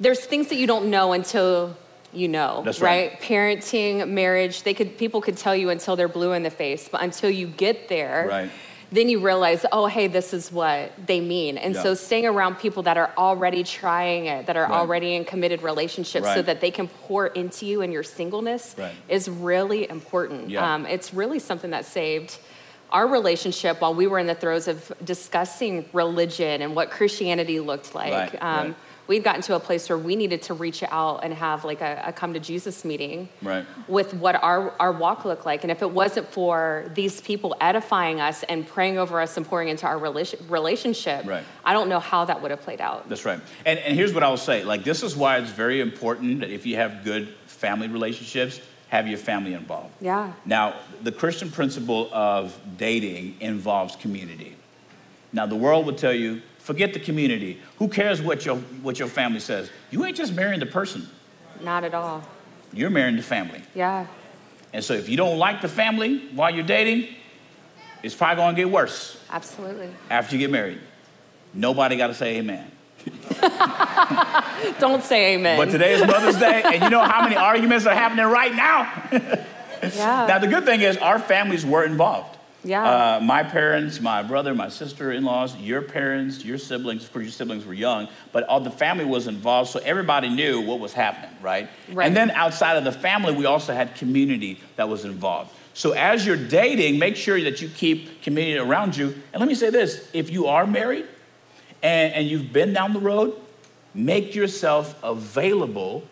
There's 0.00 0.20
things 0.20 0.48
that 0.48 0.56
you 0.56 0.66
don't 0.66 0.88
know 0.88 1.12
until 1.12 1.76
you 2.14 2.28
know, 2.28 2.62
That's 2.64 2.80
right. 2.80 3.20
Parenting, 3.20 4.08
marriage, 4.08 4.62
they 4.62 4.74
could 4.74 4.98
people 4.98 5.20
could 5.20 5.36
tell 5.36 5.54
you 5.54 5.68
until 5.68 5.96
they're 5.96 6.08
blue 6.08 6.32
in 6.32 6.42
the 6.42 6.50
face, 6.50 6.88
but 6.88 7.02
until 7.02 7.30
you 7.30 7.46
get 7.46 7.88
there, 7.88 8.26
Right. 8.26 8.50
Then 8.92 9.08
you 9.08 9.20
realize, 9.20 9.64
oh, 9.70 9.86
hey, 9.86 10.08
this 10.08 10.34
is 10.34 10.50
what 10.50 10.92
they 11.06 11.20
mean. 11.20 11.56
And 11.58 11.74
Yeah. 11.74 11.82
so 11.82 11.94
staying 11.94 12.26
around 12.26 12.56
people 12.58 12.82
that 12.84 12.96
are 12.96 13.12
already 13.16 13.62
trying 13.62 14.26
it, 14.26 14.46
that 14.46 14.56
are 14.56 14.64
Right. 14.64 14.72
already 14.72 15.14
in 15.14 15.24
committed 15.24 15.62
relationships 15.62 16.26
so 16.34 16.42
that 16.42 16.60
they 16.60 16.70
can 16.72 16.88
pour 16.88 17.28
into 17.28 17.66
you 17.66 17.82
in 17.82 17.92
your 17.92 18.02
singleness 18.02 18.74
Right. 18.76 18.90
is 19.08 19.28
really 19.28 19.88
important. 19.88 20.50
Yeah. 20.50 20.74
Um, 20.74 20.86
it's 20.86 21.14
really 21.14 21.38
something 21.38 21.70
that 21.70 21.84
saved 21.84 22.38
our 22.92 23.06
relationship 23.06 23.80
while 23.80 23.94
we 23.94 24.08
were 24.08 24.18
in 24.18 24.26
the 24.26 24.34
throes 24.34 24.66
of 24.66 24.90
discussing 25.04 25.84
religion 25.92 26.60
and 26.60 26.74
what 26.74 26.90
Christianity 26.90 27.60
looked 27.60 27.94
like. 27.94 28.12
Right, 28.12 28.42
um, 28.42 28.66
right. 28.66 28.74
We'd 29.10 29.24
gotten 29.24 29.42
to 29.42 29.56
a 29.56 29.58
place 29.58 29.88
where 29.88 29.98
we 29.98 30.14
needed 30.14 30.42
to 30.42 30.54
reach 30.54 30.84
out 30.84 31.24
and 31.24 31.34
have 31.34 31.64
like 31.64 31.80
a, 31.80 32.00
a 32.06 32.12
come 32.12 32.32
to 32.34 32.38
Jesus 32.38 32.84
meeting 32.84 33.28
Right. 33.42 33.66
with 33.88 34.14
what 34.14 34.40
our, 34.40 34.72
our 34.78 34.92
walk 34.92 35.24
looked 35.24 35.44
like. 35.44 35.64
And 35.64 35.70
if 35.72 35.82
it 35.82 35.90
wasn't 35.90 36.28
for 36.32 36.84
these 36.94 37.20
people 37.20 37.56
edifying 37.60 38.20
us 38.20 38.44
and 38.44 38.64
praying 38.64 38.98
over 38.98 39.20
us 39.20 39.36
and 39.36 39.44
pouring 39.44 39.68
into 39.68 39.84
our 39.84 39.98
rela- 39.98 40.48
relationship, 40.48 41.26
Right. 41.26 41.42
I 41.64 41.72
don't 41.72 41.88
know 41.88 41.98
how 41.98 42.24
that 42.26 42.40
would 42.40 42.52
have 42.52 42.60
played 42.60 42.80
out. 42.80 43.08
That's 43.08 43.24
right. 43.24 43.40
And, 43.66 43.80
and 43.80 43.96
here's 43.96 44.14
what 44.14 44.22
I'll 44.22 44.36
say 44.36 44.62
like, 44.62 44.84
this 44.84 45.02
is 45.02 45.16
why 45.16 45.38
it's 45.38 45.50
very 45.50 45.80
important 45.80 46.38
that 46.38 46.50
if 46.50 46.64
you 46.64 46.76
have 46.76 47.02
good 47.02 47.34
family 47.46 47.88
relationships, 47.88 48.60
have 48.90 49.08
your 49.08 49.18
family 49.18 49.54
involved. 49.54 49.92
Yeah. 50.00 50.34
Now, 50.44 50.76
the 51.02 51.10
Christian 51.10 51.50
principle 51.50 52.08
of 52.12 52.56
dating 52.76 53.38
involves 53.40 53.96
community. 53.96 54.54
Now, 55.32 55.46
the 55.46 55.56
world 55.56 55.86
would 55.86 55.98
tell 55.98 56.12
you, 56.14 56.42
forget 56.70 56.92
the 56.94 57.00
community. 57.00 57.58
Who 57.78 57.88
cares 57.88 58.22
what 58.22 58.46
your, 58.46 58.54
what 58.82 58.96
your 58.96 59.08
family 59.08 59.40
says? 59.40 59.68
You 59.90 60.04
ain't 60.04 60.16
just 60.16 60.32
marrying 60.32 60.60
the 60.60 60.66
person, 60.66 61.08
Not 61.64 61.82
at 61.82 61.94
all. 61.94 62.22
you're 62.72 62.90
marrying 62.90 63.16
the 63.16 63.24
family. 63.24 63.60
Yeah. 63.74 64.06
And 64.72 64.84
so, 64.84 64.94
if 64.94 65.08
you 65.08 65.16
don't 65.16 65.36
like 65.36 65.62
the 65.62 65.68
family 65.68 66.28
while 66.32 66.54
you're 66.54 66.62
dating, 66.62 67.08
it's 68.04 68.14
probably 68.14 68.36
gonna 68.36 68.56
get 68.56 68.70
worse 68.70 69.20
Absolutely. 69.30 69.90
after 70.10 70.36
you 70.36 70.38
get 70.38 70.52
married. 70.52 70.78
Nobody 71.52 71.96
gotta 71.96 72.14
say 72.14 72.36
amen. 72.36 72.70
Don't 74.78 75.02
say 75.02 75.34
amen. 75.34 75.58
But 75.58 75.70
today 75.70 75.94
is 75.94 76.06
Mother's 76.06 76.36
Day, 76.36 76.62
and 76.64 76.84
you 76.84 76.90
know 76.90 77.00
how 77.02 77.24
many 77.24 77.34
arguments 77.34 77.84
are 77.86 77.94
happening 77.94 78.26
right 78.26 78.54
now? 78.54 78.82
yeah. 79.82 80.26
Now, 80.28 80.38
the 80.38 80.46
good 80.46 80.64
thing 80.64 80.82
is, 80.82 80.98
our 80.98 81.18
families 81.18 81.66
were 81.66 81.82
involved. 81.82 82.36
Yeah. 82.62 83.16
Uh, 83.16 83.20
my 83.22 83.42
parents, 83.42 84.00
my 84.00 84.22
brother, 84.22 84.54
my 84.54 84.68
sister 84.68 85.12
in 85.12 85.24
laws, 85.24 85.56
your 85.56 85.80
parents, 85.82 86.44
your 86.44 86.58
siblings, 86.58 87.04
of 87.04 87.12
course, 87.12 87.24
your 87.24 87.32
siblings 87.32 87.64
were 87.64 87.74
young, 87.74 88.08
but 88.32 88.44
all 88.44 88.60
the 88.60 88.70
family 88.70 89.04
was 89.04 89.26
involved, 89.26 89.70
so 89.70 89.80
everybody 89.80 90.28
knew 90.28 90.60
what 90.60 90.78
was 90.78 90.92
happening, 90.92 91.34
right? 91.42 91.68
Right. 91.90 92.06
And 92.06 92.16
then 92.16 92.30
outside 92.32 92.76
of 92.76 92.84
the 92.84 92.92
family, 92.92 93.32
we 93.34 93.46
also 93.46 93.72
had 93.72 93.94
community 93.94 94.60
that 94.76 94.88
was 94.88 95.04
involved. 95.04 95.52
So 95.72 95.92
as 95.92 96.26
you're 96.26 96.36
dating, 96.36 96.98
make 96.98 97.16
sure 97.16 97.40
that 97.40 97.62
you 97.62 97.68
keep 97.68 98.22
community 98.22 98.58
around 98.58 98.96
you. 98.96 99.14
And 99.32 99.40
let 99.40 99.48
me 99.48 99.54
say 99.54 99.70
this 99.70 100.10
if 100.12 100.28
you 100.30 100.46
are 100.48 100.66
married 100.66 101.06
and, 101.82 102.12
and 102.12 102.26
you've 102.28 102.52
been 102.52 102.72
down 102.72 102.92
the 102.92 103.00
road, 103.00 103.34
make 103.94 104.34
yourself 104.34 104.94
available 105.02 106.04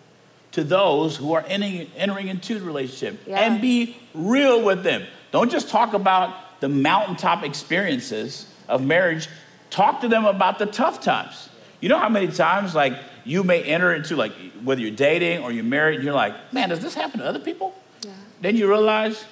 to 0.52 0.64
those 0.64 1.16
who 1.16 1.34
are 1.34 1.44
entering, 1.46 1.90
entering 1.96 2.28
into 2.28 2.58
the 2.58 2.64
relationship 2.64 3.20
Yeah. 3.26 3.40
and 3.40 3.60
be 3.60 3.96
real 4.14 4.64
with 4.64 4.82
them. 4.82 5.04
Don't 5.30 5.50
just 5.50 5.68
talk 5.68 5.92
about 5.94 6.60
the 6.60 6.68
mountaintop 6.68 7.44
experiences 7.44 8.46
of 8.68 8.84
marriage. 8.84 9.28
Talk 9.70 10.00
to 10.00 10.08
them 10.08 10.24
about 10.24 10.58
the 10.58 10.66
tough 10.66 11.02
times. 11.02 11.48
You 11.80 11.88
know 11.88 11.98
how 11.98 12.08
many 12.08 12.28
times, 12.28 12.74
like, 12.74 12.94
you 13.24 13.44
may 13.44 13.62
enter 13.62 13.94
into, 13.94 14.16
like, 14.16 14.32
whether 14.64 14.80
you're 14.80 14.90
dating 14.90 15.42
or 15.42 15.52
you're 15.52 15.64
married, 15.64 15.96
and 15.96 16.04
you're 16.04 16.14
like, 16.14 16.52
man, 16.52 16.70
does 16.70 16.80
this 16.80 16.94
happen 16.94 17.20
to 17.20 17.26
other 17.26 17.38
people? 17.38 17.74
Yeah. 18.02 18.12
Then 18.40 18.56
you 18.56 18.68
realize 18.68 19.24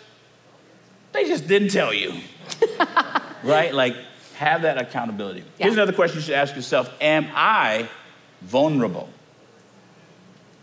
they 1.13 1.25
just 1.27 1.49
didn't 1.49 1.71
tell 1.71 1.93
you. 1.93 2.13
right? 3.43 3.75
Like, 3.75 3.97
have 4.37 4.63
that 4.63 4.79
accountability. 4.79 5.45
Here's 5.59 5.75
another 5.75 5.93
question 5.93 6.19
you 6.19 6.23
should 6.23 6.35
ask 6.35 6.55
yourself 6.55 6.93
Am 7.01 7.27
I 7.35 7.89
vulnerable? 8.43 9.09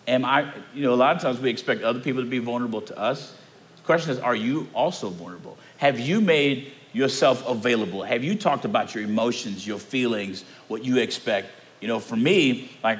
Am 0.07 0.25
I, 0.25 0.53
you 0.73 0.83
know, 0.83 0.93
a 0.93 0.95
lot 0.95 1.15
of 1.15 1.21
times 1.21 1.39
we 1.39 1.49
expect 1.49 1.81
other 1.81 1.99
people 1.99 2.21
to 2.23 2.29
be 2.29 2.39
vulnerable 2.39 2.81
to 2.81 2.97
us. 2.97 3.35
The 3.83 3.85
question 3.85 4.11
is, 4.11 4.19
are 4.19 4.35
you 4.35 4.69
also 4.73 5.09
vulnerable? 5.09 5.57
Have 5.75 5.99
you 5.99 6.21
made 6.21 6.71
yourself 6.93 7.45
available? 7.45 8.01
Have 8.01 8.23
you 8.23 8.33
talked 8.33 8.63
about 8.63 8.95
your 8.95 9.03
emotions, 9.03 9.67
your 9.67 9.77
feelings, 9.77 10.45
what 10.69 10.85
you 10.85 10.99
expect? 10.99 11.49
You 11.81 11.89
know, 11.89 11.99
for 11.99 12.15
me, 12.15 12.71
like, 12.81 12.99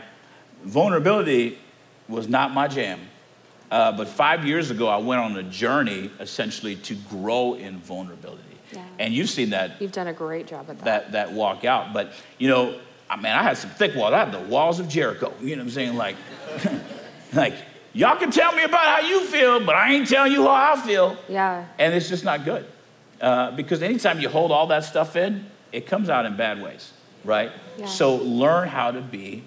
vulnerability 0.66 1.58
was 2.10 2.28
not 2.28 2.54
my 2.54 2.68
jam. 2.68 3.00
Uh, 3.72 3.94
but 3.94 4.10
five 4.10 4.46
years 4.46 4.72
ago, 4.72 4.90
I 4.90 4.98
went 4.98 5.22
on 5.22 5.38
a 5.38 5.44
journey 5.44 6.12
essentially 6.20 6.76
to 6.76 6.96
grow 7.10 7.54
in 7.54 7.78
vulnerability. 7.78 8.44
Yeah. 8.74 8.84
And 9.00 9.14
you've 9.14 9.30
seen 9.30 9.52
that, 9.52 9.82
You've 9.82 9.94
done 9.94 10.08
a 10.08 10.14
great 10.14 10.48
job 10.48 10.70
at 10.70 10.80
that. 10.80 10.86
that, 10.86 11.12
that 11.14 11.32
walk 11.32 11.64
out. 11.64 11.94
But, 11.94 12.12
you 12.40 12.50
know, 12.50 12.78
I 13.10 13.16
mean, 13.16 13.28
I 13.28 13.42
had 13.42 13.58
some 13.58 13.70
thick 13.70 13.96
walls. 13.96 14.14
I 14.14 14.26
had 14.26 14.34
the 14.34 14.40
walls 14.50 14.82
of 14.82 14.90
Jericho. 14.90 15.32
You 15.40 15.56
know 15.56 15.62
what 15.62 15.68
I'm 15.68 15.70
saying? 15.70 15.96
Like, 15.96 16.18
like 17.34 17.54
y'all 17.94 18.18
can 18.18 18.32
tell 18.32 18.54
me 18.54 18.64
about 18.64 18.86
how 18.86 19.08
you 19.08 19.22
feel, 19.26 19.60
but 19.66 19.76
I 19.76 19.94
ain't 19.94 20.08
telling 20.08 20.32
you 20.32 20.44
how 20.44 20.74
I 20.74 20.82
feel. 20.82 21.18
Yeah. 21.30 21.66
And 21.80 21.94
it's 21.94 22.10
just 22.10 22.24
not 22.24 22.46
good. 22.46 22.66
Uh, 23.22 23.52
because 23.52 23.82
anytime 23.82 24.20
you 24.20 24.30
hold 24.30 24.52
all 24.52 24.68
that 24.68 24.84
stuff 24.84 25.16
in, 25.16 25.46
it 25.72 25.88
comes 25.88 26.10
out 26.10 26.26
in 26.26 26.36
bad 26.36 26.62
ways, 26.62 26.92
right? 27.24 27.52
Yeah. 27.78 27.86
So 27.86 28.16
learn 28.16 28.68
how 28.68 28.92
to 28.92 29.02
be 29.02 29.44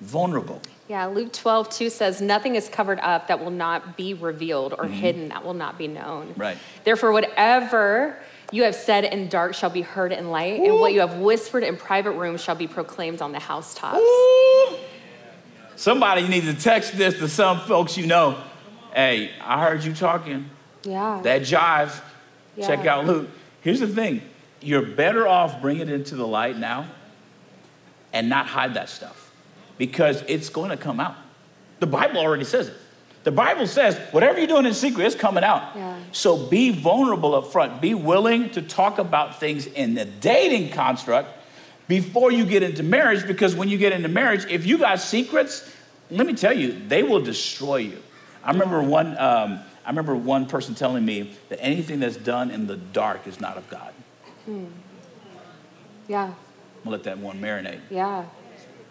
vulnerable. 0.00 0.60
Yeah, 0.88 1.06
Luke 1.06 1.32
12, 1.32 1.70
2 1.70 1.90
says, 1.90 2.20
Nothing 2.20 2.56
is 2.56 2.68
covered 2.68 2.98
up 3.00 3.28
that 3.28 3.42
will 3.42 3.52
not 3.52 3.96
be 3.96 4.12
revealed 4.14 4.74
or 4.76 4.86
hidden 4.86 5.28
that 5.28 5.44
will 5.44 5.54
not 5.54 5.78
be 5.78 5.86
known. 5.86 6.28
Mm-hmm. 6.28 6.40
Right. 6.40 6.58
Therefore, 6.84 7.12
whatever 7.12 8.18
you 8.50 8.64
have 8.64 8.74
said 8.74 9.04
in 9.04 9.28
dark 9.28 9.54
shall 9.54 9.70
be 9.70 9.80
heard 9.80 10.12
in 10.12 10.30
light, 10.30 10.60
and 10.60 10.74
what 10.74 10.92
you 10.92 11.00
have 11.00 11.16
whispered 11.18 11.62
in 11.62 11.76
private 11.76 12.12
rooms 12.12 12.42
shall 12.42 12.56
be 12.56 12.66
proclaimed 12.66 13.22
on 13.22 13.32
the 13.32 13.38
housetops. 13.38 13.98
Ooh. 13.98 14.51
Somebody 15.82 16.28
needs 16.28 16.46
to 16.46 16.54
text 16.54 16.96
this 16.96 17.18
to 17.18 17.26
some 17.26 17.58
folks 17.58 17.96
you 17.96 18.06
know. 18.06 18.38
Hey, 18.94 19.32
I 19.40 19.64
heard 19.64 19.82
you 19.82 19.92
talking. 19.92 20.48
Yeah. 20.84 21.20
That 21.24 21.42
jive. 21.42 22.00
Check 22.56 22.86
out 22.86 23.04
Luke. 23.04 23.28
Here's 23.62 23.80
the 23.80 23.88
thing 23.88 24.22
you're 24.60 24.86
better 24.86 25.26
off 25.26 25.60
bringing 25.60 25.88
it 25.88 25.90
into 25.90 26.14
the 26.14 26.24
light 26.24 26.56
now 26.56 26.86
and 28.12 28.28
not 28.28 28.46
hide 28.46 28.74
that 28.74 28.90
stuff 28.90 29.32
because 29.76 30.22
it's 30.28 30.50
going 30.50 30.70
to 30.70 30.76
come 30.76 31.00
out. 31.00 31.16
The 31.80 31.88
Bible 31.88 32.18
already 32.18 32.44
says 32.44 32.68
it. 32.68 32.76
The 33.24 33.32
Bible 33.32 33.66
says 33.66 33.98
whatever 34.12 34.38
you're 34.38 34.46
doing 34.46 34.66
in 34.66 34.74
secret 34.74 35.04
is 35.04 35.16
coming 35.16 35.42
out. 35.42 35.72
Yeah. 35.74 35.98
So 36.12 36.46
be 36.46 36.70
vulnerable 36.70 37.34
up 37.34 37.50
front. 37.50 37.80
Be 37.80 37.94
willing 37.94 38.50
to 38.50 38.62
talk 38.62 38.98
about 38.98 39.40
things 39.40 39.66
in 39.66 39.94
the 39.94 40.04
dating 40.04 40.70
construct 40.70 41.41
before 41.88 42.30
you 42.32 42.44
get 42.44 42.62
into 42.62 42.82
marriage 42.82 43.26
because 43.26 43.54
when 43.54 43.68
you 43.68 43.78
get 43.78 43.92
into 43.92 44.08
marriage, 44.08 44.44
if 44.48 44.66
you 44.66 44.78
got 44.78 45.00
secrets, 45.00 45.70
let 46.10 46.26
me 46.26 46.34
tell 46.34 46.52
you, 46.52 46.80
they 46.88 47.02
will 47.02 47.20
destroy 47.20 47.76
you. 47.76 47.98
I 48.44 48.52
remember 48.52 48.82
one. 48.82 49.16
Um, 49.18 49.60
I 49.84 49.88
remember 49.90 50.14
one 50.14 50.46
person 50.46 50.74
telling 50.74 51.04
me 51.04 51.32
that 51.48 51.60
anything 51.60 52.00
that's 52.00 52.16
done 52.16 52.50
in 52.50 52.66
the 52.66 52.76
dark 52.76 53.26
is 53.26 53.40
not 53.40 53.56
of 53.56 53.68
God. 53.68 53.92
yeah. 56.06 56.26
I'm 56.26 56.34
gonna 56.84 56.96
let 56.96 57.04
that 57.04 57.18
one 57.18 57.40
marinate. 57.40 57.80
Yeah. 57.90 58.26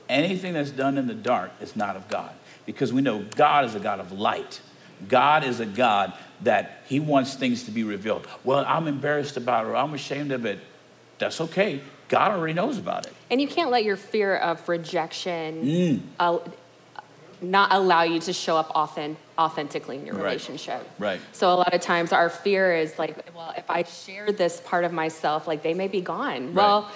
Anything 0.10 0.54
that's 0.54 0.72
done 0.72 0.98
in 0.98 1.08
the 1.08 1.14
dark 1.14 1.52
is 1.62 1.76
not 1.76 1.96
of 1.96 2.10
God 2.10 2.34
because 2.66 2.92
we 2.92 3.02
know 3.02 3.26
God 3.36 3.66
is 3.66 3.76
a 3.76 3.80
God 3.80 4.00
of 4.00 4.12
light. 4.12 4.62
God 5.08 5.44
is 5.44 5.60
a 5.60 5.66
God 5.66 6.14
that 6.42 6.84
He 6.88 7.00
wants 7.00 7.36
things 7.36 7.64
to 7.64 7.72
be 7.72 7.84
revealed. 7.84 8.28
Well, 8.44 8.66
I'm 8.68 8.88
embarrassed 8.88 9.38
about 9.38 9.66
it 9.66 9.70
or 9.70 9.76
I'm 9.76 9.94
ashamed 9.94 10.32
of 10.32 10.46
it. 10.46 10.60
That's 11.18 11.40
okay. 11.42 11.82
God 12.12 12.32
already 12.32 12.54
knows 12.54 12.78
about 12.78 13.06
it. 13.08 13.14
And 13.32 13.42
you 13.42 13.48
can't 13.48 13.72
let 13.72 13.84
your 13.86 13.96
fear 13.96 14.36
of 14.36 14.68
rejection 14.68 15.64
Mm. 15.64 16.00
uh, 16.20 16.40
not 17.42 17.72
allow 17.74 18.04
you 18.04 18.20
to 18.20 18.34
show 18.34 18.56
up 18.58 18.70
authen- 18.76 19.16
authentically 19.40 19.96
in 19.98 20.06
your 20.06 20.16
Right. 20.16 20.26
relationship. 20.26 20.88
Right. 21.00 21.20
So 21.32 21.52
a 21.52 21.56
lot 21.56 21.74
of 21.74 21.82
times 21.82 22.12
our 22.12 22.30
fear 22.30 22.76
is 22.76 23.00
like, 23.00 23.16
well, 23.36 23.54
if 23.58 23.68
I 23.72 23.84
share 23.84 24.32
this 24.32 24.60
part 24.60 24.84
of 24.84 24.92
myself, 24.92 25.48
like 25.48 25.64
they 25.64 25.74
may 25.74 25.88
be 25.88 26.02
gone. 26.02 26.54
Well, 26.54 26.92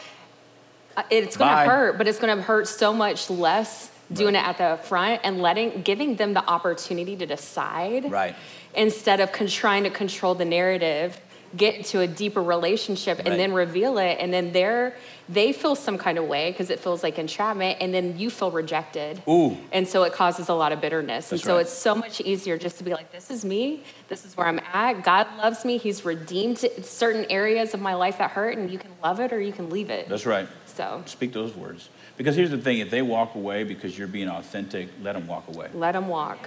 uh, 0.97 1.03
it's 1.09 1.35
going 1.37 1.49
to 1.49 1.57
hurt, 1.71 1.97
but 1.97 2.07
it's 2.07 2.19
going 2.19 2.35
to 2.35 2.43
hurt 2.43 2.67
so 2.67 2.93
much 2.93 3.29
less 3.29 3.89
doing 4.13 4.35
it 4.35 4.43
at 4.47 4.57
the 4.59 4.77
front 4.83 5.21
and 5.23 5.41
letting 5.41 5.81
giving 5.81 6.15
them 6.17 6.33
the 6.35 6.47
opportunity 6.47 7.15
to 7.15 7.25
decide 7.25 8.11
Right. 8.11 8.35
instead 8.75 9.19
of 9.19 9.31
con- 9.31 9.47
trying 9.47 9.83
to 9.85 9.89
control 9.89 10.35
the 10.35 10.45
narrative 10.45 11.19
get 11.57 11.85
to 11.85 11.99
a 12.01 12.07
deeper 12.07 12.41
relationship 12.41 13.17
Right. 13.19 13.27
and 13.27 13.39
then 13.39 13.53
reveal 13.53 13.97
it 13.97 14.17
and 14.19 14.33
then 14.33 14.51
they're 14.51 14.95
they 15.27 15.53
feel 15.53 15.75
some 15.75 15.97
kind 15.97 16.17
of 16.17 16.25
way 16.25 16.51
because 16.51 16.69
it 16.69 16.79
feels 16.79 17.01
like 17.01 17.17
entrapment 17.17 17.77
and 17.81 17.93
then 17.93 18.17
you 18.19 18.29
feel 18.29 18.51
rejected 18.51 19.21
Ooh. 19.27 19.57
and 19.71 19.87
so 19.87 20.03
it 20.03 20.13
causes 20.13 20.49
a 20.49 20.53
lot 20.53 20.71
of 20.71 20.81
bitterness 20.81 21.31
and 21.31 21.39
so 21.41 21.55
right. 21.55 21.61
it's 21.61 21.71
so 21.73 21.95
much 21.95 22.19
easier 22.21 22.57
just 22.57 22.77
to 22.77 22.83
be 22.83 22.91
like 22.91 23.11
this 23.11 23.31
is 23.31 23.43
me 23.45 23.83
this 24.09 24.25
is 24.25 24.35
where 24.37 24.47
i'm 24.47 24.59
at 24.73 25.03
god 25.03 25.27
loves 25.37 25.63
me 25.65 25.77
he's 25.77 26.03
redeemed 26.05 26.57
certain 26.83 27.25
areas 27.29 27.73
of 27.73 27.81
my 27.81 27.93
life 27.93 28.17
that 28.17 28.31
hurt 28.31 28.57
and 28.57 28.69
you 28.69 28.77
can 28.77 28.91
love 29.03 29.19
it 29.19 29.31
or 29.33 29.39
you 29.41 29.53
can 29.53 29.69
leave 29.69 29.89
it 29.89 30.07
That's 30.09 30.25
right. 30.25 30.47
so 30.65 31.01
Speak 31.05 31.33
those 31.33 31.55
words. 31.55 31.89
Because 32.17 32.35
here's 32.37 32.51
the 32.51 32.57
thing 32.57 32.79
if 32.79 32.89
they 32.89 33.01
walk 33.01 33.35
away 33.35 33.65
because 33.65 33.97
you're 33.97 34.07
being 34.07 34.29
authentic, 34.29 34.87
let 35.01 35.13
them 35.13 35.27
walk 35.27 35.47
away. 35.49 35.69
let 35.73 35.93
them 35.93 36.07
walk 36.07 36.39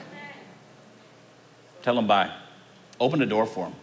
Tell 1.83 1.95
them 1.95 2.07
bye. 2.07 2.31
Open 3.01 3.21
the 3.21 3.27
door 3.27 3.47
for 3.47 3.67
them. 3.67 3.75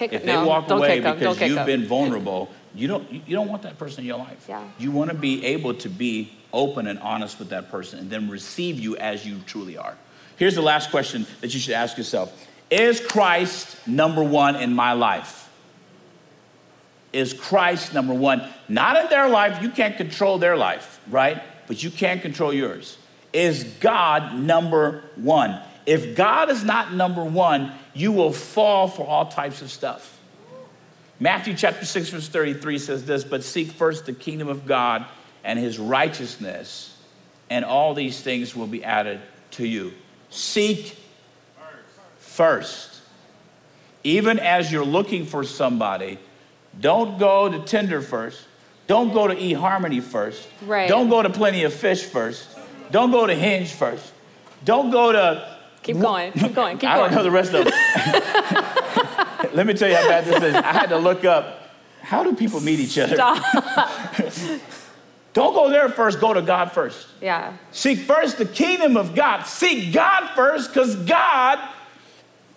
Kick 0.00 0.12
If 0.12 0.24
they 0.24 0.32
no, 0.32 0.46
walk 0.46 0.70
away 0.70 1.00
kick 1.00 1.18
because 1.18 1.40
you've 1.40 1.66
been 1.66 1.86
vulnerable, 1.86 2.50
you 2.74 2.88
don't, 2.88 3.10
you 3.10 3.36
don't 3.36 3.48
want 3.48 3.62
that 3.62 3.78
person 3.78 4.00
in 4.00 4.06
your 4.06 4.18
life. 4.18 4.46
Yeah. 4.48 4.66
You 4.78 4.90
want 4.90 5.10
to 5.10 5.16
be 5.16 5.44
able 5.44 5.74
to 5.74 5.88
be 5.88 6.32
open 6.52 6.86
and 6.86 6.98
honest 7.00 7.38
with 7.38 7.50
that 7.50 7.70
person 7.70 7.98
and 7.98 8.10
then 8.10 8.28
receive 8.28 8.78
you 8.78 8.96
as 8.96 9.26
you 9.26 9.38
truly 9.46 9.76
are. 9.76 9.96
Here's 10.36 10.54
the 10.54 10.62
last 10.62 10.90
question 10.90 11.26
that 11.42 11.52
you 11.52 11.60
should 11.60 11.74
ask 11.74 11.98
yourself 11.98 12.48
Is 12.70 13.00
Christ 13.00 13.86
number 13.86 14.22
one 14.22 14.56
in 14.56 14.74
my 14.74 14.92
life? 14.92 15.48
Is 17.12 17.34
Christ 17.34 17.92
number 17.92 18.14
one? 18.14 18.48
Not 18.68 18.96
in 18.96 19.10
their 19.10 19.28
life, 19.28 19.62
you 19.62 19.70
can't 19.70 19.96
control 19.96 20.38
their 20.38 20.56
life, 20.56 21.00
right? 21.08 21.42
But 21.66 21.82
you 21.82 21.90
can 21.90 22.20
control 22.20 22.52
yours. 22.52 22.96
Is 23.32 23.64
God 23.80 24.34
number 24.34 25.04
one? 25.16 25.60
If 25.86 26.14
God 26.14 26.50
is 26.50 26.64
not 26.64 26.92
number 26.92 27.24
one, 27.24 27.72
you 27.94 28.12
will 28.12 28.32
fall 28.32 28.88
for 28.88 29.06
all 29.06 29.26
types 29.26 29.62
of 29.62 29.70
stuff. 29.70 30.18
Matthew 31.18 31.54
chapter 31.54 31.84
6, 31.84 32.08
verse 32.08 32.28
33 32.28 32.78
says 32.78 33.04
this 33.04 33.24
But 33.24 33.44
seek 33.44 33.68
first 33.68 34.06
the 34.06 34.12
kingdom 34.12 34.48
of 34.48 34.66
God 34.66 35.04
and 35.44 35.58
his 35.58 35.78
righteousness, 35.78 36.96
and 37.48 37.64
all 37.64 37.94
these 37.94 38.20
things 38.20 38.54
will 38.54 38.66
be 38.66 38.84
added 38.84 39.20
to 39.52 39.66
you. 39.66 39.92
Seek 40.30 40.96
first. 42.18 43.00
Even 44.02 44.38
as 44.38 44.72
you're 44.72 44.84
looking 44.84 45.26
for 45.26 45.44
somebody, 45.44 46.18
don't 46.78 47.18
go 47.18 47.48
to 47.50 47.64
Tinder 47.64 48.00
first. 48.00 48.46
Don't 48.86 49.12
go 49.12 49.28
to 49.28 49.34
eHarmony 49.34 50.02
first. 50.02 50.48
Right. 50.62 50.88
Don't 50.88 51.10
go 51.10 51.22
to 51.22 51.30
Plenty 51.30 51.64
of 51.64 51.72
Fish 51.74 52.02
first. 52.02 52.48
Don't 52.90 53.10
go 53.10 53.26
to 53.26 53.34
Hinge 53.34 53.72
first. 53.72 54.12
Don't 54.64 54.90
go 54.90 55.12
to. 55.12 55.59
Keep 55.82 55.98
going 55.98 56.32
keep 56.32 56.54
going 56.54 56.76
keep 56.78 56.82
going. 56.82 56.92
I 56.92 56.98
don't 56.98 57.14
know 57.14 57.22
the 57.22 57.30
rest 57.30 57.52
of 57.54 57.66
it. 57.66 59.54
Let 59.54 59.66
me 59.66 59.74
tell 59.74 59.88
you 59.88 59.96
how 59.96 60.08
bad 60.08 60.24
this 60.24 60.42
is. 60.42 60.54
I 60.54 60.72
had 60.72 60.88
to 60.90 60.98
look 60.98 61.24
up 61.24 61.60
how 62.02 62.24
do 62.24 62.34
people 62.34 62.60
meet 62.60 62.80
each 62.80 62.98
other? 62.98 63.16
Don't 65.32 65.54
go 65.54 65.70
there 65.70 65.88
first, 65.88 66.18
go 66.20 66.34
to 66.34 66.42
God 66.42 66.72
first. 66.72 67.06
yeah 67.20 67.56
Seek 67.70 68.00
first 68.00 68.38
the 68.38 68.46
kingdom 68.46 68.96
of 68.96 69.14
God. 69.14 69.44
Seek 69.44 69.92
God 69.92 70.30
first 70.34 70.70
because 70.74 70.96
God 70.96 71.60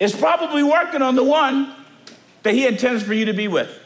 is 0.00 0.14
probably 0.14 0.64
working 0.64 1.02
on 1.02 1.14
the 1.14 1.22
one 1.22 1.72
that 2.42 2.54
He 2.54 2.66
intends 2.66 3.02
for 3.02 3.14
you 3.14 3.26
to 3.26 3.32
be 3.32 3.46
with. 3.48 3.80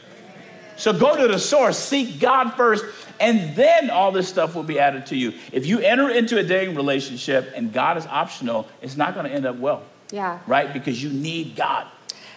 So 0.79 0.93
go 0.93 1.17
to 1.17 1.27
the 1.27 1.37
source, 1.37 1.77
seek 1.77 2.21
God 2.21 2.51
first, 2.51 2.85
and 3.19 3.53
then 3.53 3.89
all 3.89 4.13
this 4.13 4.29
stuff 4.29 4.55
will 4.55 4.63
be 4.63 4.79
added 4.79 5.07
to 5.07 5.17
you. 5.17 5.33
If 5.51 5.65
you 5.65 5.79
enter 5.79 6.09
into 6.09 6.37
a 6.37 6.43
dating 6.43 6.73
relationship 6.73 7.51
and 7.53 7.73
God 7.73 7.97
is 7.97 8.07
optional, 8.07 8.65
it's 8.81 8.95
not 8.95 9.13
going 9.13 9.25
to 9.25 9.31
end 9.31 9.45
up 9.45 9.57
well, 9.57 9.83
yeah 10.09 10.39
right? 10.47 10.71
Because 10.71 11.03
you 11.03 11.09
need 11.09 11.57
God. 11.57 11.85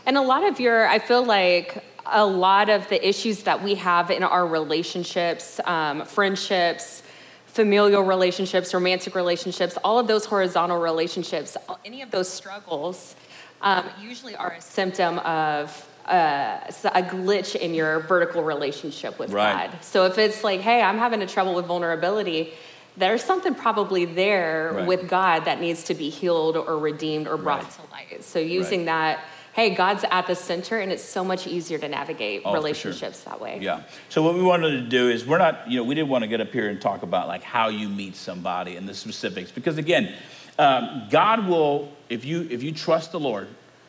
And 0.06 0.16
a 0.16 0.20
lot 0.20 0.42
of 0.42 0.58
your, 0.58 0.88
I 0.88 0.98
feel 0.98 1.24
like 1.24 1.84
a 2.04 2.26
lot 2.26 2.68
of 2.68 2.88
the 2.88 3.08
issues 3.08 3.44
that 3.44 3.62
we 3.62 3.76
have 3.76 4.10
in 4.10 4.24
our 4.24 4.44
relationships, 4.44 5.60
um, 5.64 6.04
friendships, 6.04 7.04
familial 7.46 8.02
relationships, 8.02 8.74
romantic 8.74 9.14
relationships, 9.14 9.78
all 9.84 10.00
of 10.00 10.08
those 10.08 10.24
horizontal 10.24 10.80
relationships, 10.80 11.56
any 11.84 12.02
of 12.02 12.10
those 12.10 12.28
struggles 12.28 13.14
um, 13.60 13.84
usually 14.00 14.34
are 14.34 14.50
a 14.50 14.60
symptom 14.60 15.20
of 15.20 15.88
uh, 16.06 16.58
a 16.84 17.02
glitch 17.02 17.54
in 17.54 17.74
your 17.74 18.00
vertical 18.00 18.42
relationship 18.42 19.18
with 19.18 19.30
Right. 19.32 19.70
God. 19.70 19.82
So 19.82 20.06
if 20.06 20.18
it's 20.18 20.42
like, 20.44 20.60
hey, 20.60 20.82
I'm 20.82 20.98
having 20.98 21.22
a 21.22 21.26
trouble 21.26 21.54
with 21.54 21.66
vulnerability, 21.66 22.52
there's 22.96 23.22
something 23.22 23.54
probably 23.54 24.04
there 24.04 24.72
Right. 24.74 24.86
with 24.86 25.08
God 25.08 25.44
that 25.46 25.60
needs 25.60 25.84
to 25.84 25.94
be 25.94 26.10
healed 26.10 26.56
or 26.56 26.78
redeemed 26.78 27.26
or 27.28 27.36
brought 27.36 27.62
Right. 27.62 27.70
to 27.72 27.82
light. 27.92 28.24
So 28.24 28.38
using 28.38 28.84
that, 28.86 29.20
hey, 29.54 29.70
God's 29.74 30.04
at 30.10 30.26
the 30.26 30.34
center, 30.34 30.78
and 30.80 30.90
it's 30.90 31.04
so 31.04 31.22
much 31.24 31.46
easier 31.46 31.78
to 31.78 31.88
navigate 31.88 32.42
Oh, 32.44 32.50
for 32.50 32.56
sure. 32.56 32.58
relationships 32.58 33.20
that 33.20 33.40
way. 33.40 33.58
Yeah. 33.60 33.80
So 34.08 34.22
what 34.22 34.34
we 34.34 34.42
wanted 34.42 34.70
to 34.72 34.80
do 34.82 35.08
is 35.08 35.24
we're 35.26 35.38
not, 35.38 35.70
you 35.70 35.78
know, 35.78 35.84
we 35.84 35.94
didn't 35.94 36.08
want 36.10 36.22
to 36.22 36.28
get 36.28 36.40
up 36.40 36.52
here 36.52 36.68
and 36.68 36.80
talk 36.80 37.02
about 37.02 37.28
like 37.28 37.42
how 37.42 37.68
you 37.68 37.88
meet 37.88 38.16
somebody 38.16 38.76
and 38.76 38.88
the 38.88 38.94
specifics 38.94 39.50
because 39.50 39.78
again, 39.78 40.12
um, 40.58 41.04
God 41.10 41.46
will 41.48 41.90
if 42.10 42.24
you 42.26 42.46
if 42.50 42.62
you 42.62 42.72
trust 42.72 43.12
the 43.12 43.20
Lord, 43.20 43.48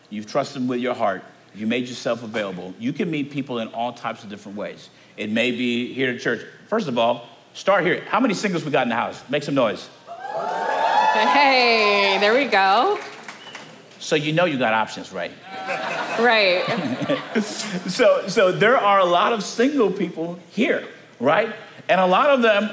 you've 0.09 0.28
trusted 0.28 0.61
Him 0.61 0.68
with 0.70 0.80
your 0.80 0.93
heart, 0.93 1.24
you 1.55 1.67
made 1.67 1.87
yourself 1.87 2.23
available. 2.23 2.73
You 2.79 2.93
can 2.93 3.09
meet 3.11 3.31
people 3.31 3.59
in 3.59 3.67
all 3.69 3.93
types 3.93 4.23
of 4.23 4.29
different 4.29 4.57
ways. 4.57 4.89
It 5.17 5.29
may 5.29 5.51
be 5.51 5.93
here 5.93 6.11
at 6.11 6.19
church. 6.21 6.41
First 6.67 6.87
of 6.87 6.97
all, 6.97 7.27
start 7.53 7.85
here. 7.85 8.03
How 8.07 8.19
many 8.19 8.33
singles 8.33 8.65
we 8.65 8.71
got 8.71 8.83
in 8.83 8.89
the 8.89 8.95
house? 8.95 9.23
Make 9.29 9.43
some 9.43 9.55
noise. 9.55 9.87
Hey, 11.13 12.17
there 12.19 12.33
we 12.33 12.45
go. 12.45 12.99
So 13.99 14.15
you 14.15 14.33
know 14.33 14.45
you 14.45 14.57
got 14.57 14.73
options, 14.73 15.13
right? 15.13 15.31
Right. 16.19 16.63
so, 17.43 18.27
so 18.27 18.51
there 18.51 18.77
are 18.77 18.99
a 18.99 19.05
lot 19.05 19.31
of 19.31 19.43
single 19.43 19.91
people 19.91 20.39
here, 20.49 20.87
right? 21.19 21.53
And 21.87 22.01
a 22.01 22.05
lot 22.05 22.29
of 22.31 22.41
them 22.41 22.69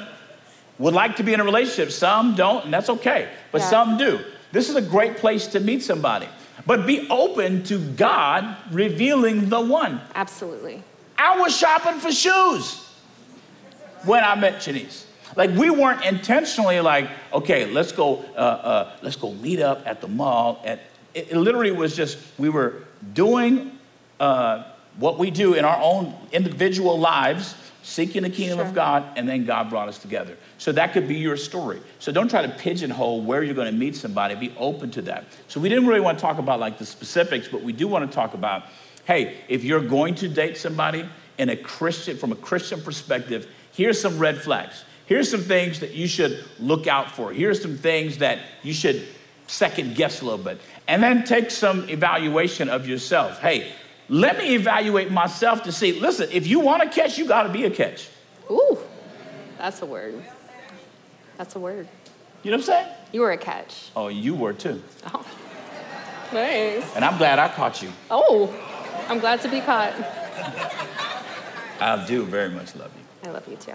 would 0.78 0.94
like 0.94 1.16
to 1.16 1.22
be 1.22 1.34
in 1.34 1.40
a 1.40 1.44
relationship. 1.44 1.92
Some 1.92 2.34
don't, 2.34 2.64
and 2.64 2.72
that's 2.74 2.88
okay, 2.88 3.28
but 3.52 3.60
Yeah. 3.60 3.68
some 3.68 3.98
do. 3.98 4.20
This 4.52 4.68
is 4.70 4.76
a 4.76 4.82
great 4.82 5.18
place 5.18 5.46
to 5.48 5.60
meet 5.60 5.82
somebody. 5.82 6.26
But 6.66 6.86
be 6.86 7.08
open 7.08 7.62
to 7.64 7.78
God 7.78 8.56
revealing 8.70 9.48
the 9.48 9.60
one. 9.60 10.00
Absolutely. 10.14 10.82
I 11.16 11.38
was 11.38 11.56
shopping 11.56 12.00
for 12.00 12.12
shoes 12.12 12.86
when 14.04 14.24
I 14.24 14.34
met 14.34 14.54
Janese. 14.56 15.04
Like 15.36 15.50
we 15.50 15.70
weren't 15.70 16.04
intentionally 16.04 16.80
like, 16.80 17.08
okay, 17.32 17.66
let's 17.70 17.92
go, 17.92 18.24
uh, 18.34 18.38
uh, 18.38 18.92
let's 19.02 19.16
go 19.16 19.32
meet 19.34 19.60
up 19.60 19.86
at 19.86 20.00
the 20.00 20.08
mall. 20.08 20.60
At 20.64 20.80
it, 21.14 21.28
it 21.30 21.36
literally 21.36 21.72
was 21.72 21.94
just 21.94 22.18
we 22.38 22.48
were 22.48 22.84
doing 23.14 23.78
uh, 24.18 24.64
what 24.98 25.18
we 25.18 25.30
do 25.30 25.54
in 25.54 25.64
our 25.64 25.80
own 25.80 26.14
individual 26.32 26.98
lives, 26.98 27.54
seeking 27.82 28.22
the 28.22 28.30
kingdom 28.30 28.58
Sure. 28.58 28.66
of 28.66 28.74
God, 28.74 29.04
and 29.16 29.28
then 29.28 29.44
God 29.44 29.70
brought 29.70 29.88
us 29.88 29.98
together. 29.98 30.36
So 30.60 30.72
that 30.72 30.92
could 30.92 31.08
be 31.08 31.14
your 31.14 31.38
story. 31.38 31.80
So 32.00 32.12
don't 32.12 32.28
try 32.28 32.42
to 32.42 32.50
pigeonhole 32.50 33.22
where 33.22 33.42
you're 33.42 33.54
going 33.54 33.72
to 33.72 33.78
meet 33.78 33.96
somebody. 33.96 34.34
Be 34.34 34.52
open 34.58 34.90
to 34.90 35.02
that. 35.02 35.24
So 35.48 35.58
we 35.58 35.70
didn't 35.70 35.86
really 35.86 36.02
want 36.02 36.18
to 36.18 36.22
talk 36.22 36.36
about 36.36 36.60
like 36.60 36.76
the 36.76 36.84
specifics, 36.84 37.48
but 37.48 37.62
we 37.62 37.72
do 37.72 37.88
want 37.88 38.08
to 38.08 38.14
talk 38.14 38.34
about, 38.34 38.64
hey, 39.06 39.38
if 39.48 39.64
you're 39.64 39.80
going 39.80 40.16
to 40.16 40.28
date 40.28 40.58
somebody 40.58 41.08
in 41.38 41.48
a 41.48 41.56
Christian, 41.56 42.18
from 42.18 42.30
a 42.30 42.36
Christian 42.36 42.82
perspective, 42.82 43.48
here's 43.72 43.98
some 43.98 44.18
red 44.18 44.36
flags. 44.36 44.84
Here's 45.06 45.30
some 45.30 45.40
things 45.40 45.80
that 45.80 45.94
you 45.94 46.06
should 46.06 46.44
look 46.58 46.86
out 46.86 47.10
for. 47.10 47.32
Here's 47.32 47.62
some 47.62 47.78
things 47.78 48.18
that 48.18 48.40
you 48.62 48.74
should 48.74 49.08
second 49.46 49.94
guess 49.94 50.20
a 50.20 50.26
little 50.26 50.44
bit. 50.44 50.60
And 50.86 51.02
then 51.02 51.24
take 51.24 51.50
some 51.50 51.88
evaluation 51.88 52.68
of 52.68 52.86
yourself. 52.86 53.38
Hey, 53.38 53.72
let 54.10 54.36
me 54.36 54.56
evaluate 54.56 55.10
myself 55.10 55.62
to 55.62 55.72
see, 55.72 55.98
listen, 55.98 56.28
if 56.30 56.46
you 56.46 56.60
want 56.60 56.82
to 56.82 56.90
catch, 56.90 57.16
you 57.16 57.26
got 57.26 57.44
to 57.44 57.48
be 57.48 57.64
a 57.64 57.70
catch. 57.70 58.10
Ooh, 58.50 58.76
that's 59.56 59.80
a 59.80 59.86
word. 59.86 60.22
That's 61.40 61.56
a 61.56 61.58
word. 61.58 61.88
You 62.42 62.50
know 62.50 62.58
what 62.58 62.64
I'm 62.64 62.66
saying? 62.66 62.88
You 63.12 63.22
were 63.22 63.32
a 63.32 63.38
catch. 63.38 63.88
Oh, 63.96 64.08
you 64.08 64.34
were 64.34 64.52
too. 64.52 64.82
Oh, 65.06 65.24
nice. 66.34 66.94
And 66.94 67.02
I'm 67.02 67.16
glad 67.16 67.38
I 67.38 67.48
caught 67.48 67.80
you. 67.80 67.90
Oh, 68.10 68.54
I'm 69.08 69.20
glad 69.20 69.40
to 69.40 69.48
be 69.48 69.62
caught. 69.62 69.94
I 71.80 72.04
do 72.06 72.24
very 72.26 72.50
much 72.50 72.76
love 72.76 72.90
you. 72.94 73.30
I 73.30 73.32
love 73.32 73.48
you 73.48 73.56
too. 73.56 73.72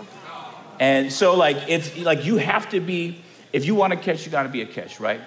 And 0.80 1.11
so, 1.11 1.36
like, 1.36 1.57
it's 1.68 1.97
like 1.97 2.24
you 2.24 2.38
have 2.38 2.70
to 2.70 2.80
be, 2.80 3.24
if 3.51 3.66
you 3.66 3.74
want 3.74 3.93
to 3.93 3.97
catch, 3.97 4.28
you 4.28 4.32
got 4.32 4.43
to 4.43 4.49
be 4.49 4.61
a 4.61 4.68
catch, 4.68 4.99
right? 4.99 5.22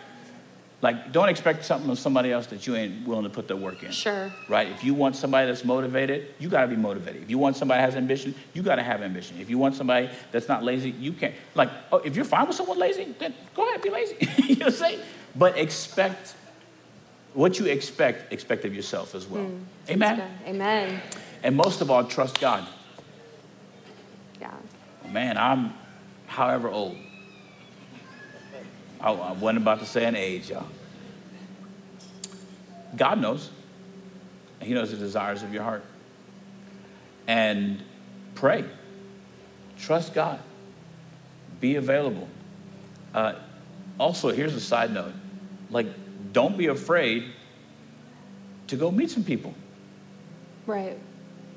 Like, 0.80 1.10
don't 1.10 1.28
expect 1.28 1.64
something 1.64 1.90
of 1.90 1.98
somebody 1.98 2.30
else 2.30 2.46
that 2.48 2.64
you 2.66 2.76
ain't 2.76 3.06
willing 3.06 3.24
to 3.24 3.30
put 3.30 3.48
the 3.48 3.56
work 3.56 3.82
in. 3.82 3.90
Sure. 3.90 4.30
Right? 4.48 4.68
If 4.68 4.84
you 4.84 4.94
want 4.94 5.16
somebody 5.16 5.48
that's 5.48 5.64
motivated, 5.64 6.34
you 6.38 6.48
got 6.48 6.62
to 6.62 6.68
be 6.68 6.76
motivated. 6.76 7.22
If 7.22 7.30
you 7.30 7.38
want 7.38 7.56
somebody 7.56 7.80
that 7.80 7.86
has 7.86 7.96
ambition, 7.96 8.32
you 8.54 8.62
got 8.62 8.76
to 8.76 8.84
have 8.84 9.02
ambition. 9.02 9.38
If 9.40 9.50
you 9.50 9.58
want 9.58 9.74
somebody 9.74 10.08
that's 10.30 10.46
not 10.46 10.62
lazy, 10.62 10.90
you 10.90 11.12
can't. 11.12 11.34
Like, 11.56 11.70
oh, 11.90 11.98
if 11.98 12.14
you're 12.14 12.24
fine 12.24 12.46
with 12.46 12.54
someone 12.54 12.78
lazy, 12.78 13.12
then 13.18 13.34
go 13.56 13.68
ahead, 13.68 13.82
be 13.82 13.90
lazy. 13.90 14.16
you 14.44 14.56
know 14.56 14.66
what 14.66 14.74
I'm 14.74 14.78
saying? 14.78 15.00
But 15.34 15.58
expect 15.58 16.36
what 17.34 17.58
you 17.58 17.66
expect, 17.66 18.32
expect 18.32 18.64
of 18.64 18.72
yourself 18.72 19.16
as 19.16 19.26
well. 19.26 19.44
Hmm. 19.44 19.90
Amen? 19.90 20.22
Amen. 20.46 21.02
And 21.42 21.56
most 21.56 21.80
of 21.80 21.90
all, 21.90 22.04
trust 22.04 22.40
God. 22.40 22.64
Yeah. 24.40 24.54
Man, 25.10 25.36
I'm 25.36 25.74
however 26.26 26.68
old. 26.68 26.96
I, 29.00 29.12
I 29.12 29.32
wasn't 29.32 29.58
about 29.58 29.80
to 29.80 29.86
say 29.86 30.04
an 30.04 30.16
age, 30.16 30.50
y'all. 30.50 30.66
God 32.96 33.20
knows. 33.20 33.50
He 34.60 34.74
knows 34.74 34.90
the 34.90 34.96
desires 34.96 35.42
of 35.42 35.52
your 35.52 35.62
heart. 35.62 35.84
And 37.26 37.82
pray. 38.34 38.64
Trust 39.78 40.14
God. 40.14 40.40
Be 41.60 41.76
available. 41.76 42.28
Uh, 43.14 43.34
also, 43.98 44.30
here's 44.30 44.54
a 44.54 44.60
side 44.60 44.92
note. 44.92 45.12
Like, 45.70 45.86
don't 46.32 46.56
be 46.56 46.66
afraid 46.66 47.24
to 48.68 48.76
go 48.76 48.90
meet 48.90 49.10
some 49.10 49.24
people. 49.24 49.54
Right. 50.66 50.98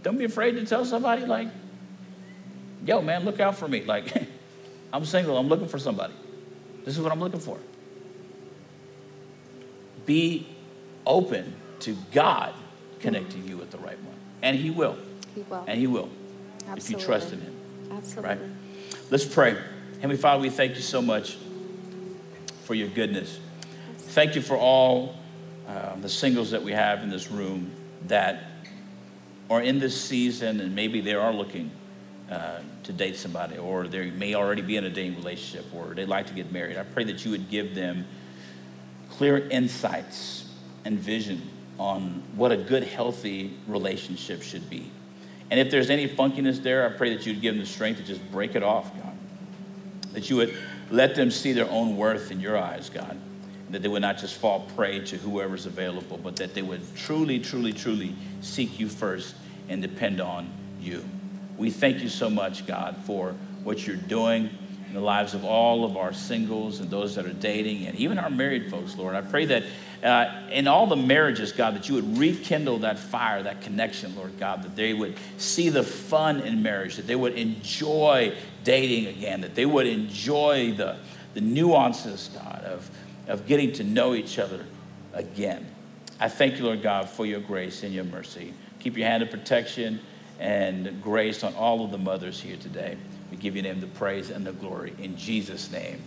Don't 0.03 0.17
be 0.17 0.25
afraid 0.25 0.53
to 0.53 0.65
tell 0.65 0.85
somebody, 0.85 1.25
like, 1.25 1.47
yo, 2.85 3.01
man, 3.01 3.25
look 3.25 3.39
out 3.39 3.55
for 3.55 3.67
me. 3.67 3.83
Like, 3.83 4.11
I'm 4.93 5.05
single, 5.05 5.37
I'm 5.37 5.47
looking 5.47 5.67
for 5.67 5.79
somebody. 5.79 6.13
This 6.85 6.97
is 6.97 7.01
what 7.01 7.11
I'm 7.11 7.19
looking 7.19 7.39
for. 7.39 7.57
Be 10.05 10.47
open 11.05 11.55
to 11.81 11.95
God 12.11 12.53
connecting 12.99 13.47
you 13.47 13.57
with 13.57 13.71
the 13.71 13.77
right 13.77 14.01
one. 14.03 14.15
And 14.41 14.57
He 14.57 14.69
will. 14.69 14.97
He 15.35 15.41
will. 15.41 15.63
And 15.67 15.79
He 15.79 15.87
will. 15.87 16.09
If 16.75 16.89
you 16.89 16.97
trust 16.97 17.33
in 17.33 17.41
Him. 17.41 17.55
Absolutely. 17.91 18.29
Right? 18.29 18.39
Let's 19.09 19.25
pray. 19.25 19.57
Heavenly 19.95 20.17
Father, 20.17 20.41
we 20.41 20.49
thank 20.49 20.75
you 20.75 20.81
so 20.81 21.01
much 21.01 21.37
for 22.63 22.73
your 22.73 22.87
goodness. 22.87 23.39
Thank 23.97 24.35
you 24.35 24.41
for 24.41 24.57
all 24.57 25.15
uh, 25.67 25.95
the 25.97 26.09
singles 26.09 26.51
that 26.51 26.63
we 26.63 26.71
have 26.71 27.03
in 27.03 27.09
this 27.09 27.31
room 27.31 27.71
that 28.07 28.43
are 29.49 29.61
in 29.61 29.79
this 29.79 29.99
season 29.99 30.59
and 30.59 30.73
maybe 30.73 31.01
they 31.01 31.13
are 31.13 31.33
looking 31.33 31.71
uh, 32.31 32.61
to 32.83 32.93
date 32.93 33.17
somebody 33.17 33.57
or 33.57 33.87
they 33.87 34.09
may 34.09 34.35
already 34.35 34.61
be 34.61 34.77
in 34.77 34.85
a 34.85 34.89
dating 34.89 35.17
relationship 35.17 35.65
or 35.75 35.93
they'd 35.93 36.05
like 36.05 36.27
to 36.27 36.33
get 36.33 36.49
married. 36.49 36.77
I 36.77 36.83
pray 36.83 37.03
that 37.03 37.25
you 37.25 37.31
would 37.31 37.49
give 37.49 37.75
them 37.75 38.05
clear 39.09 39.49
insights 39.49 40.45
and 40.85 40.97
vision 40.97 41.49
on 41.77 42.23
what 42.35 42.53
a 42.53 42.57
good, 42.57 42.83
healthy 42.83 43.53
relationship 43.67 44.41
should 44.41 44.69
be. 44.69 44.89
And 45.49 45.59
if 45.59 45.69
there's 45.69 45.89
any 45.89 46.07
funkiness 46.07 46.63
there, 46.63 46.87
I 46.87 46.95
pray 46.95 47.13
that 47.13 47.25
you'd 47.25 47.41
give 47.41 47.55
them 47.55 47.59
the 47.61 47.69
strength 47.69 47.97
to 47.97 48.03
just 48.03 48.31
break 48.31 48.55
it 48.55 48.63
off, 48.63 48.95
God. 48.95 49.17
That 50.13 50.29
you 50.29 50.37
would 50.37 50.55
let 50.89 51.15
them 51.15 51.31
see 51.31 51.51
their 51.51 51.69
own 51.69 51.97
worth 51.97 52.31
in 52.31 52.39
your 52.39 52.57
eyes, 52.57 52.89
God. 52.89 53.19
That 53.71 53.81
they 53.81 53.89
would 53.89 54.01
not 54.01 54.17
just 54.17 54.35
fall 54.35 54.61
prey 54.75 54.99
to 55.05 55.17
whoever's 55.17 55.65
available, 55.65 56.17
but 56.17 56.37
that 56.37 56.53
they 56.53 56.61
would 56.61 56.81
truly, 56.95 57.39
truly, 57.39 57.73
truly 57.73 58.15
seek 58.39 58.79
you 58.79 58.87
first 58.87 59.35
and 59.67 59.81
depend 59.81 60.21
on 60.21 60.49
you. 60.79 61.03
We 61.61 61.69
thank 61.69 62.01
you 62.01 62.09
so 62.09 62.27
much, 62.27 62.65
God, 62.65 62.97
for 63.05 63.35
what 63.63 63.85
you're 63.85 63.95
doing 63.95 64.49
in 64.87 64.95
the 64.95 64.99
lives 64.99 65.35
of 65.35 65.45
all 65.45 65.85
of 65.85 65.95
our 65.95 66.11
singles 66.11 66.79
and 66.79 66.89
those 66.89 67.13
that 67.13 67.27
are 67.27 67.33
dating 67.33 67.85
and 67.85 67.95
even 67.97 68.17
our 68.17 68.31
married 68.31 68.71
folks, 68.71 68.97
Lord. 68.97 69.13
I 69.13 69.21
pray 69.21 69.45
that 69.45 69.63
uh, 70.03 70.49
in 70.49 70.67
all 70.67 70.87
the 70.87 70.95
marriages, 70.95 71.51
God, 71.51 71.75
that 71.75 71.87
you 71.87 71.93
would 71.93 72.17
rekindle 72.17 72.79
that 72.79 72.97
fire, 72.97 73.43
that 73.43 73.61
connection, 73.61 74.15
Lord 74.15 74.39
God, 74.39 74.63
that 74.63 74.75
they 74.75 74.95
would 74.95 75.15
see 75.37 75.69
the 75.69 75.83
fun 75.83 76.39
in 76.39 76.63
marriage, 76.63 76.95
that 76.95 77.05
they 77.05 77.15
would 77.15 77.35
enjoy 77.35 78.33
dating 78.63 79.15
again, 79.15 79.41
that 79.41 79.53
they 79.53 79.67
would 79.67 79.85
enjoy 79.85 80.73
the, 80.73 80.97
the 81.35 81.41
nuances, 81.41 82.31
God, 82.33 82.63
of, 82.65 82.89
of 83.27 83.45
getting 83.45 83.71
to 83.73 83.83
know 83.83 84.15
each 84.15 84.39
other 84.39 84.65
again. 85.13 85.67
I 86.19 86.27
thank 86.27 86.57
you, 86.57 86.65
Lord 86.65 86.81
God, 86.81 87.07
for 87.07 87.27
your 87.27 87.39
grace 87.39 87.83
and 87.83 87.93
your 87.93 88.05
mercy. 88.05 88.55
Keep 88.79 88.97
your 88.97 89.05
hand 89.05 89.21
of 89.21 89.29
protection 89.29 89.99
and 90.41 91.01
grace 91.03 91.43
on 91.43 91.53
all 91.53 91.85
of 91.85 91.91
the 91.91 91.97
mothers 91.97 92.41
here 92.41 92.57
today. 92.57 92.97
We 93.29 93.37
give 93.37 93.55
your 93.55 93.63
name 93.63 93.79
the 93.79 93.87
praise 93.87 94.31
and 94.31 94.45
the 94.45 94.51
glory. 94.51 94.93
In 94.99 95.15
Jesus' 95.15 95.71
name, 95.71 96.01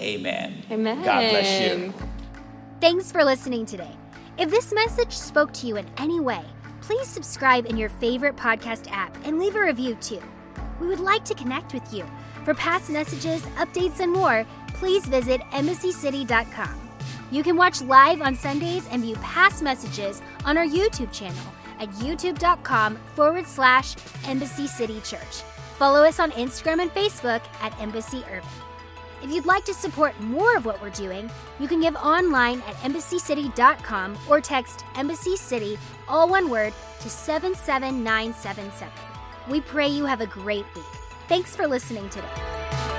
amen. 0.00 0.62
Amen. 0.70 0.96
God 1.04 1.30
bless 1.30 1.60
you. 1.60 1.92
Thanks 2.80 3.12
for 3.12 3.22
listening 3.22 3.66
today. 3.66 3.92
If 4.38 4.50
this 4.50 4.72
message 4.72 5.12
spoke 5.12 5.52
to 5.54 5.66
you 5.66 5.76
in 5.76 5.86
any 5.98 6.20
way, 6.20 6.42
please 6.80 7.06
subscribe 7.06 7.66
in 7.66 7.76
your 7.76 7.90
favorite 7.90 8.36
podcast 8.36 8.90
app 8.90 9.14
and 9.24 9.38
leave 9.38 9.56
a 9.56 9.60
review 9.60 9.94
too. 9.96 10.22
We 10.80 10.86
would 10.86 11.00
like 11.00 11.24
to 11.26 11.34
connect 11.34 11.74
with 11.74 11.92
you. 11.92 12.04
For 12.44 12.54
past 12.54 12.90
messages, 12.90 13.42
updates, 13.56 14.00
and 14.00 14.12
more, 14.12 14.46
please 14.74 15.04
visit 15.06 15.40
embassycity.com. 15.52 16.80
You 17.30 17.42
can 17.42 17.56
watch 17.56 17.82
live 17.82 18.22
on 18.22 18.36
Sundays 18.36 18.86
and 18.90 19.02
view 19.02 19.16
past 19.16 19.62
messages 19.62 20.22
on 20.44 20.56
our 20.56 20.66
YouTube 20.66 21.12
channel 21.12 21.42
at 21.78 21.88
youtube.com 21.90 22.96
forward 23.14 23.46
slash 23.46 23.96
Embassy 24.26 24.66
City 24.66 25.00
Church. 25.02 25.42
Follow 25.78 26.02
us 26.02 26.18
on 26.20 26.30
Instagram 26.32 26.80
and 26.80 26.90
Facebook 26.90 27.42
at 27.60 27.78
Embassy 27.80 28.24
Urban. 28.30 28.48
If 29.22 29.30
you'd 29.30 29.46
like 29.46 29.64
to 29.64 29.74
support 29.74 30.18
more 30.20 30.56
of 30.56 30.64
what 30.64 30.80
we're 30.80 30.90
doing, 30.90 31.30
you 31.58 31.68
can 31.68 31.80
give 31.80 31.96
online 31.96 32.60
at 32.62 32.74
embassycity.com 32.76 34.18
or 34.28 34.40
text 34.40 34.84
Embassy 34.94 35.36
City, 35.36 35.78
all 36.08 36.28
one 36.28 36.50
word, 36.50 36.72
to 37.00 37.08
77977. 37.10 38.92
We 39.48 39.60
pray 39.60 39.88
you 39.88 40.04
have 40.04 40.20
a 40.20 40.26
great 40.26 40.66
week. 40.74 40.84
Thanks 41.28 41.56
for 41.56 41.66
listening 41.66 42.08
today. 42.10 42.95